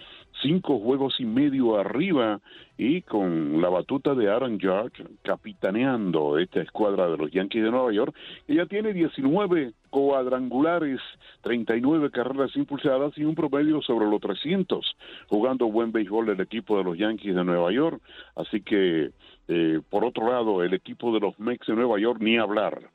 cinco 0.42 0.78
juegos 0.78 1.18
y 1.18 1.24
medio 1.24 1.78
arriba 1.78 2.40
y 2.78 3.02
con 3.02 3.60
la 3.60 3.68
batuta 3.68 4.14
de 4.14 4.30
Aaron 4.30 4.58
Judge 4.60 5.02
capitaneando 5.22 6.38
esta 6.38 6.60
escuadra 6.60 7.08
de 7.08 7.16
los 7.16 7.30
Yankees 7.30 7.64
de 7.64 7.70
Nueva 7.70 7.92
York, 7.92 8.14
que 8.46 8.54
ya 8.54 8.66
tiene 8.66 8.92
19 8.92 9.72
cuadrangulares, 9.90 11.00
39 11.42 12.10
carreras 12.10 12.54
impulsadas 12.54 13.16
y 13.16 13.24
un 13.24 13.34
promedio 13.34 13.80
sobre 13.80 14.06
los 14.06 14.20
300, 14.20 14.96
jugando 15.28 15.70
buen 15.70 15.92
béisbol 15.92 16.28
el 16.28 16.40
equipo 16.40 16.76
de 16.76 16.84
los 16.84 16.98
Yankees 16.98 17.34
de 17.34 17.44
Nueva 17.44 17.72
York. 17.72 18.00
Así 18.34 18.60
que, 18.60 19.10
eh, 19.48 19.80
por 19.88 20.04
otro 20.04 20.30
lado, 20.30 20.62
el 20.62 20.74
equipo 20.74 21.12
de 21.12 21.20
los 21.20 21.38
Mex 21.38 21.66
de 21.66 21.74
Nueva 21.74 21.98
York, 21.98 22.20
ni 22.20 22.36
hablar. 22.36 22.90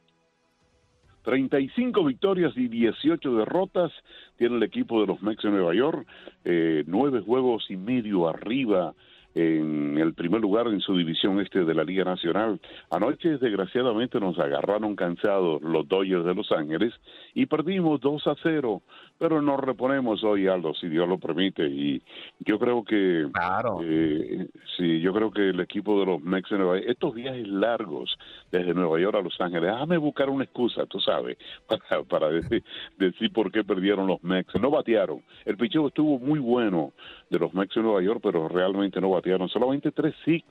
35 1.24 2.04
victorias 2.04 2.54
y 2.56 2.68
18 2.68 3.36
derrotas 3.36 3.92
tiene 4.38 4.58
el 4.58 4.64
equipo 4.64 5.02
de 5.02 5.08
los 5.08 5.22
Mex 5.22 5.44
de 5.44 5.52
Nueva 5.52 5.74
York, 5.74 6.08
eh, 6.46 6.84
nueve 6.88 7.22
juegos 7.22 7.66
y 7.70 7.78
medio 7.78 8.28
arriba 8.28 8.94
en 9.34 9.98
el 9.98 10.14
primer 10.14 10.42
lugar 10.42 10.68
en 10.68 10.82
su 10.82 10.96
división 10.96 11.40
este 11.40 11.64
de 11.64 11.74
la 11.74 11.84
Liga 11.84 12.04
Nacional. 12.04 12.60
Anoche, 12.90 13.38
desgraciadamente, 13.38 14.20
nos 14.20 14.38
agarraron 14.40 14.96
cansados 14.96 15.62
los 15.62 15.88
Dodgers 15.88 16.26
de 16.26 16.36
Los 16.36 16.52
Ángeles 16.52 16.94
y 17.34 17.46
perdimos 17.46 18.02
2 18.02 18.28
a 18.28 18.36
0, 18.44 18.82
pero 19.18 19.42
nos 19.42 19.60
reponemos 19.60 20.24
hoy, 20.24 20.48
Aldo, 20.48 20.74
si 20.74 20.90
Dios 20.90 21.08
lo 21.08 21.18
permite. 21.18 21.66
Y 21.68 22.02
yo 22.40 22.60
creo 22.60 22.84
que. 22.84 23.28
Claro. 23.32 23.80
Eh, 23.84 24.48
sí, 24.78 25.00
yo 25.00 25.14
creo 25.14 25.32
que 25.32 25.50
el 25.50 25.60
equipo 25.60 26.00
de 26.00 26.06
los 26.08 26.22
Mex 26.22 26.50
de 26.50 26.58
Nueva 26.58 26.76
York, 26.78 26.90
estos 26.90 27.14
viajes 27.14 27.48
largos 27.48 28.18
desde 28.52 28.74
Nueva 28.74 29.00
York 29.00 29.16
a 29.16 29.22
Los 29.22 29.40
Ángeles, 29.40 29.72
déjame 29.72 29.98
buscar 29.98 30.30
una 30.30 30.44
excusa, 30.44 30.86
tú 30.86 31.00
sabes, 31.00 31.38
para, 31.68 32.04
para 32.04 32.30
decir, 32.30 32.64
decir 32.98 33.32
por 33.32 33.52
qué 33.52 33.64
perdieron 33.64 34.08
los 34.08 34.22
Mex. 34.24 34.54
No 34.60 34.72
batearon. 34.72 35.22
El 35.46 35.58
picheo 35.58 35.88
estuvo 35.88 36.20
muy 36.20 36.40
bueno 36.40 36.94
de 37.30 37.40
los 37.40 37.54
Mex 37.54 37.74
de 37.76 37.82
Nueva 37.82 38.02
York, 38.02 38.20
pero 38.22 38.50
realmente 38.50 39.00
no 39.00 39.10
batearon. 39.10 39.21
Solamente 39.52 39.92
tres 39.92 40.16
six 40.26 40.46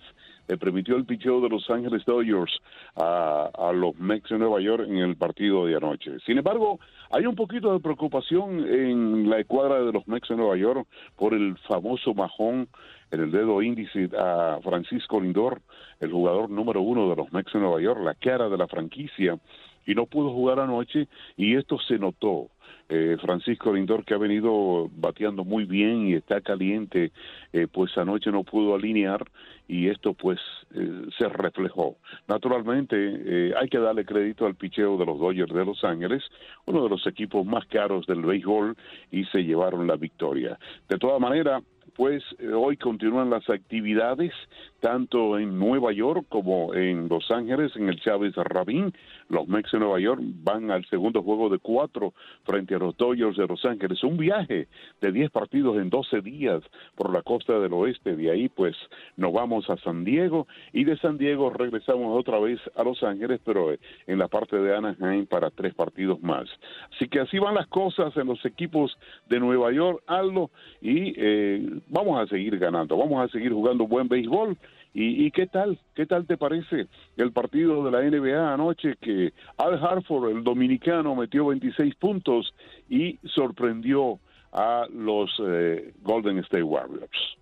le 0.48 0.56
permitió 0.56 0.96
el 0.96 1.04
picheo 1.04 1.40
de 1.40 1.48
Los 1.48 1.68
Ángeles 1.70 2.04
Dodgers 2.04 2.52
a, 2.96 3.72
los 3.72 3.96
Mex 3.98 4.28
de 4.28 4.38
Nueva 4.38 4.60
York 4.60 4.84
en 4.88 4.98
el 4.98 5.16
partido 5.16 5.66
de 5.66 5.76
anoche. 5.76 6.18
Sin 6.26 6.38
embargo, 6.38 6.80
hay 7.10 7.26
un 7.26 7.36
poquito 7.36 7.72
de 7.72 7.80
preocupación 7.80 8.66
en 8.68 9.30
la 9.30 9.38
escuadra 9.38 9.80
de 9.80 9.92
los 9.92 10.06
Mex 10.08 10.28
de 10.28 10.36
Nueva 10.36 10.56
York 10.56 10.88
por 11.16 11.34
el 11.34 11.56
famoso 11.68 12.14
majón 12.14 12.68
en 13.12 13.20
el 13.20 13.30
dedo 13.30 13.62
índice 13.62 14.08
a 14.18 14.58
Francisco 14.62 15.20
Lindor, 15.20 15.60
el 16.00 16.10
jugador 16.10 16.50
número 16.50 16.80
uno 16.80 17.08
de 17.10 17.16
los 17.16 17.32
Mex 17.32 17.52
de 17.52 17.60
Nueva 17.60 17.80
York, 17.80 18.00
la 18.02 18.14
cara 18.14 18.48
de 18.48 18.56
la 18.56 18.66
franquicia, 18.66 19.38
y 19.86 19.94
no 19.94 20.06
pudo 20.06 20.32
jugar 20.32 20.60
anoche 20.60 21.08
y 21.36 21.56
esto 21.56 21.78
se 21.78 21.98
notó 21.98 22.48
eh, 22.92 23.16
Francisco 23.20 23.72
Lindor 23.72 24.04
que 24.04 24.14
ha 24.14 24.18
venido 24.18 24.90
bateando 24.96 25.44
muy 25.44 25.64
bien 25.64 26.08
y 26.08 26.14
está 26.14 26.40
caliente, 26.40 27.12
eh, 27.52 27.68
pues 27.72 27.96
anoche 27.96 28.32
no 28.32 28.42
pudo 28.42 28.74
alinear 28.74 29.24
y 29.68 29.86
esto 29.86 30.12
pues 30.12 30.40
eh, 30.74 31.06
se 31.16 31.28
reflejó. 31.28 31.98
Naturalmente 32.26 33.54
hay 33.56 33.68
que 33.68 33.78
darle 33.78 34.04
crédito 34.04 34.44
al 34.44 34.56
picheo 34.56 34.98
de 34.98 35.06
los 35.06 35.20
Dodgers 35.20 35.54
de 35.54 35.64
Los 35.64 35.84
Ángeles, 35.84 36.24
uno 36.66 36.82
de 36.82 36.88
los 36.88 37.06
equipos 37.06 37.46
más 37.46 37.64
caros 37.66 38.06
del 38.06 38.22
béisbol 38.22 38.76
y 39.12 39.24
se 39.26 39.44
llevaron 39.44 39.86
la 39.86 39.94
victoria. 39.94 40.58
De 40.88 40.98
todas 40.98 41.20
maneras, 41.20 41.62
pues 41.94 42.24
hoy 42.52 42.76
continúan 42.76 43.30
las 43.30 43.48
actividades 43.48 44.32
tanto 44.80 45.38
en 45.38 45.58
Nueva 45.58 45.92
York 45.92 46.26
como 46.28 46.74
en 46.74 47.08
Los 47.08 47.30
Ángeles, 47.30 47.72
en 47.76 47.88
el 47.88 48.00
Chávez 48.00 48.34
Rabín. 48.34 48.92
Los 49.28 49.46
Mex 49.46 49.70
de 49.70 49.78
Nueva 49.78 50.00
York 50.00 50.20
van 50.42 50.70
al 50.70 50.84
segundo 50.86 51.22
juego 51.22 51.48
de 51.48 51.58
cuatro 51.58 52.14
frente 52.44 52.74
a 52.74 52.78
los 52.78 52.96
Dodgers 52.96 53.36
de 53.36 53.46
Los 53.46 53.64
Ángeles. 53.64 54.02
Un 54.02 54.16
viaje 54.16 54.68
de 55.00 55.12
10 55.12 55.30
partidos 55.30 55.76
en 55.76 55.90
12 55.90 56.20
días 56.22 56.62
por 56.96 57.12
la 57.12 57.22
costa 57.22 57.58
del 57.60 57.72
oeste. 57.74 58.16
De 58.16 58.30
ahí, 58.30 58.48
pues, 58.48 58.76
nos 59.16 59.32
vamos 59.32 59.68
a 59.70 59.76
San 59.76 60.04
Diego 60.04 60.48
y 60.72 60.84
de 60.84 60.96
San 60.96 61.18
Diego 61.18 61.50
regresamos 61.50 62.18
otra 62.18 62.40
vez 62.40 62.58
a 62.74 62.82
Los 62.82 63.02
Ángeles, 63.02 63.40
pero 63.44 63.72
en 64.06 64.18
la 64.18 64.28
parte 64.28 64.56
de 64.56 64.74
Anaheim 64.74 65.26
para 65.26 65.50
tres 65.50 65.74
partidos 65.74 66.20
más. 66.22 66.48
Así 66.94 67.08
que 67.08 67.20
así 67.20 67.38
van 67.38 67.54
las 67.54 67.68
cosas 67.68 68.16
en 68.16 68.26
los 68.26 68.44
equipos 68.44 68.98
de 69.28 69.38
Nueva 69.38 69.72
York, 69.72 70.02
Aldo, 70.06 70.50
y 70.80 71.12
eh, 71.16 71.80
vamos 71.88 72.20
a 72.20 72.26
seguir 72.26 72.58
ganando, 72.58 72.96
vamos 72.96 73.22
a 73.22 73.28
seguir 73.28 73.52
jugando 73.52 73.86
buen 73.86 74.08
béisbol 74.08 74.56
¿Y, 74.92 75.30
qué 75.30 75.46
tal? 75.46 75.78
¿Qué 75.94 76.04
tal 76.04 76.26
te 76.26 76.36
parece 76.36 76.88
el 77.16 77.32
partido 77.32 77.84
de 77.84 77.90
la 77.92 78.02
NBA 78.02 78.52
anoche 78.52 78.96
que 79.00 79.32
Al 79.56 79.74
Harford, 79.74 80.30
el 80.30 80.42
dominicano, 80.42 81.14
metió 81.14 81.46
26 81.46 81.94
puntos 81.94 82.52
y 82.88 83.18
sorprendió 83.24 84.18
a 84.52 84.86
los 84.92 85.30
eh, 85.46 85.94
Golden 86.02 86.38
State 86.38 86.64
Warriors? 86.64 87.39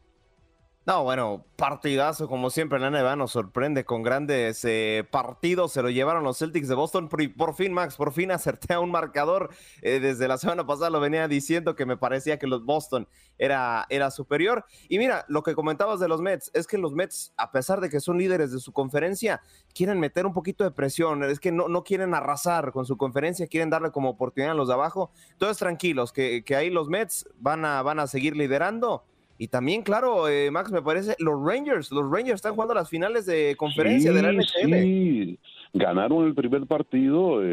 No, 0.88 1.02
bueno, 1.02 1.44
partidazo 1.56 2.28
como 2.28 2.48
siempre 2.48 2.78
la 2.78 2.88
NBA 2.88 3.14
nos 3.16 3.32
sorprende 3.32 3.84
con 3.84 4.02
grandes 4.02 4.64
eh, 4.64 5.06
partidos. 5.10 5.72
Se 5.72 5.82
lo 5.82 5.90
llevaron 5.90 6.24
los 6.24 6.38
Celtics 6.38 6.66
de 6.66 6.74
Boston. 6.74 7.10
Por, 7.10 7.54
fin, 7.54 7.74
Max, 7.74 7.96
por 7.96 8.10
fin 8.10 8.30
acerté 8.30 8.72
a 8.72 8.80
un 8.80 8.90
marcador. 8.90 9.50
Eh, 9.82 10.00
desde 10.00 10.26
la 10.28 10.38
semana 10.38 10.66
pasada 10.66 10.88
lo 10.88 10.98
venía 10.98 11.28
diciendo 11.28 11.76
que 11.76 11.84
me 11.84 11.98
parecía 11.98 12.38
que 12.38 12.46
los 12.46 12.64
Boston 12.64 13.06
era, 13.36 13.84
era 13.90 14.10
superior. 14.10 14.64
Y 14.88 14.96
mira, 14.96 15.26
lo 15.28 15.42
que 15.42 15.54
comentabas 15.54 16.00
de 16.00 16.08
los 16.08 16.22
Mets 16.22 16.50
es 16.54 16.66
que 16.66 16.78
los 16.78 16.94
Mets, 16.94 17.34
a 17.36 17.52
pesar 17.52 17.82
de 17.82 17.90
que 17.90 18.00
son 18.00 18.16
líderes 18.16 18.50
de 18.50 18.58
su 18.58 18.72
conferencia, 18.72 19.42
quieren 19.74 20.00
meter 20.00 20.24
un 20.24 20.32
poquito 20.32 20.64
de 20.64 20.70
presión. 20.70 21.22
Es 21.22 21.38
que 21.38 21.52
no, 21.52 21.68
no 21.68 21.84
quieren 21.84 22.14
arrasar 22.14 22.72
con 22.72 22.86
su 22.86 22.96
conferencia, 22.96 23.46
quieren 23.46 23.68
darle 23.68 23.90
como 23.90 24.08
oportunidad 24.08 24.52
a 24.52 24.56
los 24.56 24.68
de 24.68 24.74
abajo. 24.74 25.10
Entonces, 25.32 25.58
tranquilos, 25.58 26.14
que, 26.14 26.42
que 26.44 26.56
ahí 26.56 26.70
los 26.70 26.88
Mets 26.88 27.28
van 27.38 27.66
a, 27.66 27.82
van 27.82 28.00
a 28.00 28.06
seguir 28.06 28.34
liderando 28.34 29.04
y 29.38 29.46
también, 29.48 29.82
claro, 29.82 30.28
eh, 30.28 30.50
Max, 30.50 30.72
me 30.72 30.82
parece, 30.82 31.14
los 31.20 31.40
Rangers, 31.40 31.92
los 31.92 32.10
Rangers 32.10 32.34
están 32.34 32.54
jugando 32.54 32.74
las 32.74 32.90
finales 32.90 33.24
de 33.24 33.54
conferencia 33.56 34.12
de 34.12 34.22
la 34.22 34.32
NHL. 34.32 34.82
Sí, 34.82 35.38
ganaron 35.72 36.26
el 36.26 36.34
primer 36.34 36.66
partido 36.66 37.40
eh, 37.44 37.46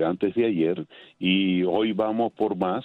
eh, 0.00 0.04
antes 0.04 0.34
de 0.34 0.44
ayer 0.44 0.86
y 1.18 1.62
hoy 1.64 1.92
vamos 1.92 2.32
por 2.34 2.56
más. 2.56 2.84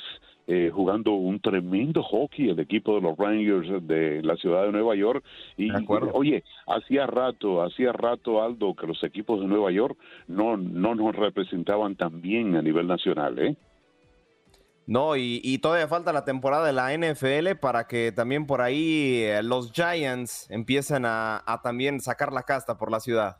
jugando 0.74 1.12
un 1.12 1.40
tremendo 1.40 2.02
hockey 2.02 2.50
el 2.50 2.60
equipo 2.60 2.96
de 2.96 3.02
los 3.02 3.16
Rangers 3.16 3.86
de 3.86 4.24
la 4.24 4.36
ciudad 4.36 4.66
de 4.66 4.72
Nueva 4.72 4.96
York. 4.96 5.24
Y 5.58 5.70
oye, 6.14 6.44
hacía 6.66 7.06
rato, 7.06 7.62
hacía 7.62 7.92
rato, 7.92 8.42
Aldo, 8.42 8.74
que 8.74 8.88
los 8.88 9.04
equipos 9.04 9.42
de 9.42 9.46
Nueva 9.46 9.70
York 9.72 9.96
no, 10.28 10.58
no 10.58 10.96
nos 10.96 11.16
representaban 11.16 11.96
tan 11.96 12.20
bien 12.22 12.56
a 12.56 12.64
nivel 12.64 12.88
nacional, 12.88 13.38
¿eh? 13.38 13.58
No, 14.90 15.16
y, 15.16 15.60
todavía 15.60 15.88
falta 15.88 16.12
la 16.12 16.26
temporada 16.26 16.66
de 16.66 16.74
la 16.74 16.92
NFL 16.98 17.60
para 17.62 17.86
que 17.86 18.12
también 18.12 18.48
por 18.48 18.60
ahí 18.60 19.22
eh, 19.22 19.44
los 19.44 19.72
Giants 19.72 20.50
empiecen 20.50 21.04
a, 21.06 21.44
también 21.62 22.00
sacar 22.00 22.34
la 22.34 22.42
casta 22.42 22.76
por 22.80 22.90
la 22.90 23.00
ciudad. 23.00 23.38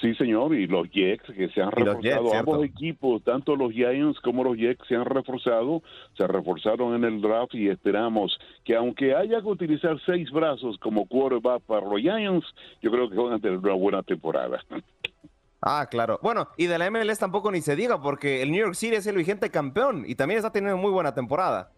Sí, 0.00 0.16
señor, 0.16 0.52
y 0.52 0.66
los 0.66 0.90
Jets 0.90 1.22
que 1.32 1.48
se 1.50 1.62
han 1.62 1.70
reforzado, 1.70 2.34
ambos 2.34 2.64
equipos, 2.64 3.22
tanto 3.22 3.54
los 3.54 3.72
Giants 3.72 4.18
como 4.18 4.42
los 4.42 4.56
Jets 4.56 4.84
se 4.88 4.96
han 4.96 5.04
reforzado, 5.04 5.80
se 6.16 6.26
reforzaron 6.26 6.96
en 6.96 7.04
el 7.04 7.20
draft 7.20 7.54
y 7.54 7.68
esperamos 7.68 8.36
que 8.64 8.74
aunque 8.74 9.14
haya 9.14 9.40
que 9.40 9.46
utilizar 9.46 9.96
seis 10.04 10.28
brazos 10.32 10.76
como 10.78 11.06
quarterback 11.06 11.62
para 11.62 11.86
los 11.86 12.00
Giants, 12.00 12.46
yo 12.82 12.90
creo 12.90 13.08
que 13.08 13.16
van 13.16 13.34
a 13.34 13.38
tener 13.38 13.58
una 13.58 13.74
buena 13.74 14.02
temporada. 14.02 14.60
Ah, 15.66 15.86
claro. 15.90 16.20
Bueno, 16.22 16.48
y 16.58 16.66
de 16.66 16.76
la 16.76 16.90
MLS 16.90 17.18
tampoco 17.18 17.50
ni 17.50 17.62
se 17.62 17.74
diga, 17.74 18.02
porque 18.02 18.42
el 18.42 18.50
New 18.50 18.60
York 18.60 18.74
City 18.74 18.96
es 18.96 19.06
el 19.06 19.16
vigente 19.16 19.50
campeón 19.50 20.04
y 20.06 20.14
también 20.14 20.36
está 20.36 20.52
teniendo 20.52 20.76
muy 20.76 20.90
buena 20.90 21.14
temporada. 21.14 21.70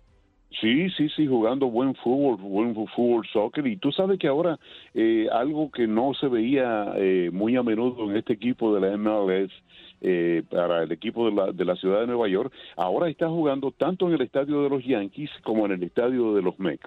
Sí, 0.60 0.90
sí, 0.90 1.08
sí, 1.10 1.28
jugando 1.28 1.70
buen 1.70 1.94
fútbol, 1.94 2.36
buen 2.36 2.74
fútbol, 2.74 3.24
soccer. 3.32 3.64
Y 3.64 3.76
tú 3.76 3.92
sabes 3.92 4.18
que 4.18 4.26
ahora 4.26 4.58
eh, 4.92 5.28
algo 5.30 5.70
que 5.70 5.86
no 5.86 6.14
se 6.14 6.26
veía 6.26 6.94
eh, 6.96 7.30
muy 7.32 7.54
a 7.54 7.62
menudo 7.62 8.10
en 8.10 8.16
este 8.16 8.32
equipo 8.32 8.74
de 8.74 8.80
la 8.80 8.96
MLS, 8.96 9.52
eh, 10.00 10.42
para 10.50 10.82
el 10.82 10.92
equipo 10.92 11.26
de 11.26 11.32
la, 11.32 11.52
de 11.52 11.64
la 11.64 11.74
ciudad 11.76 12.00
de 12.00 12.06
Nueva 12.06 12.28
York, 12.28 12.52
ahora 12.76 13.08
está 13.08 13.28
jugando 13.28 13.70
tanto 13.70 14.08
en 14.08 14.14
el 14.14 14.22
estadio 14.22 14.62
de 14.62 14.68
los 14.68 14.84
Yankees 14.84 15.30
como 15.42 15.64
en 15.64 15.72
el 15.72 15.82
estadio 15.84 16.34
de 16.34 16.42
los 16.42 16.58
Mex. 16.58 16.80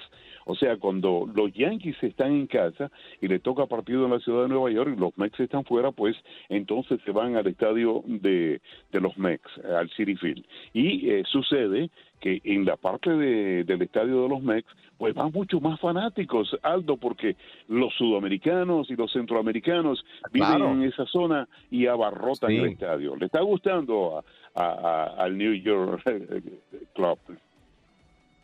O 0.49 0.55
sea, 0.55 0.77
cuando 0.77 1.29
los 1.35 1.53
Yankees 1.53 2.01
están 2.01 2.31
en 2.31 2.47
casa 2.47 2.89
y 3.21 3.27
le 3.27 3.37
toca 3.37 3.67
partido 3.67 4.05
en 4.05 4.11
la 4.11 4.19
ciudad 4.19 4.41
de 4.43 4.49
Nueva 4.49 4.71
York 4.71 4.95
y 4.97 4.99
los 4.99 5.15
Mex 5.15 5.39
están 5.39 5.63
fuera, 5.63 5.91
pues 5.91 6.15
entonces 6.49 6.99
se 7.05 7.11
van 7.11 7.35
al 7.35 7.45
estadio 7.45 8.01
de, 8.07 8.59
de 8.91 8.99
los 8.99 9.15
Mex, 9.15 9.43
al 9.63 9.91
City 9.91 10.15
Field. 10.15 10.43
Y 10.73 11.07
eh, 11.07 11.23
sucede 11.31 11.91
que 12.19 12.41
en 12.43 12.65
la 12.65 12.77
parte 12.77 13.11
de, 13.11 13.63
del 13.63 13.83
estadio 13.83 14.23
de 14.23 14.29
los 14.29 14.41
Mex, 14.41 14.67
pues 14.97 15.13
van 15.13 15.31
mucho 15.31 15.61
más 15.61 15.79
fanáticos, 15.79 16.57
Aldo, 16.63 16.97
porque 16.97 17.35
los 17.67 17.93
sudamericanos 17.93 18.89
y 18.89 18.95
los 18.95 19.13
centroamericanos 19.13 20.03
viven 20.33 20.63
en 20.63 20.83
esa 20.83 21.05
zona 21.05 21.47
y 21.69 21.85
abarrotan 21.85 22.49
el 22.49 22.69
estadio. 22.69 23.15
Le 23.15 23.27
está 23.27 23.41
gustando 23.41 24.23
al 24.55 25.37
New 25.37 25.53
York 25.53 26.01
Club. 26.95 27.19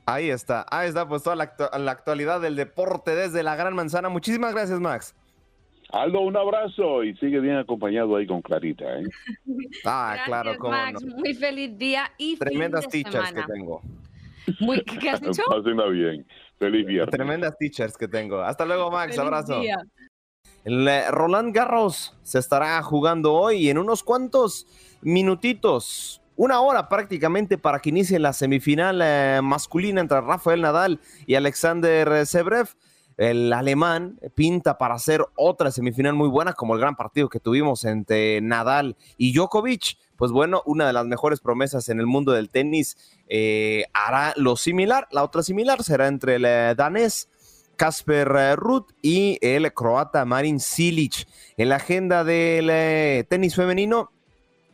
Ahí 0.06 0.30
está, 0.30 0.66
ahí 0.70 0.88
está 0.88 1.08
pues 1.08 1.24
toda 1.24 1.36
la, 1.36 1.92
actualidad 1.92 2.40
del 2.40 2.56
deporte 2.56 3.16
desde 3.16 3.42
la 3.42 3.56
Gran 3.56 3.74
Manzana. 3.74 4.10
Muchísimas 4.10 4.54
gracias, 4.54 4.80
Max. 4.80 5.16
Aldo, 5.90 6.22
un 6.22 6.38
abrazo 6.38 7.04
y 7.04 7.16
sigue 7.18 7.40
bien 7.40 7.58
acompañado 7.58 8.16
ahí 8.16 8.28
con 8.28 8.42
Clarita. 8.42 8.86
¿eh? 9.00 9.04
Ah, 9.86 10.18
claro, 10.26 10.58
cómo 10.58 10.72
Max, 10.72 11.04
muy 11.04 11.34
feliz 11.34 11.78
día 11.78 12.12
y 12.18 12.38
Tremendas 12.38 12.86
fin 12.88 13.04
de 13.04 13.10
teachers 13.12 13.34
que 13.34 13.44
tengo. 13.54 13.82
Muy, 14.60 14.84
¿Qué 14.84 15.10
has 15.10 15.22
dicho? 15.22 15.44
Pásenla 15.48 15.88
bien. 15.88 16.26
Feliz 16.60 16.86
viernes. 16.86 17.12
Tremendas 17.12 17.58
teachers 17.58 17.98
que 17.98 18.08
tengo. 18.08 18.42
Hasta 18.42 18.66
luego, 18.66 18.92
Max. 18.92 19.18
abrazo. 19.18 19.62
El 20.64 20.88
eh, 20.88 21.12
Roland 21.12 21.54
Garros 21.54 22.16
se 22.24 22.40
estará 22.40 22.82
jugando 22.82 23.34
hoy 23.34 23.70
en 23.70 23.78
unos 23.78 24.04
cuantos 24.04 24.68
minutitos 25.02 26.22
una 26.36 26.60
hora 26.62 26.90
prácticamente 26.90 27.58
para 27.58 27.80
que 27.80 27.90
inicie 27.90 28.20
la 28.20 28.34
semifinal 28.34 29.02
eh, 29.02 29.40
masculina 29.44 30.02
entre 30.02 30.22
Rafael 30.22 30.62
Nadal 30.62 31.00
y 31.26 31.36
Alexander 31.36 32.26
Zverev. 32.26 32.70
El 33.18 33.54
alemán 33.54 34.20
pinta 34.36 34.78
para 34.78 34.96
hacer 34.96 35.26
otra 35.36 35.72
semifinal 35.72 36.16
muy 36.16 36.28
buena, 36.28 36.52
como 36.52 36.74
el 36.74 36.82
gran 36.82 36.98
partido 36.98 37.30
que 37.30 37.40
tuvimos 37.40 37.86
entre 37.86 38.42
Nadal 38.42 38.98
y 39.18 39.34
Djokovic. 39.34 39.98
Pues 40.18 40.32
bueno, 40.32 40.62
una 40.66 40.86
de 40.86 40.92
las 40.92 41.06
mejores 41.06 41.40
promesas 41.40 41.88
en 41.88 42.02
el 42.02 42.08
mundo 42.08 42.34
del 42.34 42.50
tenis 42.50 42.98
eh, 43.30 43.86
hará 43.94 44.34
lo 44.36 44.58
similar. 44.58 45.08
La 45.12 45.24
otra 45.24 45.44
similar 45.44 45.82
será 45.82 46.08
entre 46.08 46.36
el 46.36 46.46
eh, 46.46 46.76
danés 46.76 47.30
Kasper 47.78 48.58
Ruth 48.58 48.92
y 49.02 49.38
el 49.42 49.74
croata 49.74 50.26
Marin 50.26 50.60
Silic. 50.60 51.26
En 51.56 51.70
la 51.70 51.78
agenda 51.78 52.26
del 52.26 53.26
tenis 53.28 53.56
femenino, 53.56 54.12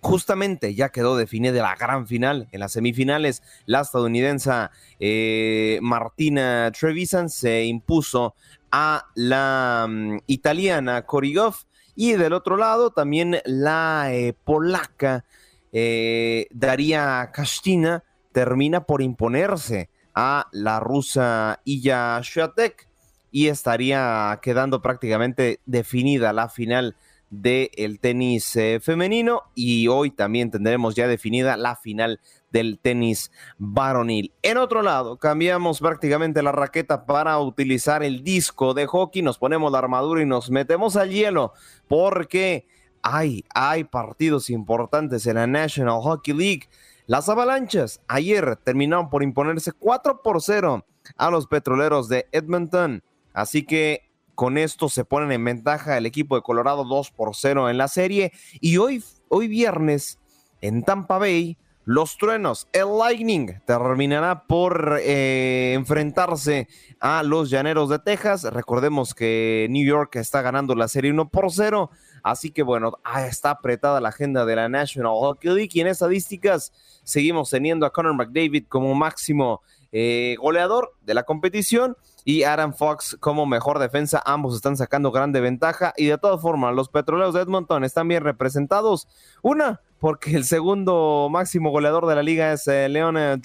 justamente 0.02 0.74
ya 0.76 0.90
quedó 0.90 1.16
definida 1.16 1.62
la 1.62 1.76
gran 1.76 2.08
final. 2.08 2.48
En 2.52 2.60
las 2.60 2.74
semifinales, 2.74 3.44
la 3.66 3.82
estadounidense 3.82 4.52
eh, 5.00 5.80
Martina 5.82 6.72
Trevisan 6.78 7.30
se 7.30 7.66
impuso 7.66 8.36
a 8.72 9.06
la 9.16 9.86
mm, 9.88 10.18
italiana 10.28 11.06
Korigov. 11.06 11.56
Y 11.96 12.14
del 12.14 12.34
otro 12.34 12.58
lado, 12.58 12.92
también 12.92 13.38
la 13.46 14.08
eh, 14.12 14.34
polaca 14.34 15.24
eh, 15.72 16.48
Daria 16.52 17.30
Kastina 17.32 18.04
termina 18.32 18.86
por 18.86 19.02
imponerse 19.02 19.90
a 20.16 20.48
la 20.52 20.80
rusa 20.80 21.60
Iya 21.64 22.20
Swiatek 22.24 22.88
y 23.30 23.48
estaría 23.48 24.38
quedando 24.42 24.82
prácticamente 24.82 25.60
definida 25.66 26.34
la 26.34 26.50
final 26.50 26.96
del 27.32 28.00
tenis 28.02 28.56
eh, 28.58 28.80
femenino 28.82 29.44
y 29.56 29.88
hoy 29.88 30.12
también 30.12 30.52
tendremos 30.52 30.96
ya 30.96 31.08
definida 31.08 31.56
la 31.58 31.78
final 31.78 32.20
del 32.52 32.78
tenis 32.78 33.32
varonil. 33.58 34.34
En 34.42 34.58
otro 34.58 34.82
lado, 34.82 35.18
cambiamos 35.18 35.80
prácticamente 35.80 36.44
la 36.44 36.52
raqueta 36.52 37.06
para 37.06 37.40
utilizar 37.40 38.04
el 38.04 38.24
disco 38.24 38.74
de 38.74 38.86
hockey, 38.86 39.22
nos 39.22 39.38
ponemos 39.38 39.72
la 39.72 39.80
armadura 39.80 40.22
y 40.22 40.26
nos 40.26 40.52
metemos 40.52 40.98
al 40.98 41.10
hielo 41.10 41.54
porque 41.88 42.68
hay, 43.02 43.46
hay 43.56 43.86
partidos 43.86 44.50
importantes 44.50 45.26
en 45.26 45.36
la 45.36 45.48
National 45.48 46.02
Hockey 46.02 46.34
League. 46.34 46.70
Las 47.08 47.30
avalanchas 47.30 48.02
ayer 48.10 48.58
terminaron 48.58 49.10
por 49.10 49.24
imponerse 49.24 49.72
4 49.72 50.22
por 50.22 50.42
0 50.42 50.86
a 51.16 51.32
los 51.32 51.48
petroleros 51.48 52.10
de 52.10 52.28
Edmonton. 52.34 53.02
Así 53.34 53.66
que 53.66 54.11
con 54.36 54.58
esto 54.58 54.90
se 54.90 55.06
ponen 55.06 55.32
en 55.32 55.44
ventaja 55.44 55.98
el 55.98 56.06
equipo 56.06 56.36
de 56.36 56.42
Colorado 56.42 56.84
2 56.84 57.12
por 57.12 57.36
0 57.36 57.70
en 57.70 57.78
la 57.78 57.88
serie. 57.88 58.32
Y 58.60 58.78
hoy, 58.78 59.04
hoy 59.30 59.48
viernes, 59.48 60.20
en 60.62 60.84
Tampa 60.84 61.18
Bay, 61.18 61.58
los 61.84 62.16
truenos, 62.18 62.68
el 62.74 62.96
Lightning 63.00 63.60
terminará 63.66 64.46
por 64.46 65.00
eh, 65.02 65.74
enfrentarse 65.74 66.68
a 67.00 67.24
los 67.24 67.50
Llaneros 67.50 67.90
de 67.90 67.98
Texas. 67.98 68.44
Recordemos 68.44 69.16
que 69.16 69.66
New 69.72 69.84
York 69.84 70.16
está 70.18 70.44
ganando 70.44 70.76
la 70.76 70.88
serie 70.88 71.12
1 71.12 71.30
por 71.30 71.52
0. 71.52 71.90
Así 72.24 72.52
que 72.52 72.62
bueno, 72.62 72.94
ah, 73.04 73.26
está 73.26 73.50
apretada 73.50 74.00
la 74.00 74.10
agenda 74.10 74.46
de 74.46 74.56
la 74.56 74.70
National 74.70 75.14
Hockey 75.14 75.52
League 75.52 75.72
y 75.74 75.82
en 75.82 75.88
estadísticas 75.88 76.72
seguimos 77.04 77.50
teniendo 77.50 77.88
a 77.88 77.92
Connor 77.92 78.14
McDavid 78.14 78.68
como 78.68 78.94
máximo 78.94 79.62
eh, 79.92 80.36
goleador 80.40 80.94
de 81.02 81.16
la 81.16 81.24
competición 81.24 81.98
y 82.24 82.44
Adam 82.44 82.74
Fox 82.74 83.18
como 83.20 83.46
mejor 83.46 83.80
defensa. 83.80 84.22
Ambos 84.26 84.56
están 84.56 84.78
sacando 84.78 85.12
grande 85.12 85.42
ventaja 85.42 85.94
y 85.98 86.06
de 86.06 86.18
todas 86.18 86.42
formas 86.42 86.76
los 86.76 86.90
petroleros 86.90 87.34
de 87.34 87.42
Edmonton 87.42 87.84
están 87.84 88.08
bien 88.08 88.24
representados. 88.24 89.08
Una, 89.42 89.82
porque 90.00 90.36
el 90.36 90.46
segundo 90.46 91.28
máximo 91.32 91.72
goleador 91.72 92.08
de 92.08 92.16
la 92.16 92.24
liga 92.24 92.54
es 92.54 92.68
eh, 92.68 92.90
Leon 92.90 93.18
eh, 93.18 93.38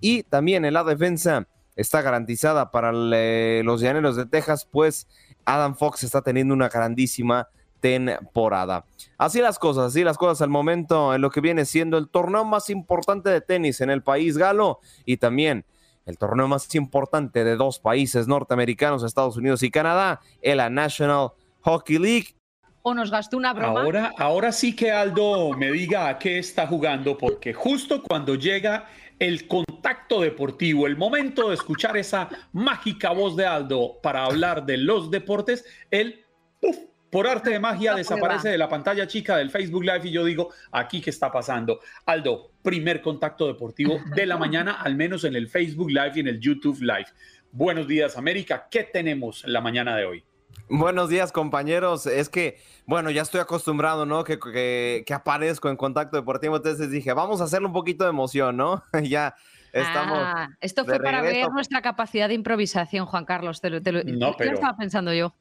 y 0.00 0.22
también 0.24 0.64
en 0.64 0.74
la 0.74 0.84
defensa 0.84 1.46
está 1.74 2.02
garantizada 2.02 2.70
para 2.70 2.92
eh, 2.94 3.62
los 3.64 3.80
llaneros 3.80 4.16
de 4.16 4.26
Texas, 4.26 4.66
pues 4.70 5.06
Adam 5.44 5.76
Fox 5.76 6.04
está 6.04 6.22
teniendo 6.22 6.54
una 6.54 6.68
grandísima 6.68 7.48
temporada. 7.80 8.84
Así 9.18 9.40
las 9.40 9.58
cosas, 9.58 9.86
así 9.88 10.02
las 10.02 10.18
cosas 10.18 10.42
al 10.42 10.48
momento 10.48 11.14
en 11.14 11.20
lo 11.20 11.30
que 11.30 11.40
viene 11.40 11.64
siendo 11.64 11.98
el 11.98 12.08
torneo 12.08 12.44
más 12.44 12.70
importante 12.70 13.30
de 13.30 13.40
tenis 13.40 13.80
en 13.80 13.90
el 13.90 14.02
país 14.02 14.38
galo 14.38 14.80
y 15.04 15.18
también 15.18 15.64
el 16.06 16.18
torneo 16.18 16.48
más 16.48 16.72
importante 16.74 17.44
de 17.44 17.56
dos 17.56 17.80
países 17.80 18.28
norteamericanos, 18.28 19.02
Estados 19.02 19.36
Unidos 19.36 19.62
y 19.62 19.70
Canadá, 19.70 20.20
el 20.40 20.58
National 20.72 21.32
Hockey 21.62 21.98
League. 21.98 22.36
O 22.82 22.94
nos 22.94 23.10
gastó 23.10 23.36
una 23.36 23.52
broma. 23.52 23.82
Ahora, 23.82 24.12
ahora 24.16 24.52
sí 24.52 24.74
que 24.74 24.92
Aldo 24.92 25.50
me 25.54 25.72
diga 25.72 26.08
a 26.08 26.18
qué 26.18 26.38
está 26.38 26.68
jugando, 26.68 27.18
porque 27.18 27.52
justo 27.52 28.00
cuando 28.02 28.36
llega 28.36 28.86
el 29.18 29.48
contacto 29.48 30.20
deportivo, 30.20 30.86
el 30.86 30.96
momento 30.96 31.48
de 31.48 31.54
escuchar 31.54 31.96
esa 31.96 32.28
mágica 32.52 33.10
voz 33.10 33.34
de 33.34 33.46
Aldo 33.46 33.98
para 34.02 34.24
hablar 34.24 34.64
de 34.64 34.76
los 34.76 35.10
deportes, 35.10 35.64
él 35.90 36.24
uf, 36.60 36.76
por 37.10 37.26
arte 37.26 37.50
de 37.50 37.60
magia 37.60 37.94
desaparece 37.94 38.48
de 38.48 38.58
la 38.58 38.68
pantalla 38.68 39.06
chica 39.06 39.36
del 39.36 39.50
Facebook 39.50 39.84
Live 39.84 40.08
y 40.08 40.10
yo 40.10 40.24
digo, 40.24 40.50
aquí 40.72 41.00
qué 41.00 41.10
está 41.10 41.30
pasando. 41.30 41.80
Aldo, 42.04 42.52
primer 42.62 43.00
contacto 43.00 43.46
deportivo 43.46 44.00
de 44.14 44.26
la 44.26 44.36
mañana, 44.36 44.80
al 44.82 44.96
menos 44.96 45.24
en 45.24 45.36
el 45.36 45.48
Facebook 45.48 45.90
Live 45.90 46.12
y 46.16 46.20
en 46.20 46.28
el 46.28 46.40
YouTube 46.40 46.80
Live. 46.80 47.06
Buenos 47.52 47.86
días, 47.86 48.16
América. 48.16 48.66
¿Qué 48.70 48.84
tenemos 48.84 49.44
en 49.44 49.52
la 49.52 49.60
mañana 49.60 49.96
de 49.96 50.04
hoy? 50.04 50.24
Buenos 50.68 51.08
días, 51.08 51.30
compañeros. 51.30 52.06
Es 52.06 52.28
que, 52.28 52.58
bueno, 52.86 53.10
ya 53.10 53.22
estoy 53.22 53.40
acostumbrado, 53.40 54.04
¿no? 54.04 54.24
Que, 54.24 54.38
que, 54.38 55.04
que 55.06 55.14
aparezco 55.14 55.68
en 55.68 55.76
contacto 55.76 56.16
deportivo. 56.16 56.56
Entonces 56.56 56.90
dije, 56.90 57.12
vamos 57.12 57.40
a 57.40 57.44
hacerle 57.44 57.68
un 57.68 57.72
poquito 57.72 58.04
de 58.04 58.10
emoción, 58.10 58.56
¿no? 58.56 58.82
ya 59.04 59.36
estamos. 59.72 60.18
Ah, 60.20 60.48
esto 60.60 60.84
fue 60.84 60.98
para 60.98 61.22
ver 61.22 61.48
nuestra 61.50 61.82
capacidad 61.82 62.28
de 62.28 62.34
improvisación, 62.34 63.06
Juan 63.06 63.24
Carlos. 63.24 63.60
Te 63.60 63.70
lo, 63.70 63.80
te 63.80 63.92
lo, 63.92 64.02
no, 64.04 64.34
pero... 64.36 64.54
estaba 64.54 64.76
pensando 64.76 65.14
yo. 65.14 65.34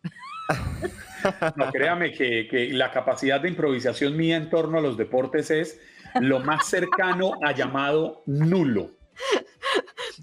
No, 1.55 1.71
créame 1.71 2.11
que, 2.11 2.47
que, 2.47 2.69
la 2.71 2.91
capacidad 2.91 3.39
de 3.39 3.49
improvisación 3.49 4.15
mía 4.15 4.37
en 4.37 4.49
torno 4.49 4.77
a 4.77 4.81
los 4.81 4.97
deportes 4.97 5.51
es 5.51 5.79
lo 6.19 6.39
más 6.39 6.67
cercano 6.67 7.33
a 7.43 7.51
llamado 7.51 8.23
nulo. 8.25 8.91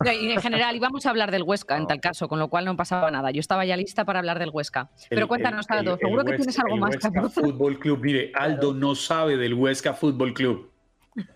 Y 0.05 0.33
en 0.33 0.41
general 0.41 0.75
íbamos 0.75 1.07
a 1.07 1.11
hablar 1.11 1.31
del 1.31 1.43
Huesca 1.43 1.77
en 1.77 1.87
tal 1.87 2.01
caso, 2.01 2.29
con 2.29 2.39
lo 2.39 2.49
cual 2.49 2.65
no 2.65 2.77
pasaba 2.77 3.11
nada. 3.11 3.31
Yo 3.31 3.41
estaba 3.41 3.65
ya 3.65 3.77
lista 3.77 4.05
para 4.05 4.19
hablar 4.19 4.39
del 4.39 4.51
Huesca. 4.51 4.91
Pero 5.09 5.29
cuéntanos, 5.29 5.67
el, 5.71 5.79
Aldo, 5.79 5.97
seguro 5.99 6.25
que 6.25 6.37
tienes 6.37 6.59
algo 6.59 6.75
el 6.75 6.81
más. 6.81 6.91
Huesca 6.91 7.29
Fútbol 7.29 7.79
Club, 7.79 8.01
mire, 8.03 8.33
Aldo 8.35 8.75
no 8.75 8.95
sabe 8.95 9.37
del 9.37 9.55
Huesca 9.55 9.95
Fútbol 9.95 10.35
Club. 10.35 10.71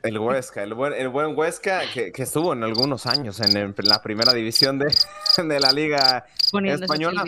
El 0.02 0.18
Huesca, 0.18 0.62
el 0.62 0.72
buen, 0.72 0.94
el 0.94 1.08
buen 1.08 1.36
Huesca 1.36 1.82
que, 1.92 2.10
que, 2.10 2.22
estuvo 2.22 2.54
en 2.54 2.64
algunos 2.64 3.06
años 3.06 3.40
en 3.40 3.74
la 3.76 4.02
primera 4.02 4.32
división 4.32 4.78
de, 4.78 4.86
de 5.42 5.60
la 5.60 5.72
Liga 5.72 6.24
Española. 6.64 7.24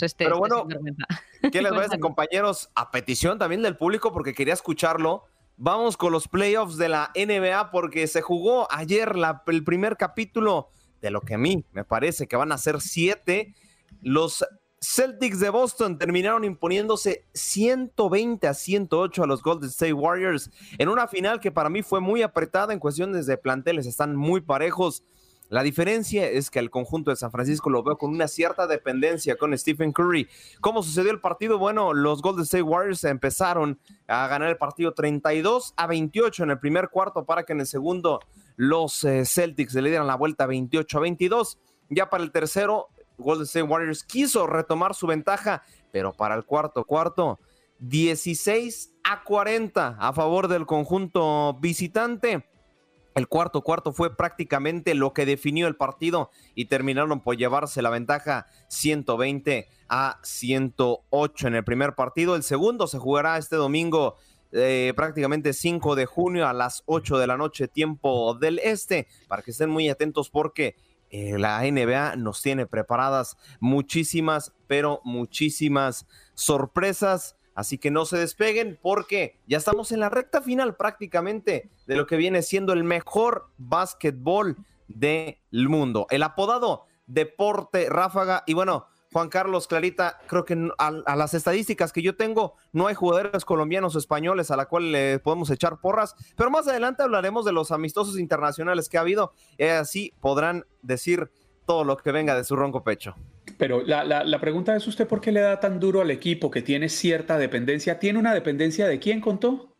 Este, 0.00 0.24
Pero 0.24 0.38
bueno, 0.38 0.66
este 0.68 1.50
¿qué 1.50 1.62
les 1.62 1.72
decir, 1.72 2.00
compañeros? 2.00 2.70
A 2.74 2.90
petición 2.90 3.38
también 3.38 3.62
del 3.62 3.76
público, 3.76 4.12
porque 4.12 4.34
quería 4.34 4.54
escucharlo. 4.54 5.24
Vamos 5.56 5.96
con 5.96 6.12
los 6.12 6.28
playoffs 6.28 6.76
de 6.76 6.88
la 6.88 7.10
NBA, 7.14 7.70
porque 7.72 8.06
se 8.06 8.22
jugó 8.22 8.68
ayer 8.70 9.16
la, 9.16 9.42
el 9.48 9.64
primer 9.64 9.96
capítulo 9.96 10.68
de 11.00 11.10
lo 11.10 11.20
que 11.20 11.34
a 11.34 11.38
mí 11.38 11.64
me 11.72 11.84
parece 11.84 12.28
que 12.28 12.36
van 12.36 12.52
a 12.52 12.58
ser 12.58 12.80
siete. 12.80 13.54
Los 14.00 14.44
Celtics 14.80 15.40
de 15.40 15.50
Boston 15.50 15.98
terminaron 15.98 16.44
imponiéndose 16.44 17.24
120 17.34 18.46
a 18.46 18.54
108 18.54 19.22
a 19.22 19.26
los 19.26 19.42
Golden 19.42 19.68
State 19.68 19.92
Warriors 19.92 20.50
en 20.78 20.88
una 20.88 21.08
final 21.08 21.40
que 21.40 21.50
para 21.50 21.68
mí 21.68 21.82
fue 21.82 22.00
muy 22.00 22.22
apretada 22.22 22.72
en 22.72 22.78
cuestiones 22.78 23.26
de 23.26 23.36
planteles, 23.36 23.86
están 23.86 24.14
muy 24.14 24.40
parejos. 24.40 25.02
La 25.48 25.62
diferencia 25.62 26.28
es 26.28 26.50
que 26.50 26.58
el 26.58 26.68
conjunto 26.68 27.10
de 27.10 27.16
San 27.16 27.30
Francisco 27.30 27.70
lo 27.70 27.82
veo 27.82 27.96
con 27.96 28.10
una 28.10 28.28
cierta 28.28 28.66
dependencia 28.66 29.36
con 29.36 29.56
Stephen 29.56 29.92
Curry. 29.92 30.28
¿Cómo 30.60 30.82
sucedió 30.82 31.10
el 31.10 31.20
partido? 31.20 31.58
Bueno, 31.58 31.94
los 31.94 32.20
Golden 32.20 32.42
State 32.42 32.62
Warriors 32.62 33.02
empezaron 33.04 33.78
a 34.06 34.26
ganar 34.28 34.50
el 34.50 34.58
partido 34.58 34.92
32 34.92 35.72
a 35.76 35.86
28 35.86 36.44
en 36.44 36.50
el 36.50 36.58
primer 36.58 36.90
cuarto 36.90 37.24
para 37.24 37.44
que 37.44 37.54
en 37.54 37.60
el 37.60 37.66
segundo 37.66 38.20
los 38.56 39.04
eh, 39.04 39.24
Celtics 39.24 39.74
le 39.74 39.88
dieran 39.88 40.06
la 40.06 40.16
vuelta 40.16 40.46
28 40.46 40.98
a 40.98 41.00
22. 41.00 41.58
Ya 41.88 42.10
para 42.10 42.24
el 42.24 42.30
tercero, 42.30 42.88
Golden 43.16 43.44
State 43.44 43.62
Warriors 43.62 44.04
quiso 44.04 44.46
retomar 44.46 44.94
su 44.94 45.06
ventaja, 45.06 45.62
pero 45.90 46.12
para 46.12 46.34
el 46.34 46.44
cuarto 46.44 46.84
cuarto, 46.84 47.40
16 47.78 48.92
a 49.04 49.22
40 49.22 49.96
a 49.98 50.12
favor 50.12 50.48
del 50.48 50.66
conjunto 50.66 51.54
visitante. 51.60 52.44
El 53.18 53.26
cuarto 53.26 53.62
cuarto 53.62 53.92
fue 53.92 54.16
prácticamente 54.16 54.94
lo 54.94 55.12
que 55.12 55.26
definió 55.26 55.66
el 55.66 55.74
partido 55.74 56.30
y 56.54 56.66
terminaron 56.66 57.20
por 57.20 57.36
llevarse 57.36 57.82
la 57.82 57.90
ventaja 57.90 58.46
120 58.68 59.68
a 59.88 60.20
108 60.22 61.48
en 61.48 61.54
el 61.56 61.64
primer 61.64 61.96
partido. 61.96 62.36
El 62.36 62.44
segundo 62.44 62.86
se 62.86 62.98
jugará 62.98 63.36
este 63.36 63.56
domingo 63.56 64.14
eh, 64.52 64.92
prácticamente 64.94 65.52
5 65.52 65.96
de 65.96 66.06
junio 66.06 66.46
a 66.46 66.52
las 66.52 66.84
8 66.86 67.18
de 67.18 67.26
la 67.26 67.36
noche 67.36 67.66
tiempo 67.66 68.34
del 68.34 68.60
este 68.60 69.08
para 69.26 69.42
que 69.42 69.50
estén 69.50 69.68
muy 69.68 69.88
atentos 69.88 70.30
porque 70.30 70.76
eh, 71.10 71.38
la 71.38 71.62
NBA 71.62 72.14
nos 72.14 72.40
tiene 72.40 72.66
preparadas 72.66 73.36
muchísimas, 73.58 74.52
pero 74.68 75.00
muchísimas 75.02 76.06
sorpresas. 76.34 77.37
Así 77.58 77.76
que 77.76 77.90
no 77.90 78.04
se 78.04 78.16
despeguen 78.16 78.78
porque 78.80 79.40
ya 79.48 79.58
estamos 79.58 79.90
en 79.90 79.98
la 79.98 80.08
recta 80.08 80.40
final 80.40 80.76
prácticamente 80.76 81.68
de 81.88 81.96
lo 81.96 82.06
que 82.06 82.16
viene 82.16 82.42
siendo 82.42 82.72
el 82.72 82.84
mejor 82.84 83.48
básquetbol 83.58 84.58
del 84.86 85.36
mundo. 85.50 86.06
El 86.10 86.22
apodado 86.22 86.84
Deporte 87.08 87.88
Ráfaga. 87.90 88.44
Y 88.46 88.54
bueno, 88.54 88.86
Juan 89.12 89.28
Carlos 89.28 89.66
Clarita, 89.66 90.20
creo 90.28 90.44
que 90.44 90.70
a, 90.78 91.16
las 91.16 91.34
estadísticas 91.34 91.92
que 91.92 92.00
yo 92.00 92.14
tengo, 92.14 92.54
no 92.70 92.86
hay 92.86 92.94
jugadores 92.94 93.44
colombianos 93.44 93.96
o 93.96 93.98
españoles 93.98 94.52
a 94.52 94.56
la 94.56 94.66
cual 94.66 94.92
le 94.92 95.18
podemos 95.18 95.50
echar 95.50 95.80
porras, 95.80 96.14
pero 96.36 96.52
más 96.52 96.68
adelante 96.68 97.02
hablaremos 97.02 97.44
de 97.44 97.50
los 97.50 97.72
amistosos 97.72 98.20
internacionales 98.20 98.88
que 98.88 98.98
ha 98.98 99.00
habido, 99.00 99.32
y 99.56 99.64
así 99.64 100.14
podrán 100.20 100.64
decir 100.82 101.28
todo 101.66 101.82
lo 101.82 101.96
que 101.96 102.12
venga 102.12 102.36
de 102.36 102.44
su 102.44 102.54
ronco 102.54 102.84
pecho. 102.84 103.16
Pero 103.58 103.82
la, 103.84 104.04
la, 104.04 104.24
la, 104.24 104.40
pregunta 104.40 104.74
es 104.76 104.86
usted 104.86 105.06
por 105.06 105.20
qué 105.20 105.32
le 105.32 105.40
da 105.40 105.58
tan 105.58 105.80
duro 105.80 106.00
al 106.00 106.10
equipo 106.12 106.50
que 106.50 106.62
tiene 106.62 106.88
cierta 106.88 107.36
dependencia. 107.36 107.98
¿Tiene 107.98 108.18
una 108.18 108.32
dependencia 108.32 108.86
de 108.86 109.00
quién 109.00 109.20
contó? 109.20 109.76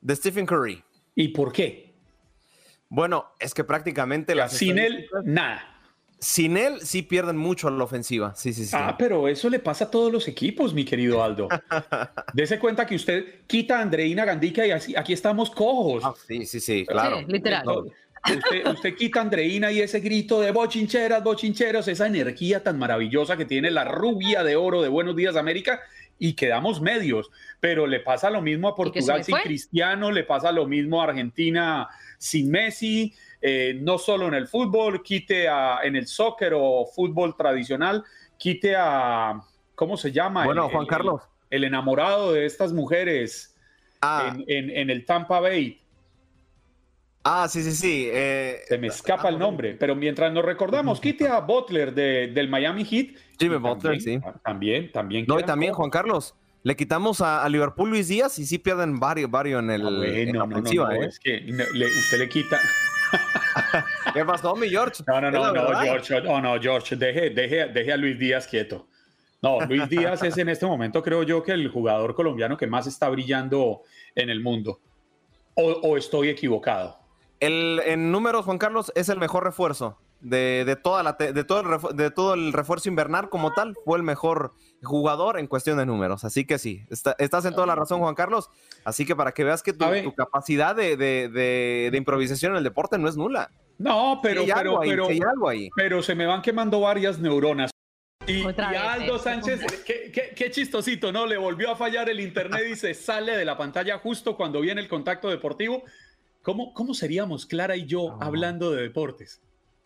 De 0.00 0.14
Stephen 0.14 0.46
Curry. 0.46 0.82
¿Y 1.16 1.28
por 1.28 1.52
qué? 1.52 1.92
Bueno, 2.88 3.26
es 3.40 3.52
que 3.52 3.64
prácticamente 3.64 4.34
las 4.36 4.52
sin 4.52 4.78
él 4.78 5.08
nada. 5.24 5.72
Sin 6.18 6.56
él 6.56 6.80
sí 6.80 7.02
pierden 7.02 7.36
mucho 7.36 7.68
a 7.68 7.70
la 7.70 7.84
ofensiva. 7.84 8.34
Sí, 8.36 8.54
sí, 8.54 8.64
sí. 8.64 8.74
Ah, 8.74 8.94
pero 8.96 9.28
eso 9.28 9.50
le 9.50 9.58
pasa 9.58 9.86
a 9.86 9.90
todos 9.90 10.10
los 10.10 10.28
equipos, 10.28 10.72
mi 10.72 10.84
querido 10.84 11.22
Aldo. 11.22 11.48
Dese 12.32 12.58
cuenta 12.58 12.86
que 12.86 12.94
usted 12.94 13.44
quita 13.46 13.78
a 13.78 13.82
Andreina 13.82 14.24
Gandica 14.24 14.66
y 14.66 14.70
así, 14.70 14.96
aquí 14.96 15.12
estamos 15.12 15.50
cojos. 15.50 16.02
Ah, 16.04 16.14
sí, 16.26 16.46
sí, 16.46 16.60
sí, 16.60 16.86
claro. 16.86 17.18
Sí, 17.18 17.24
literal. 17.28 17.64
Usted, 18.24 18.66
usted, 18.66 18.96
quita 18.96 19.20
a 19.20 19.22
Andreina 19.22 19.70
y 19.70 19.80
ese 19.80 20.00
grito 20.00 20.40
de 20.40 20.50
bochincheras, 20.50 21.22
bochincheros, 21.22 21.86
esa 21.86 22.06
energía 22.06 22.62
tan 22.62 22.78
maravillosa 22.78 23.36
que 23.36 23.44
tiene 23.44 23.70
la 23.70 23.84
rubia 23.84 24.42
de 24.42 24.56
oro 24.56 24.82
de 24.82 24.88
Buenos 24.88 25.14
Días 25.14 25.36
América 25.36 25.80
y 26.18 26.34
quedamos 26.34 26.80
medios. 26.80 27.30
Pero 27.60 27.86
le 27.86 28.00
pasa 28.00 28.30
lo 28.30 28.42
mismo 28.42 28.68
a 28.68 28.74
Portugal 28.74 29.22
sin 29.22 29.36
Cristiano, 29.36 30.10
le 30.10 30.24
pasa 30.24 30.50
lo 30.52 30.66
mismo 30.66 31.00
a 31.00 31.04
Argentina 31.04 31.88
sin 32.18 32.50
Messi, 32.50 33.14
eh, 33.40 33.78
no 33.80 33.98
solo 33.98 34.26
en 34.28 34.34
el 34.34 34.48
fútbol, 34.48 35.02
quite 35.02 35.48
a, 35.48 35.80
en 35.82 35.96
el 35.96 36.06
soccer 36.06 36.52
o 36.54 36.86
fútbol 36.86 37.36
tradicional, 37.36 38.04
quite 38.38 38.74
a, 38.76 39.40
¿cómo 39.74 39.96
se 39.96 40.10
llama? 40.10 40.44
Bueno, 40.44 40.66
el, 40.66 40.72
Juan 40.72 40.82
el, 40.82 40.88
Carlos. 40.88 41.22
El, 41.50 41.64
enamorado 41.64 42.32
de 42.32 42.46
estas 42.46 42.72
mujeres 42.72 43.54
ah. 44.00 44.34
en, 44.34 44.44
en, 44.48 44.76
en 44.76 44.90
el 44.90 45.04
Tampa 45.04 45.40
Bay. 45.40 45.80
Ah, 47.28 47.48
sí, 47.48 47.60
sí, 47.62 47.72
sí. 47.72 48.08
Eh, 48.12 48.60
Se 48.68 48.78
me 48.78 48.86
escapa 48.86 49.28
el 49.28 49.38
nombre, 49.38 49.74
pero 49.74 49.96
mientras 49.96 50.32
nos 50.32 50.44
recordamos, 50.44 51.00
quite 51.00 51.26
a 51.26 51.40
Butler 51.40 51.92
de, 51.92 52.28
del 52.28 52.48
Miami 52.48 52.84
Heat. 52.84 53.16
Jimmy 53.38 53.56
Butler, 53.56 54.00
sí. 54.00 54.20
También, 54.44 54.92
también. 54.92 55.24
No, 55.26 55.40
y 55.40 55.42
también, 55.42 55.72
Juan 55.74 55.90
Carlos, 55.90 56.34
Le 56.62 56.74
quitamos 56.76 57.20
a, 57.20 57.44
a 57.44 57.48
Liverpool 57.48 57.90
Luis 57.90 58.08
Díaz 58.08 58.38
y 58.38 58.46
sí 58.46 58.58
pierden 58.58 58.98
varios, 58.98 59.30
varios 59.30 59.62
en, 59.62 59.70
el, 59.70 59.82
Ah, 59.86 59.88
en 59.88 59.92
la 59.92 59.98
bueno, 59.98 60.32
no, 60.32 60.46
no, 60.46 60.54
ofensiva, 60.56 60.88
no, 60.88 61.02
¿eh? 61.02 61.06
es 61.06 61.18
que 61.20 61.40
no, 61.40 61.64
le- 61.74 61.86
usted 61.86 62.18
le 62.18 62.28
quita. 62.28 62.60
¿Qué 64.14 64.24
pasó, 64.24 64.54
mi 64.56 64.68
George? 64.68 65.02
No, 65.06 65.20
no, 65.20 65.30
no, 65.30 65.52
la. 65.52 65.82
George, 65.82 66.20
no, 66.22 66.40
no, 66.40 66.60
George, 66.60 66.96
deje, 66.96 67.30
deje, 67.30 67.66
deje 67.66 67.92
a 67.92 67.96
Luis 67.96 68.18
Díaz 68.18 68.46
quieto. 68.46 68.88
No, 69.42 69.60
Luis 69.60 69.88
Díaz 69.90 70.22
es 70.22 70.36
en 70.38 70.48
este 70.48 70.66
momento, 70.66 71.02
creo 71.02 71.22
yo, 71.22 71.42
que 71.42 71.52
el 71.52 71.68
jugador 71.68 72.14
colombiano 72.14 72.56
que 72.56 72.66
más 72.66 72.86
está 72.86 73.08
brillando 73.08 73.82
en 74.14 74.30
el 74.30 74.40
mundo. 74.40 74.80
O, 75.54 75.70
o 75.70 75.96
estoy 75.96 76.28
equivocado. 76.30 76.98
El, 77.40 77.80
en 77.84 78.10
números, 78.12 78.44
Juan 78.44 78.58
Carlos, 78.58 78.92
es 78.94 79.08
el 79.08 79.18
mejor 79.18 79.44
refuerzo 79.44 79.98
de, 80.20 80.64
de 80.66 80.76
toda 80.76 81.02
la 81.02 81.16
te- 81.18 81.32
de, 81.34 81.44
todo 81.44 81.60
el 81.60 81.66
refu- 81.66 81.92
de 81.92 82.10
todo 82.10 82.34
el 82.34 82.52
refuerzo 82.52 82.88
invernal 82.88 83.28
como 83.28 83.52
tal. 83.52 83.74
Fue 83.84 83.98
el 83.98 84.02
mejor 84.02 84.54
jugador 84.82 85.38
en 85.38 85.46
cuestión 85.46 85.76
de 85.78 85.84
números. 85.86 86.24
Así 86.24 86.46
que 86.46 86.58
sí, 86.58 86.84
está- 86.90 87.14
estás 87.18 87.44
en 87.44 87.54
toda 87.54 87.66
la 87.66 87.74
razón, 87.74 88.00
Juan 88.00 88.14
Carlos. 88.14 88.48
Así 88.84 89.04
que 89.04 89.14
para 89.14 89.32
que 89.32 89.44
veas 89.44 89.62
que 89.62 89.72
tu, 89.74 89.84
capacidad 90.16 90.74
de, 90.74 90.96
de- 90.96 91.28
de- 91.28 91.88
de 91.92 91.98
improvisación 91.98 92.52
en 92.52 92.58
el 92.58 92.64
deporte 92.64 92.96
no 92.98 93.08
es 93.08 93.16
nula. 93.16 93.50
No, 93.78 94.20
pero, 94.22 94.42
Sí 94.44 94.50
hay 94.50 94.56
pero, 94.56 94.70
algo 94.70 94.82
ahí, 94.82 94.88
pero, 94.90 95.06
sí 95.06 95.12
hay 95.12 95.20
algo 95.20 95.48
ahí. 95.50 95.68
pero 95.76 96.02
se 96.02 96.14
me 96.14 96.24
van 96.24 96.40
quemando 96.40 96.80
varias 96.80 97.18
neuronas. 97.18 97.70
Y, 98.26 98.38
y 98.38 98.42
vez, 98.46 98.56
Aldo 98.58 99.16
¿eh? 99.16 99.20
Sánchez, 99.20 99.82
qué, 99.84 100.10
qué- 100.10 100.32
qué 100.34 100.50
chistosito, 100.50 101.12
¿no? 101.12 101.26
Le 101.26 101.36
volvió 101.36 101.70
a 101.70 101.76
fallar 101.76 102.08
el 102.08 102.18
internet 102.20 102.62
y 102.70 102.74
se 102.74 102.94
sale 102.94 103.36
de 103.36 103.44
la 103.44 103.56
pantalla 103.58 103.98
justo 103.98 104.36
cuando 104.36 104.62
viene 104.62 104.80
el 104.80 104.88
contacto 104.88 105.28
deportivo. 105.28 105.84
¿Cómo, 106.46 106.72
cómo 106.74 106.94
seríamos 106.94 107.44
Clara 107.44 107.74
y 107.74 107.86
yo 107.86 108.16
hablando 108.22 108.70
de 108.70 108.82
deportes? 108.82 109.42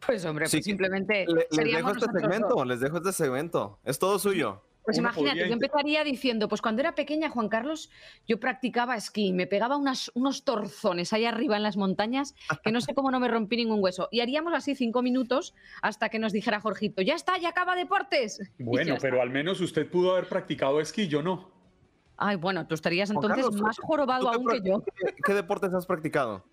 Pues 0.06 0.22
hombre, 0.26 0.46
Sí, 0.46 0.58
pues 0.58 0.66
simplemente 0.66 1.24
Le- 1.26 1.46
les 1.50 1.72
dejo 1.74 1.90
este 1.92 2.06
segmento, 2.20 2.48
dos. 2.50 2.66
les 2.66 2.80
dejo 2.80 2.98
este 2.98 3.12
segmento. 3.14 3.78
Es 3.82 3.98
todo 3.98 4.18
suyo. 4.18 4.62
Pues 4.84 4.98
Uno 4.98 5.08
imagínate, 5.08 5.30
podría 5.36 5.46
yo 5.48 5.52
empezaría 5.54 6.04
diciendo, 6.04 6.48
pues 6.48 6.60
cuando 6.60 6.82
era 6.82 6.94
pequeña, 6.94 7.30
Juan 7.30 7.48
Carlos, 7.48 7.90
yo 8.28 8.38
practicaba 8.38 8.94
esquí, 8.94 9.32
me 9.32 9.46
pegaba 9.46 9.78
unas, 9.78 10.10
unos 10.14 10.44
torzones 10.44 11.14
ahí 11.14 11.24
arriba 11.24 11.56
en 11.56 11.62
las 11.62 11.78
montañas, 11.78 12.34
que 12.62 12.72
no 12.72 12.82
sé 12.82 12.92
cómo 12.92 13.10
no 13.10 13.20
me 13.20 13.28
rompí 13.28 13.56
ningún 13.56 13.82
hueso. 13.82 14.08
Y 14.10 14.20
haríamos 14.20 14.52
así 14.52 14.74
cinco 14.74 15.00
minutos 15.00 15.54
hasta 15.80 16.10
que 16.10 16.18
nos 16.18 16.34
dijera 16.34 16.60
Jorgito, 16.60 17.00
ya 17.00 17.14
está, 17.14 17.38
ya 17.38 17.48
acaba 17.48 17.74
deportes. 17.74 18.38
Bueno, 18.58 18.96
pero 19.00 19.14
está. 19.16 19.22
al 19.22 19.30
menos 19.30 19.62
usted 19.62 19.88
pudo 19.90 20.12
haber 20.12 20.28
practicado 20.28 20.78
esquí, 20.78 21.08
yo 21.08 21.22
no. 21.22 21.50
Ay, 22.18 22.36
bueno, 22.36 22.66
tú 22.66 22.74
estarías 22.74 23.08
entonces 23.08 23.44
Carlos, 23.44 23.62
más 23.62 23.76
¿tú 23.76 23.82
jorobado 23.86 24.28
aún 24.28 24.46
que 24.46 24.60
yo. 24.62 24.82
¿Qué, 24.94 25.14
qué 25.24 25.32
deportes 25.32 25.72
has 25.72 25.86
practicado? 25.86 26.44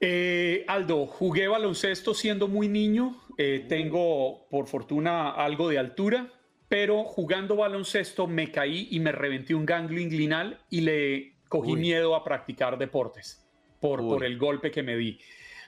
Eh, 0.00 0.64
Aldo, 0.68 1.06
jugué 1.06 1.48
baloncesto 1.48 2.14
siendo 2.14 2.48
muy 2.48 2.68
niño. 2.68 3.22
eh, 3.38 3.66
tengo, 3.68 4.46
por 4.48 4.66
fortuna, 4.66 5.30
algo 5.30 5.68
de 5.68 5.78
altura, 5.78 6.32
pero 6.68 7.04
jugando 7.04 7.56
baloncesto 7.56 8.26
me 8.26 8.50
caí 8.50 8.88
y 8.90 8.98
me 9.00 9.12
reventé 9.12 9.54
un 9.54 9.66
ganglio 9.66 10.00
inguinal 10.00 10.60
y 10.70 10.80
le 10.80 11.34
cogí 11.48 11.72
Uy. 11.72 11.80
miedo 11.80 12.14
a 12.14 12.24
practicar 12.24 12.78
deportes 12.78 13.46
por, 13.80 14.00
Uy. 14.00 14.08
por 14.08 14.24
el 14.24 14.38
golpe 14.38 14.70
que 14.70 14.82
me 14.82 14.96
di. 14.96 15.18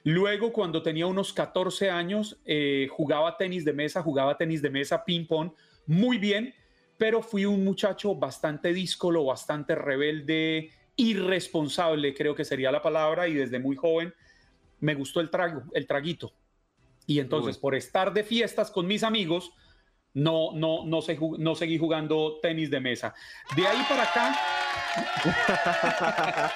Luego, 0.05 0.53
cuando 0.53 0.83
tenía 0.83 1.07
unos 1.07 1.33
14 1.35 1.91
años, 1.91 2.41
eh, 2.47 2.89
jugaba 2.91 3.37
tenis 3.37 3.65
de 3.65 3.75
mesa, 3.75 4.03
jugaba 4.03 4.39
tenis 4.39 4.63
de 4.63 4.71
mesa, 4.71 5.05
ping-pong, 5.05 5.51
muy 5.87 6.17
bien, 6.19 6.55
pero 6.97 7.21
fui 7.21 7.45
un 7.45 7.65
muchacho 7.65 8.15
bastante 8.15 8.73
díscolo, 8.73 9.25
bastante 9.25 9.75
rebelde, 9.75 10.71
irresponsable, 10.99 12.13
creo 12.13 12.35
que 12.35 12.45
sería 12.45 12.71
la 12.71 12.83
palabra, 12.83 13.27
y 13.29 13.35
desde 13.35 13.59
muy 13.59 13.77
joven 13.77 14.13
me 14.81 14.95
gustó 14.95 15.21
el 15.21 15.31
trago, 15.31 15.63
el 15.73 15.87
traguito. 15.87 16.35
Y 17.07 17.21
entonces, 17.21 17.57
Uy. 17.57 17.63
por 17.63 17.75
estar 17.75 18.13
de 18.13 18.23
fiestas 18.23 18.71
con 18.71 18.87
mis 18.87 19.03
amigos, 19.03 19.53
no, 20.15 20.51
no, 20.53 20.85
no, 20.85 21.01
se 21.01 21.19
no 21.39 21.55
seguí 21.55 21.79
jugando 21.79 22.39
tenis 22.43 22.71
de 22.71 22.81
mesa. 22.81 23.15
De 23.55 23.67
ahí 23.67 23.79
para 23.89 24.03
acá, 24.03 24.37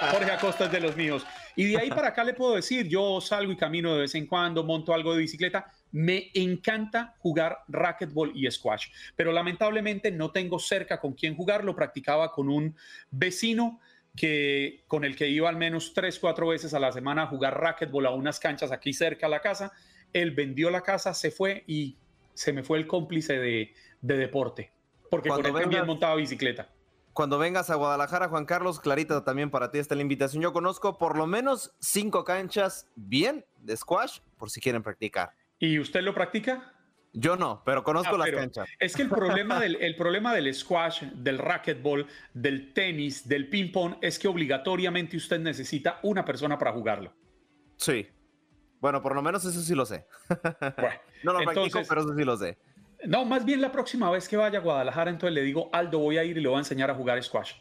Jorge 0.10 0.30
Acosta 0.30 0.64
es 0.64 0.72
de 0.72 0.80
los 0.80 0.96
míos. 0.96 1.24
Y 1.54 1.66
de 1.66 1.78
ahí 1.78 1.88
para 1.90 2.08
acá 2.08 2.24
le 2.24 2.34
puedo 2.34 2.56
decir, 2.56 2.88
yo 2.88 3.20
salgo 3.20 3.52
y 3.52 3.56
camino 3.56 3.94
de 3.94 4.02
vez 4.02 4.14
en 4.14 4.26
cuando, 4.26 4.64
monto 4.64 4.92
algo 4.92 5.12
de 5.12 5.20
bicicleta. 5.20 5.70
Me 5.92 6.30
encanta 6.34 7.14
jugar 7.18 7.58
racquetball 7.68 8.32
y 8.34 8.50
squash, 8.50 8.86
pero 9.14 9.30
lamentablemente 9.30 10.10
no 10.10 10.32
tengo 10.32 10.58
cerca 10.58 10.98
con 10.98 11.12
quién 11.12 11.36
jugar. 11.36 11.64
Lo 11.64 11.76
practicaba 11.76 12.32
con 12.32 12.48
un 12.48 12.74
vecino 13.10 13.80
que, 14.16 14.84
con 14.86 15.04
el 15.04 15.16
que 15.16 15.28
iba 15.28 15.48
al 15.48 15.56
menos 15.56 15.94
tres, 15.94 16.18
cuatro 16.18 16.48
veces 16.48 16.74
a 16.74 16.78
la 16.78 16.92
semana 16.92 17.24
a 17.24 17.26
jugar 17.26 17.58
racquetball 17.58 18.06
a 18.06 18.10
unas 18.10 18.38
canchas 18.38 18.72
aquí 18.72 18.92
cerca 18.92 19.26
a 19.26 19.30
la 19.30 19.40
casa. 19.40 19.72
Él 20.12 20.32
vendió 20.32 20.70
la 20.70 20.82
casa, 20.82 21.14
se 21.14 21.30
fue 21.30 21.64
y 21.66 21.96
se 22.34 22.52
me 22.52 22.62
fue 22.62 22.78
el 22.78 22.86
cómplice 22.86 23.38
de, 23.38 23.74
de 24.00 24.16
deporte, 24.16 24.72
porque 25.10 25.28
Cuando 25.28 25.50
con 25.50 25.56
él 25.56 25.62
también 25.62 25.86
montaba 25.86 26.14
bicicleta. 26.16 26.70
Cuando 27.12 27.38
vengas 27.38 27.68
a 27.68 27.74
Guadalajara, 27.74 28.28
Juan 28.28 28.46
Carlos, 28.46 28.80
Clarita, 28.80 29.22
también 29.22 29.50
para 29.50 29.70
ti 29.70 29.78
está 29.78 29.94
la 29.94 30.00
invitación. 30.00 30.42
Yo 30.42 30.54
conozco 30.54 30.96
por 30.96 31.18
lo 31.18 31.26
menos 31.26 31.74
cinco 31.78 32.24
canchas 32.24 32.88
bien 32.94 33.44
de 33.58 33.76
squash, 33.76 34.20
por 34.38 34.50
si 34.50 34.60
quieren 34.60 34.82
practicar. 34.82 35.32
¿Y 35.58 35.78
usted 35.78 36.00
lo 36.00 36.14
practica? 36.14 36.72
Yo 37.14 37.36
no, 37.36 37.62
pero 37.66 37.84
conozco 37.84 38.14
Ah, 38.14 38.18
las 38.18 38.26
pero 38.26 38.38
canchas. 38.38 38.66
Es 38.78 38.96
que 38.96 39.02
el 39.02 39.08
problema, 39.10 39.60
del, 39.60 39.76
el 39.76 39.96
problema 39.96 40.34
del 40.34 40.52
squash, 40.54 41.02
del 41.02 41.38
racquetball, 41.38 42.06
del 42.32 42.72
tenis, 42.72 43.28
del 43.28 43.48
ping-pong, 43.50 43.96
es 44.00 44.18
que 44.18 44.28
obligatoriamente 44.28 45.16
usted 45.18 45.38
necesita 45.38 45.98
una 46.02 46.24
persona 46.24 46.58
para 46.58 46.72
jugarlo. 46.72 47.12
Sí. 47.76 48.08
Bueno, 48.80 49.02
por 49.02 49.14
lo 49.14 49.20
menos 49.22 49.44
eso 49.44 49.60
sí 49.60 49.74
lo 49.74 49.84
sé. 49.84 50.06
Bueno, 50.28 50.96
No 51.22 51.32
lo 51.34 51.38
practico, 51.40 51.64
entonces- 51.66 51.88
pero 51.88 52.00
eso 52.00 52.16
sí 52.16 52.24
lo 52.24 52.36
sé. 52.36 52.58
no, 53.04 53.24
más 53.26 53.44
bien 53.44 53.60
la 53.60 53.70
próxima 53.72 54.10
vez 54.10 54.26
que 54.28 54.36
vaya 54.38 54.58
a 54.58 54.62
Guadalajara, 54.62 55.10
entonces 55.10 55.34
le 55.34 55.42
digo, 55.42 55.68
Aldo, 55.72 55.98
voy 55.98 56.16
a 56.16 56.24
ir 56.24 56.38
y 56.38 56.40
le 56.40 56.48
voy 56.48 56.56
a 56.56 56.60
enseñar 56.60 56.90
a 56.90 56.94
jugar 56.94 57.22
squash. 57.22 57.52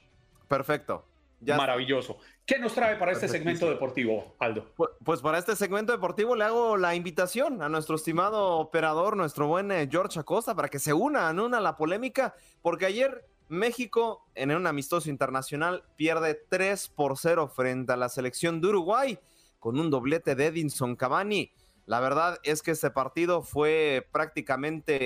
Perfecto. 0.47 1.08
Ya. 1.44 1.58
Maravilloso. 1.58 2.18
¿Qué 2.46 2.60
nos 2.60 2.74
trae 2.74 2.98
para 2.98 3.12
este 3.14 3.28
segmento 3.28 3.68
deportivo, 3.68 4.36
Aldo? 4.39 4.74
Pu- 4.76 4.89
Pues 5.04 5.22
para 5.22 5.39
este 5.39 5.56
segmento 5.56 5.92
deportivo 5.92 6.36
le 6.36 6.44
hago 6.44 6.78
la 6.78 6.94
invitación 6.96 7.62
a 7.64 7.70
nuestro 7.70 7.96
estimado 7.96 8.58
operador, 8.60 9.18
nuestro 9.18 9.48
buen 9.48 9.72
eh, 9.72 9.88
George 9.92 10.20
Acosta, 10.20 10.54
para 10.56 10.70
que 10.70 10.78
se 10.78 10.94
una, 10.94 11.32
una 11.32 11.58
a 11.58 11.62
la 11.62 11.76
polémica, 11.76 12.36
porque 12.62 12.86
ayer 12.86 13.26
México, 13.48 14.28
en 14.36 14.52
un 14.56 14.68
amistoso 14.68 15.10
internacional, 15.10 15.84
pierde 15.98 16.36
3 16.48 16.89
por 16.89 17.18
0 17.18 17.48
frente 17.48 17.92
a 17.92 17.98
la 17.98 18.08
selección 18.08 18.62
de 18.62 18.68
Uruguay 18.68 19.20
con 19.60 19.80
un 19.80 19.89
doblete 19.89 20.36
de 20.36 20.46
Edinson 20.46 20.96
Cavani. 20.96 21.52
La 21.88 22.00
verdad 22.00 22.38
es 22.44 22.62
que 22.62 22.72
este 22.72 22.92
partido 22.92 23.42
fue 23.42 24.08
prácticamente 24.12 24.98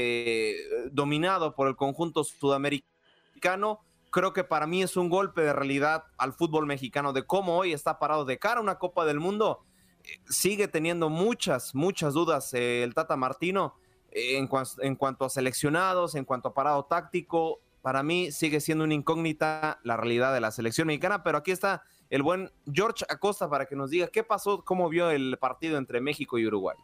eh, 0.52 0.90
dominado 0.92 1.56
por 1.56 1.68
el 1.70 1.76
conjunto 1.76 2.24
sudamericano. 2.24 3.82
Creo 4.16 4.32
que 4.32 4.46
para 4.46 4.66
mí 4.66 4.82
es 4.82 4.96
un 4.96 5.10
golpe 5.10 5.42
de 5.42 5.52
realidad 5.52 6.06
al 6.18 6.32
fútbol 6.32 6.66
mexicano, 6.66 7.12
de 7.12 7.26
cómo 7.26 7.58
hoy 7.58 7.74
está 7.74 8.00
parado 8.00 8.24
de 8.24 8.40
cara 8.40 8.60
a 8.60 8.64
una 8.64 8.80
Copa 8.80 9.04
del 9.04 9.20
Mundo. 9.20 9.66
Eh, 10.06 10.22
sigue 10.30 10.70
teniendo 10.70 11.10
muchas, 11.10 11.76
muchas 11.76 12.14
dudas 12.14 12.54
eh, 12.54 12.84
el 12.84 12.94
Tata 12.94 13.18
Martino 13.18 13.76
eh, 14.12 14.38
en, 14.38 14.50
en 14.80 14.96
cuanto 14.96 15.26
a 15.26 15.30
seleccionados, 15.30 16.16
en 16.16 16.24
cuanto 16.24 16.48
a 16.48 16.54
parado 16.54 16.86
táctico. 16.86 17.60
Para 17.82 18.04
mí 18.04 18.32
sigue 18.32 18.62
siendo 18.62 18.86
una 18.86 18.94
incógnita 18.94 19.82
la 19.84 19.98
realidad 19.98 20.34
de 20.34 20.40
la 20.40 20.52
selección 20.52 20.88
mexicana, 20.88 21.22
pero 21.22 21.40
aquí 21.40 21.52
está 21.52 21.84
el 22.10 22.24
buen 22.24 22.54
George 22.72 23.04
Acosta 23.10 23.50
para 23.50 23.66
que 23.66 23.76
nos 23.76 23.90
diga 23.90 24.08
qué 24.08 24.24
pasó, 24.24 24.64
cómo 24.64 24.88
vio 24.88 25.10
el 25.10 25.38
partido 25.42 25.78
entre 25.78 26.00
México 26.00 26.38
y 26.38 26.48
Uruguay. 26.48 26.78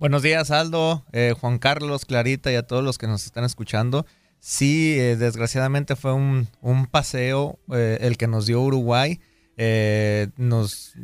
Buenos 0.00 0.22
días, 0.22 0.50
Aldo, 0.50 1.04
eh, 1.12 1.34
Juan 1.38 1.58
Carlos, 1.58 2.06
Clarita 2.06 2.50
y 2.50 2.54
a 2.54 2.66
todos 2.66 2.82
los 2.82 2.96
que 2.96 3.06
nos 3.06 3.26
están 3.26 3.44
escuchando. 3.44 4.06
Sí, 4.40 4.98
eh, 4.98 5.16
desgraciadamente 5.16 5.96
fue 5.96 6.14
un, 6.14 6.48
un 6.62 6.86
paseo 6.86 7.58
eh, 7.72 7.98
el 8.00 8.16
que 8.16 8.26
nos 8.26 8.46
dio 8.46 8.62
Uruguay. 8.62 9.20
Eh, 9.58 10.28
nos, 10.36 10.94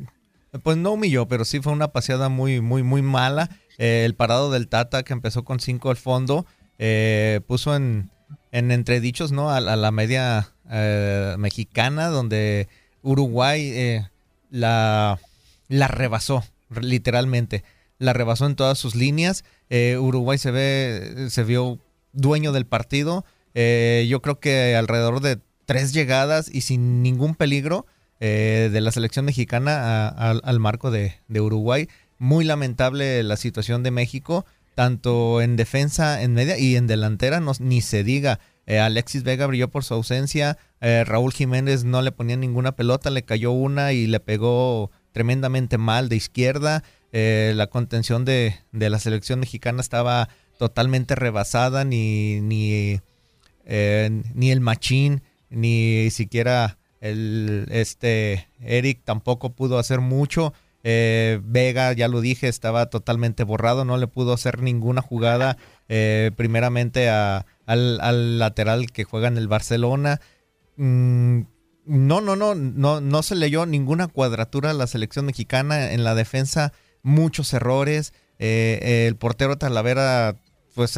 pues 0.63 0.79
no 0.79 0.93
humilló, 0.93 1.29
pero 1.29 1.45
sí 1.45 1.61
fue 1.61 1.75
una 1.75 1.93
paseada 1.93 2.31
muy, 2.31 2.63
muy, 2.63 2.83
muy 2.83 3.03
mala. 3.03 3.51
El 3.77 4.15
parado 4.15 4.51
del 4.51 4.69
Tata 4.69 5.03
que 5.03 5.13
empezó 5.13 5.45
con 5.45 5.61
cinco 5.61 5.91
al 5.91 5.99
fondo 5.99 6.47
puso 7.47 7.77
en, 7.77 8.11
en 8.53 8.71
entredichos 8.71 9.33
¿no? 9.33 9.51
a, 9.51 9.59
a 9.59 9.77
la 9.77 9.91
media 9.91 10.55
mexicana, 11.37 12.09
donde 12.09 12.69
Uruguay 13.03 14.01
la, 14.49 15.21
la 15.69 15.89
rebasó, 15.89 16.43
literalmente. 16.81 17.65
La 17.99 18.15
rebasó 18.15 18.47
en 18.47 18.57
todas 18.57 18.79
sus 18.79 18.95
líneas. 18.95 19.45
Uruguay 19.69 20.39
se 20.39 20.51
ve, 20.51 21.27
se 21.29 21.45
vio 21.45 21.79
dueño 22.17 22.53
del 22.53 22.67
partido. 22.67 23.25
Eh, 23.55 24.07
yo 24.09 24.21
creo 24.21 24.41
que 24.41 24.75
alrededor 24.77 25.21
de 25.21 25.39
tres 25.65 25.93
llegadas 25.93 26.51
y 26.53 26.63
sin 26.63 27.03
ningún 27.03 27.35
peligro 27.35 27.87
eh, 28.21 28.71
de 28.73 28.81
la 28.81 28.91
selección 28.91 29.25
mexicana 29.25 30.09
al 30.09 30.61
marco 30.61 30.91
de, 30.91 31.15
Uruguay. 31.29 31.89
Muy 32.19 32.45
lamentable 32.45 33.23
la 33.23 33.37
situación 33.37 33.83
de 33.83 33.91
México, 33.91 34.47
tanto 34.75 35.41
en 35.41 35.57
defensa, 35.57 36.23
en 36.23 36.35
media 36.35 36.59
y 36.59 36.77
en 36.77 36.87
delantera, 36.87 37.41
no, 37.41 37.53
ni 37.59 37.81
se 37.81 38.05
diga. 38.05 38.41
Eh, 38.67 38.79
Alexis 38.81 39.23
Vega 39.23 39.47
brilló 39.47 39.69
por 39.69 39.85
su 39.85 39.95
ausencia. 39.95 40.59
Raúl 40.81 41.33
Jiménez 41.33 41.83
no 41.85 42.01
le 42.01 42.13
ponía 42.13 42.37
ninguna 42.37 42.77
pelota, 42.77 43.11
le 43.11 43.25
cayó 43.25 43.51
una 43.51 43.93
y 43.93 44.07
le 44.07 44.21
pegó 44.21 44.93
tremendamente 45.13 45.79
mal 45.79 46.09
de 46.09 46.17
izquierda. 46.17 46.85
La 47.11 47.67
contención 47.69 48.25
de, 48.25 48.55
de 48.71 48.91
la 48.91 49.01
selección 49.01 49.41
mexicana 49.41 49.81
estaba 49.81 50.29
totalmente 50.59 51.15
rebasada, 51.15 51.85
ni, 51.85 52.41
ni, 52.41 53.01
eh, 53.65 54.23
ni 54.35 54.51
el 54.51 54.61
machín, 54.61 55.23
ni 55.51 56.11
siquiera 56.11 56.79
el, 57.01 57.67
este 57.71 58.49
Eric 58.61 59.03
tampoco 59.05 59.51
pudo 59.51 59.79
hacer 59.79 60.01
mucho. 60.01 60.53
Eh, 60.89 61.41
Vega, 61.43 61.93
ya 61.93 62.07
lo 62.07 62.21
dije, 62.21 62.47
estaba 62.47 62.87
totalmente 62.87 63.43
borrado, 63.43 63.85
no 63.85 63.97
le 63.97 64.07
pudo 64.07 64.33
hacer 64.33 64.63
ninguna 64.63 65.03
jugada, 65.03 65.57
eh, 65.89 66.31
primeramente 66.37 67.09
al, 67.09 67.45
al, 67.67 68.39
lateral 68.39 68.93
que 68.93 69.03
juega 69.03 69.27
en 69.27 69.37
el 69.37 69.49
Barcelona. 69.49 70.21
Mm, 70.77 71.41
no, 71.87 72.21
no, 72.21 72.37
no, 72.37 72.55
no, 72.55 73.01
no 73.01 73.23
se 73.23 73.35
leyó 73.35 73.67
ninguna 73.67 74.07
cuadratura 74.07 74.71
a 74.71 74.75
la 74.75 74.87
selección 74.87 75.27
mexicana 75.27 75.93
en 75.93 76.05
la 76.05 76.15
defensa, 76.15 76.73
muchos 77.03 77.53
errores. 77.53 78.13
Eh, 78.39 79.07
el 79.09 79.17
portero 79.17 79.57
Talavera, 79.57 80.37
pues 80.77 80.97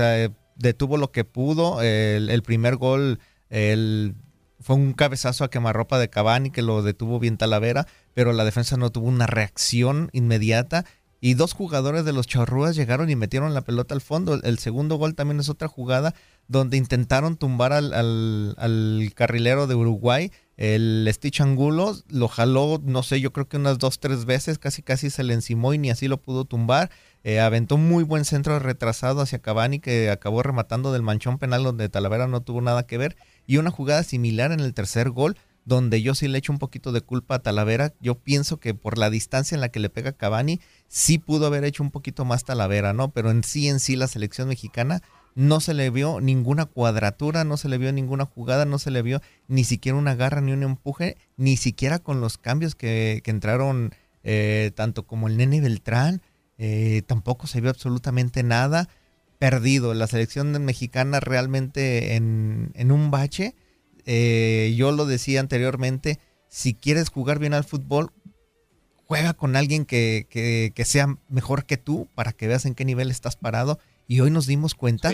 detuvo 0.57 0.99
lo 0.99 1.11
que 1.13 1.25
pudo. 1.25 1.81
El, 1.81 2.43
primer 2.43 2.77
gol, 2.77 3.21
fue 3.49 4.77
un 4.77 4.93
cabezazo 4.93 5.45
a 5.45 5.51
quemarropa 5.51 5.99
de 5.99 6.11
Cavani 6.11 6.51
que 6.51 6.63
lo 6.63 6.83
detuvo 6.83 7.19
bien 7.19 7.39
Talavera, 7.39 7.87
pero 8.13 8.35
la 8.35 8.45
defensa 8.45 8.77
no 8.77 8.91
tuvo 8.91 9.09
una 9.09 9.27
reacción 9.27 10.11
inmediata 10.13 10.85
y 11.21 11.35
dos 11.35 11.53
jugadores 11.53 12.05
de 12.05 12.13
los 12.13 12.27
Charrúas 12.27 12.77
llegaron 12.77 13.11
y 13.11 13.17
metieron 13.17 13.55
la 13.55 13.63
pelota 13.63 13.95
al 13.95 14.01
fondo. 14.01 14.41
El 14.43 14.59
segundo 14.59 14.97
gol 14.97 15.15
también 15.15 15.41
es 15.41 15.49
otra 15.49 15.67
jugada 15.67 16.15
donde 16.47 16.77
intentaron 16.77 17.37
tumbar 17.37 17.73
al, 17.73 17.93
al, 17.93 19.13
carrilero 19.15 19.67
de 19.67 19.75
Uruguay. 19.75 20.31
El 20.57 21.09
Stitch 21.13 21.41
Angulo 21.41 21.97
lo 22.09 22.29
jaló, 22.29 22.81
no 22.85 23.03
sé, 23.03 23.21
yo 23.21 23.33
creo 23.33 23.49
que 23.49 23.57
unas 23.57 23.79
dos, 23.79 23.99
tres 23.99 24.25
veces, 24.25 24.59
casi 24.59 24.83
casi 24.83 25.11
se 25.11 25.25
le 25.25 25.35
encimó 25.35 25.75
y 25.75 25.79
ni 25.79 25.91
así 25.91 26.09
lo 26.09 26.21
pudo 26.21 26.45
tumbar. 26.45 26.91
Eh, 27.25 27.41
aventó 27.41 27.75
un 27.75 27.89
muy 27.89 28.05
buen 28.05 28.25
centro 28.25 28.59
retrasado 28.59 29.21
hacia 29.21 29.41
Cavani 29.41 29.81
que 29.81 30.11
acabó 30.11 30.43
rematando 30.43 30.93
del 30.93 31.03
manchón 31.03 31.39
penal 31.39 31.65
donde 31.65 31.89
Talavera 31.89 32.27
no 32.27 32.43
tuvo 32.43 32.61
nada 32.61 32.87
que 32.87 32.97
ver 32.97 33.17
y 33.47 33.57
una 33.57 33.71
jugada 33.71 34.03
similar 34.05 34.53
en 34.53 34.61
el 34.61 34.75
tercer 34.75 35.11
gol, 35.11 35.37
donde 35.65 36.01
yo 36.01 36.15
sí 36.15 36.29
le 36.29 36.39
echo 36.39 36.53
un 36.53 36.59
poquito 36.59 36.93
de 36.93 37.01
culpa 37.01 37.37
a 37.37 37.39
Talavera. 37.41 37.93
Yo 38.01 38.15
pienso 38.15 38.59
que 38.59 38.75
por 38.75 38.99
la 38.99 39.11
distancia 39.11 39.55
en 39.55 39.61
la 39.61 39.69
que 39.69 39.81
le 39.81 39.91
pega 39.91 40.13
Cavani, 40.13 40.61
sí 40.87 41.19
pudo 41.19 41.47
haber 41.47 41.65
hecho 41.65 41.83
un 41.83 41.91
poquito 41.91 42.25
más 42.25 42.45
Talavera, 42.45 42.93
¿no? 42.93 43.11
Pero 43.11 43.31
en 43.31 43.43
sí, 43.43 43.69
en 43.69 43.81
sí, 43.81 43.97
la 43.97 44.07
selección 44.07 44.49
mexicana 44.49 45.03
no 45.35 45.61
se 45.61 45.73
le 45.73 45.91
vio 45.91 46.21
ninguna 46.21 46.67
cuadratura, 46.67 47.45
no 47.45 47.57
se 47.57 47.69
le 47.69 47.79
vio 47.79 47.93
ninguna 47.93 48.25
jugada, 48.25 48.65
no 48.65 48.79
se 48.79 48.91
le 48.91 49.03
vio 49.03 49.21
ni 49.47 49.65
siquiera 49.65 49.97
una 49.97 50.15
garra 50.15 50.41
ni 50.41 50.53
un 50.53 50.63
empuje, 50.63 51.17
ni 51.37 51.57
siquiera 51.57 51.99
con 51.99 52.21
los 52.21 52.39
cambios 52.39 52.75
que, 52.75 53.23
entraron 53.25 53.95
eh, 54.25 54.73
tanto 54.75 55.07
como 55.07 55.29
el 55.29 55.37
Nene 55.37 55.61
Beltrán, 55.61 56.23
eh, 56.59 57.03
tampoco 57.07 57.47
se 57.47 57.61
vio 57.61 57.71
absolutamente 57.71 58.43
nada 58.43 58.89
perdido. 59.39 59.95
La 59.95 60.07
selección 60.07 60.53
mexicana 60.65 61.21
realmente 61.21 62.17
en, 62.17 62.93
un 62.93 63.11
bache. 63.11 63.55
Eh, 64.05 64.75
yo 64.77 64.93
lo 64.93 65.07
decía 65.07 65.41
anteriormente, 65.41 66.19
si 66.49 66.75
quieres 66.75 67.11
jugar 67.11 67.39
bien 67.39 67.55
al 67.55 67.65
fútbol, 67.65 68.13
juega 69.07 69.35
con 69.35 69.57
alguien 69.57 69.85
que, 69.85 70.27
que, 70.29 70.85
sea 70.85 71.17
mejor 71.29 71.65
que 71.65 71.77
tú 71.77 72.09
para 72.15 72.33
que 72.33 72.49
veas 72.49 72.67
en 72.67 72.75
qué 72.75 72.85
nivel 72.85 73.11
estás 73.11 73.37
parado. 73.37 73.79
Y 74.07 74.21
hoy 74.21 74.31
nos 74.31 74.47
dimos 74.47 74.75
cuenta 74.75 75.13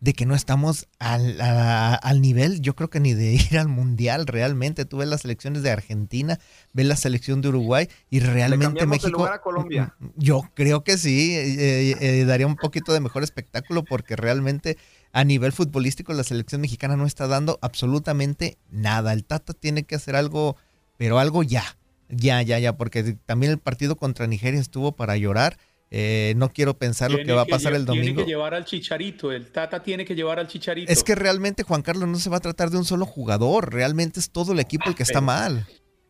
de 0.00 0.14
que 0.14 0.24
no 0.24 0.34
estamos 0.34 0.88
al, 0.98 1.38
al, 1.40 2.22
nivel, 2.22 2.62
yo 2.62 2.74
creo 2.74 2.88
que 2.88 3.00
ni 3.00 3.12
de 3.12 3.34
ir 3.50 3.58
al 3.58 3.68
mundial 3.68 4.26
realmente. 4.26 4.86
Tú 4.86 4.98
ves 4.98 5.08
las 5.08 5.20
selecciones 5.20 5.62
de 5.62 5.70
Argentina, 5.70 6.38
ves 6.72 6.86
la 6.86 6.96
selección 6.96 7.42
de 7.42 7.48
Uruguay 7.48 7.88
y 8.08 8.20
realmente 8.20 8.86
México. 8.86 9.26
a 9.26 9.40
Colombia? 9.40 9.94
Yo 10.16 10.42
creo 10.54 10.84
que 10.84 10.96
sí, 10.96 11.34
eh, 11.36 11.96
eh, 12.00 12.24
daría 12.24 12.46
un 12.46 12.56
poquito 12.56 12.92
de 12.92 13.00
mejor 13.00 13.22
espectáculo 13.22 13.84
porque 13.84 14.16
realmente 14.16 14.78
a 15.12 15.24
nivel 15.24 15.52
futbolístico 15.52 16.12
la 16.14 16.24
selección 16.24 16.60
mexicana 16.62 16.96
no 16.96 17.06
está 17.06 17.26
dando 17.26 17.58
absolutamente 17.60 18.56
nada. 18.70 19.12
El 19.12 19.24
Tata 19.24 19.52
tiene 19.52 19.82
que 19.84 19.96
hacer 19.96 20.16
algo, 20.16 20.56
pero 20.96 21.18
algo 21.18 21.42
ya, 21.42 21.64
ya, 22.08 22.40
ya, 22.40 22.58
ya, 22.58 22.76
porque 22.76 23.18
también 23.26 23.52
el 23.52 23.58
partido 23.58 23.96
contra 23.96 24.26
Nigeria 24.26 24.60
estuvo 24.60 24.92
para 24.92 25.16
llorar 25.16 25.58
eh, 25.92 26.34
no 26.36 26.52
quiero 26.52 26.78
pensar 26.78 27.10
lo 27.10 27.18
que 27.18 27.32
va 27.32 27.42
a 27.42 27.46
pasar 27.46 27.74
el 27.74 27.84
domingo. 27.84 28.04
Tiene 28.04 28.24
que 28.24 28.28
llevar 28.28 28.54
al 28.54 28.64
chicharito, 28.64 29.32
el 29.32 29.50
Tata 29.50 29.82
tiene 29.82 30.04
que 30.04 30.14
llevar 30.14 30.38
al 30.38 30.46
chicharito. 30.46 30.90
Es 30.92 31.02
que 31.02 31.16
realmente, 31.16 31.64
Juan 31.64 31.82
Carlos, 31.82 32.08
no 32.08 32.16
se 32.16 32.30
va 32.30 32.36
a 32.36 32.40
tratar 32.40 32.70
de 32.70 32.78
un 32.78 32.84
solo 32.84 33.06
jugador, 33.06 33.72
realmente 33.72 34.20
es 34.20 34.30
todo 34.30 34.52
el 34.52 34.60
equipo 34.60 34.88
el 34.88 34.94
que 34.94 35.02
está 35.02 35.20
mal. 35.20 35.66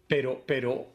Pero, 0.07 0.45
pero, 0.47 0.93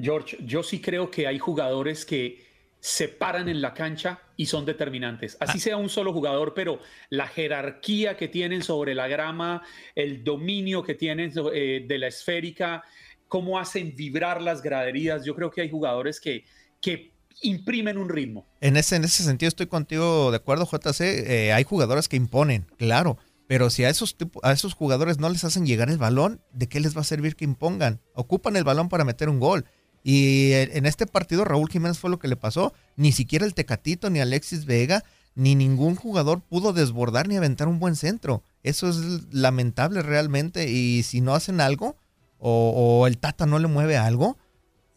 George, 0.00 0.38
yo 0.44 0.62
sí 0.62 0.80
creo 0.80 1.10
que 1.10 1.26
hay 1.26 1.38
jugadores 1.38 2.04
que 2.04 2.46
se 2.80 3.08
paran 3.08 3.48
en 3.48 3.60
la 3.60 3.74
cancha 3.74 4.20
y 4.36 4.46
son 4.46 4.64
determinantes. 4.64 5.36
Así 5.40 5.58
ah. 5.58 5.60
sea 5.60 5.76
un 5.76 5.88
solo 5.88 6.12
jugador, 6.12 6.54
pero 6.54 6.78
la 7.10 7.26
jerarquía 7.26 8.16
que 8.16 8.28
tienen 8.28 8.62
sobre 8.62 8.94
la 8.94 9.08
grama, 9.08 9.62
el 9.96 10.22
dominio 10.22 10.84
que 10.84 10.94
tienen 10.94 11.32
eh, 11.52 11.84
de 11.88 11.98
la 11.98 12.06
esférica, 12.06 12.84
cómo 13.26 13.58
hacen 13.58 13.96
vibrar 13.96 14.40
las 14.40 14.62
graderías, 14.62 15.24
yo 15.24 15.34
creo 15.34 15.50
que 15.50 15.62
hay 15.62 15.70
jugadores 15.70 16.20
que, 16.20 16.44
que 16.80 17.17
imprimen 17.42 17.98
un 17.98 18.08
ritmo. 18.08 18.46
En 18.60 18.76
ese, 18.76 18.96
en 18.96 19.04
ese 19.04 19.22
sentido 19.22 19.48
estoy 19.48 19.66
contigo 19.66 20.30
de 20.30 20.36
acuerdo, 20.36 20.68
JC. 20.70 21.00
Eh, 21.00 21.52
hay 21.52 21.64
jugadores 21.64 22.08
que 22.08 22.16
imponen, 22.16 22.66
claro. 22.76 23.18
Pero 23.46 23.70
si 23.70 23.84
a 23.84 23.88
esos, 23.88 24.14
a 24.42 24.52
esos 24.52 24.74
jugadores 24.74 25.18
no 25.18 25.28
les 25.30 25.42
hacen 25.44 25.64
llegar 25.64 25.88
el 25.88 25.96
balón, 25.96 26.42
¿de 26.52 26.68
qué 26.68 26.80
les 26.80 26.96
va 26.96 27.00
a 27.00 27.04
servir 27.04 27.34
que 27.34 27.46
impongan? 27.46 28.00
Ocupan 28.14 28.56
el 28.56 28.64
balón 28.64 28.90
para 28.90 29.04
meter 29.04 29.30
un 29.30 29.40
gol. 29.40 29.64
Y 30.04 30.52
en 30.52 30.86
este 30.86 31.06
partido 31.06 31.44
Raúl 31.44 31.70
Jiménez 31.70 31.98
fue 31.98 32.10
lo 32.10 32.18
que 32.18 32.28
le 32.28 32.36
pasó. 32.36 32.74
Ni 32.96 33.10
siquiera 33.10 33.46
el 33.46 33.54
Tecatito, 33.54 34.10
ni 34.10 34.20
Alexis 34.20 34.66
Vega, 34.66 35.02
ni 35.34 35.54
ningún 35.54 35.96
jugador 35.96 36.42
pudo 36.42 36.72
desbordar 36.72 37.26
ni 37.26 37.36
aventar 37.36 37.68
un 37.68 37.78
buen 37.78 37.96
centro. 37.96 38.42
Eso 38.62 38.88
es 38.88 39.32
lamentable 39.32 40.02
realmente. 40.02 40.70
Y 40.70 41.02
si 41.02 41.22
no 41.22 41.34
hacen 41.34 41.60
algo, 41.60 41.96
o, 42.38 43.00
o 43.00 43.06
el 43.06 43.16
Tata 43.16 43.46
no 43.46 43.58
le 43.58 43.66
mueve 43.66 43.96
algo, 43.96 44.36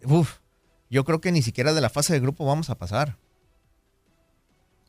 uff, 0.04 0.41
yo 0.92 1.06
creo 1.06 1.22
que 1.22 1.32
ni 1.32 1.42
siquiera 1.42 1.74
de 1.74 1.82
la 1.82 1.90
fase 1.90 2.14
de 2.14 2.20
grupo 2.20 2.46
vamos 2.46 2.70
a 2.70 2.78
pasar. 2.78 3.18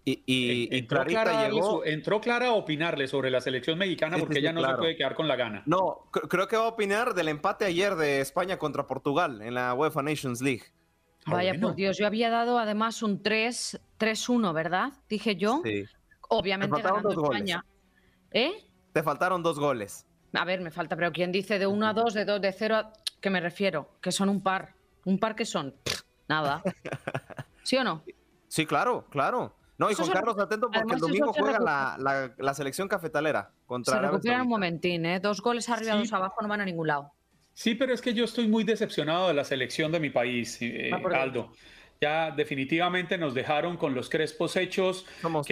Y, 0.04 0.68
entró, 0.76 1.04
Clara 1.04 1.48
llegó... 1.48 1.84
entró, 1.84 2.20
Clara 2.20 2.48
a 2.48 2.52
opinarle 2.54 3.06
sobre 3.06 3.30
la 3.30 3.40
selección 3.40 3.78
mexicana 3.78 4.18
porque 4.18 4.40
ella 4.40 4.52
no 4.52 4.60
se 4.60 4.74
puede 4.74 4.96
quedar 4.96 5.14
con 5.14 5.28
la 5.28 5.36
gana. 5.36 5.62
No, 5.64 6.08
creo 6.10 6.48
que 6.48 6.56
va 6.56 6.64
a 6.64 6.68
opinar 6.68 7.14
del 7.14 7.28
empate 7.28 7.66
ayer 7.66 7.94
de 7.94 8.20
España 8.20 8.58
contra 8.58 8.88
Portugal 8.88 9.40
en 9.42 9.54
la 9.54 9.72
UEFA 9.74 10.02
Nations 10.02 10.42
League. 10.42 10.64
Ah, 11.24 11.34
Vaya 11.34 11.54
por 11.60 11.76
Dios, 11.76 11.98
yo 11.98 12.06
había 12.08 12.30
dado 12.30 12.58
además 12.58 13.00
un 13.04 13.22
3-1, 13.22 14.52
¿verdad? 14.52 14.92
Dije 15.08 15.36
yo. 15.36 15.62
Sí. 15.64 15.84
Obviamente 16.28 16.82
ganando 16.82 17.10
España. 17.10 17.64
¿Eh? 18.32 18.54
Te 18.92 19.04
faltaron 19.04 19.40
dos 19.44 19.60
goles. 19.60 20.04
A 20.32 20.44
ver, 20.44 20.60
me 20.62 20.72
falta, 20.72 20.96
pero 20.96 21.12
¿quién 21.12 21.30
dice 21.30 21.60
de 21.60 21.68
1 21.68 21.86
a 21.86 21.92
2, 21.92 22.14
de 22.14 22.24
2, 22.24 22.40
de 22.40 22.52
0 22.52 22.74
a... 22.74 22.92
¿Qué 23.20 23.30
me 23.30 23.40
refiero? 23.40 23.90
Que 24.00 24.10
son 24.10 24.28
un 24.28 24.42
par. 24.42 24.74
¿Un 25.04 25.18
par 25.18 25.34
que 25.34 25.44
son? 25.44 25.74
Nada. 26.28 26.62
¿Sí 27.62 27.76
o 27.76 27.84
no? 27.84 28.02
Sí, 28.48 28.66
claro, 28.66 29.06
claro. 29.10 29.54
No, 29.78 29.90
y 29.90 29.94
Juan 29.94 30.10
Carlos, 30.10 30.38
atento 30.38 30.70
porque 30.70 30.94
el 30.94 31.00
domingo 31.00 31.32
juega 31.32 31.58
la, 31.58 32.54
selección 32.54 32.86
cafetalera 32.86 33.50
contra 33.66 33.94
Se 33.94 34.00
recupera 34.00 34.42
un 34.42 34.48
momentín, 34.48 35.06
¿eh? 35.06 35.18
Dos 35.18 35.40
goles 35.40 35.68
arriba, 35.68 35.96
dos 35.96 36.12
abajo, 36.12 36.40
no 36.42 36.48
van 36.48 36.60
a 36.60 36.64
ningún 36.64 36.86
lado. 36.86 37.12
Sí, 37.54 37.74
pero 37.74 37.92
es 37.92 38.00
que 38.00 38.14
yo 38.14 38.24
estoy 38.24 38.46
muy 38.46 38.64
decepcionado 38.64 39.28
de 39.28 39.34
la 39.34 39.44
selección 39.44 39.90
de 39.92 40.00
mi 40.00 40.10
país, 40.10 40.58
eh, 40.60 40.90
Aldo. 40.92 41.52
Ya 42.00 42.30
definitivamente 42.30 43.18
nos 43.18 43.34
dejaron 43.34 43.76
con 43.76 43.94
los 43.94 44.08
crespos 44.08 44.56
hechos. 44.56 45.06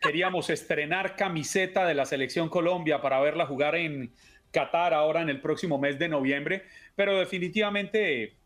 queríamos 0.00 0.50
estrenar 0.50 1.16
camiseta 1.16 1.86
de 1.86 1.94
la 1.94 2.04
selección 2.04 2.48
Colombia 2.48 3.00
para 3.00 3.20
verla 3.20 3.46
jugar 3.46 3.74
en 3.74 4.12
Qatar 4.50 4.94
ahora 4.94 5.22
en 5.22 5.28
el 5.30 5.40
próximo 5.40 5.78
mes 5.78 5.98
de 5.98 6.08
noviembre, 6.08 6.64
pero 6.94 7.18
definitivamente 7.18 8.36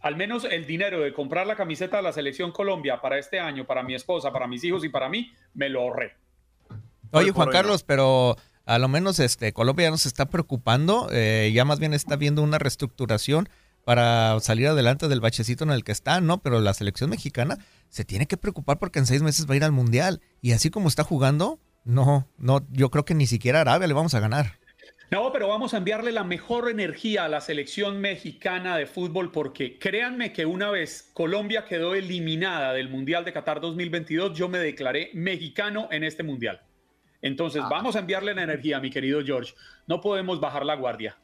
al 0.00 0.16
menos 0.16 0.44
el 0.44 0.66
dinero 0.66 1.00
de 1.00 1.12
comprar 1.12 1.46
la 1.46 1.56
camiseta 1.56 1.98
de 1.98 2.02
la 2.02 2.12
selección 2.12 2.52
Colombia 2.52 3.00
para 3.00 3.18
este 3.18 3.40
año, 3.40 3.66
para 3.66 3.82
mi 3.82 3.94
esposa, 3.94 4.32
para 4.32 4.46
mis 4.46 4.62
hijos 4.64 4.84
y 4.84 4.88
para 4.88 5.08
mí, 5.08 5.32
me 5.54 5.68
lo 5.68 5.80
ahorré. 5.80 6.14
Oye, 7.12 7.30
Juan 7.30 7.50
Carlos, 7.50 7.82
pero 7.82 8.36
a 8.64 8.78
lo 8.78 8.88
menos 8.88 9.18
este 9.20 9.52
Colombia 9.52 9.90
no 9.90 9.96
se 9.96 10.08
está 10.08 10.26
preocupando, 10.26 11.08
eh, 11.12 11.50
ya 11.54 11.64
más 11.64 11.78
bien 11.78 11.94
está 11.94 12.16
viendo 12.16 12.42
una 12.42 12.58
reestructuración 12.58 13.48
para 13.84 14.40
salir 14.40 14.66
adelante 14.66 15.06
del 15.06 15.20
bachecito 15.20 15.62
en 15.62 15.70
el 15.70 15.84
que 15.84 15.92
está, 15.92 16.20
¿no? 16.20 16.38
Pero 16.38 16.60
la 16.60 16.74
selección 16.74 17.08
mexicana 17.08 17.58
se 17.88 18.04
tiene 18.04 18.26
que 18.26 18.36
preocupar 18.36 18.80
porque 18.80 18.98
en 18.98 19.06
seis 19.06 19.22
meses 19.22 19.48
va 19.48 19.54
a 19.54 19.56
ir 19.56 19.64
al 19.64 19.70
Mundial. 19.70 20.20
Y 20.42 20.52
así 20.52 20.70
como 20.70 20.88
está 20.88 21.04
jugando, 21.04 21.60
no, 21.84 22.26
no, 22.36 22.66
yo 22.72 22.90
creo 22.90 23.04
que 23.04 23.14
ni 23.14 23.28
siquiera 23.28 23.58
a 23.58 23.60
Arabia 23.62 23.86
le 23.86 23.94
vamos 23.94 24.14
a 24.14 24.20
ganar. 24.20 24.58
No, 25.08 25.30
pero 25.32 25.46
vamos 25.46 25.72
a 25.72 25.76
enviarle 25.76 26.10
la 26.10 26.24
mejor 26.24 26.68
energía 26.68 27.24
a 27.24 27.28
la 27.28 27.40
selección 27.40 28.00
mexicana 28.00 28.76
de 28.76 28.86
fútbol 28.86 29.30
porque 29.30 29.78
créanme 29.78 30.32
que 30.32 30.46
una 30.46 30.68
vez 30.70 31.10
Colombia 31.14 31.64
quedó 31.64 31.94
eliminada 31.94 32.72
del 32.72 32.88
Mundial 32.88 33.24
de 33.24 33.32
Qatar 33.32 33.60
2022, 33.60 34.36
yo 34.36 34.48
me 34.48 34.58
declaré 34.58 35.10
mexicano 35.14 35.86
en 35.92 36.02
este 36.02 36.24
Mundial. 36.24 36.60
Entonces, 37.22 37.62
ah. 37.64 37.68
vamos 37.70 37.94
a 37.94 38.00
enviarle 38.00 38.34
la 38.34 38.42
energía, 38.42 38.80
mi 38.80 38.90
querido 38.90 39.22
George. 39.24 39.54
No 39.86 40.00
podemos 40.00 40.40
bajar 40.40 40.66
la 40.66 40.74
guardia. 40.74 41.16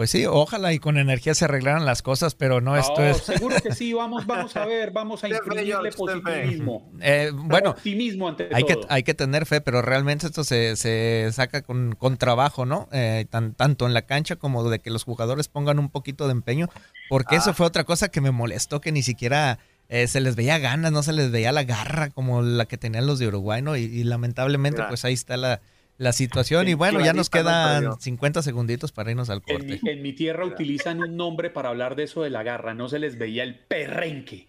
Pues 0.00 0.12
sí, 0.12 0.24
ojalá 0.24 0.72
y 0.72 0.78
con 0.78 0.96
energía 0.96 1.34
se 1.34 1.44
arreglaran 1.44 1.84
las 1.84 2.00
cosas, 2.00 2.34
pero 2.34 2.62
no, 2.62 2.74
esto 2.74 3.04
es... 3.04 3.18
Seguro 3.18 3.56
que 3.62 3.74
sí, 3.74 3.92
vamos, 3.92 4.24
vamos 4.26 4.56
a 4.56 4.64
ver, 4.64 4.92
vamos 4.92 5.22
a 5.22 5.28
imprimirle 5.28 5.92
positivismo. 5.92 6.90
Eh, 7.02 7.30
bueno, 7.34 7.72
Optimismo 7.72 8.26
ante 8.26 8.48
hay 8.50 8.64
que, 8.64 8.78
hay 8.88 9.02
que 9.02 9.12
tener 9.12 9.44
fe, 9.44 9.60
pero 9.60 9.82
realmente 9.82 10.24
esto 10.26 10.42
se, 10.42 10.76
se 10.76 11.28
saca 11.34 11.60
con, 11.60 11.94
con 11.96 12.16
trabajo, 12.16 12.64
¿no? 12.64 12.88
Eh, 12.92 13.26
tan- 13.28 13.52
tanto 13.52 13.86
en 13.86 13.92
la 13.92 14.00
cancha 14.06 14.36
como 14.36 14.66
de 14.70 14.78
que 14.78 14.88
los 14.88 15.04
jugadores 15.04 15.48
pongan 15.48 15.78
un 15.78 15.90
poquito 15.90 16.24
de 16.28 16.32
empeño, 16.32 16.70
porque 17.10 17.36
eso 17.36 17.50
Ah. 17.50 17.52
fue 17.52 17.66
otra 17.66 17.84
cosa 17.84 18.08
que 18.08 18.22
me 18.22 18.30
molestó, 18.30 18.80
que 18.80 18.92
ni 18.92 19.02
siquiera 19.02 19.58
eh, 19.90 20.06
se 20.06 20.22
les 20.22 20.34
veía 20.34 20.56
ganas, 20.56 20.92
no 20.92 21.02
se 21.02 21.12
les 21.12 21.30
veía 21.30 21.52
la 21.52 21.64
garra 21.64 22.08
como 22.08 22.40
la 22.40 22.64
que 22.64 22.78
tenían 22.78 23.06
los 23.06 23.18
de 23.18 23.26
Uruguay, 23.28 23.60
¿no? 23.60 23.76
Y, 23.76 23.82
y 23.82 24.04
lamentablemente, 24.04 24.82
pues 24.88 25.04
ahí 25.04 25.12
está 25.12 25.36
la, 25.36 25.60
la 26.00 26.12
situación. 26.12 26.66
Y 26.66 26.72
En 26.72 26.78
bueno, 26.78 27.00
ya 27.00 27.12
nos 27.12 27.28
quedan 27.30 27.82
perdió. 27.82 27.98
50 28.00 28.42
segunditos 28.42 28.90
para 28.90 29.10
irnos 29.10 29.28
al 29.28 29.42
En 29.46 29.56
corte. 29.58 29.80
mi, 29.82 29.90
en 29.90 30.02
mi 30.02 30.12
tierra 30.14 30.46
utilizan 30.46 30.98
un 31.00 31.14
nombre 31.16 31.50
para 31.50 31.68
hablar 31.68 31.94
de 31.94 32.04
eso 32.04 32.22
de 32.22 32.30
la 32.30 32.42
garra, 32.42 32.72
no 32.74 32.88
se 32.88 32.98
les 32.98 33.18
veía 33.18 33.42
el 33.44 33.54
perrenque. 33.56 34.48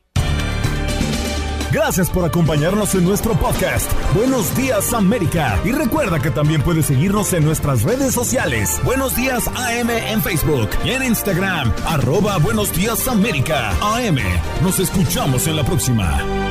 Gracias 1.73 2.09
por 2.09 2.25
acompañarnos 2.25 2.95
en 2.95 3.05
nuestro 3.05 3.33
podcast. 3.33 3.89
Buenos 4.13 4.53
días 4.57 4.93
América. 4.93 5.57
Y 5.63 5.71
recuerda 5.71 6.19
que 6.21 6.29
también 6.29 6.61
puedes 6.61 6.85
seguirnos 6.87 7.31
en 7.33 7.45
nuestras 7.45 7.83
redes 7.83 8.13
sociales. 8.13 8.81
Buenos 8.83 9.15
días 9.15 9.47
AM 9.49 9.89
en 9.89 10.21
Facebook 10.21 10.69
y 10.83 10.89
en 10.91 11.03
Instagram. 11.03 11.71
Arroba 11.85 12.37
Buenos 12.39 12.73
días 12.73 13.07
América. 13.07 13.71
AM. 13.81 14.17
Nos 14.61 14.79
escuchamos 14.79 15.47
en 15.47 15.55
la 15.55 15.63
próxima. 15.63 16.50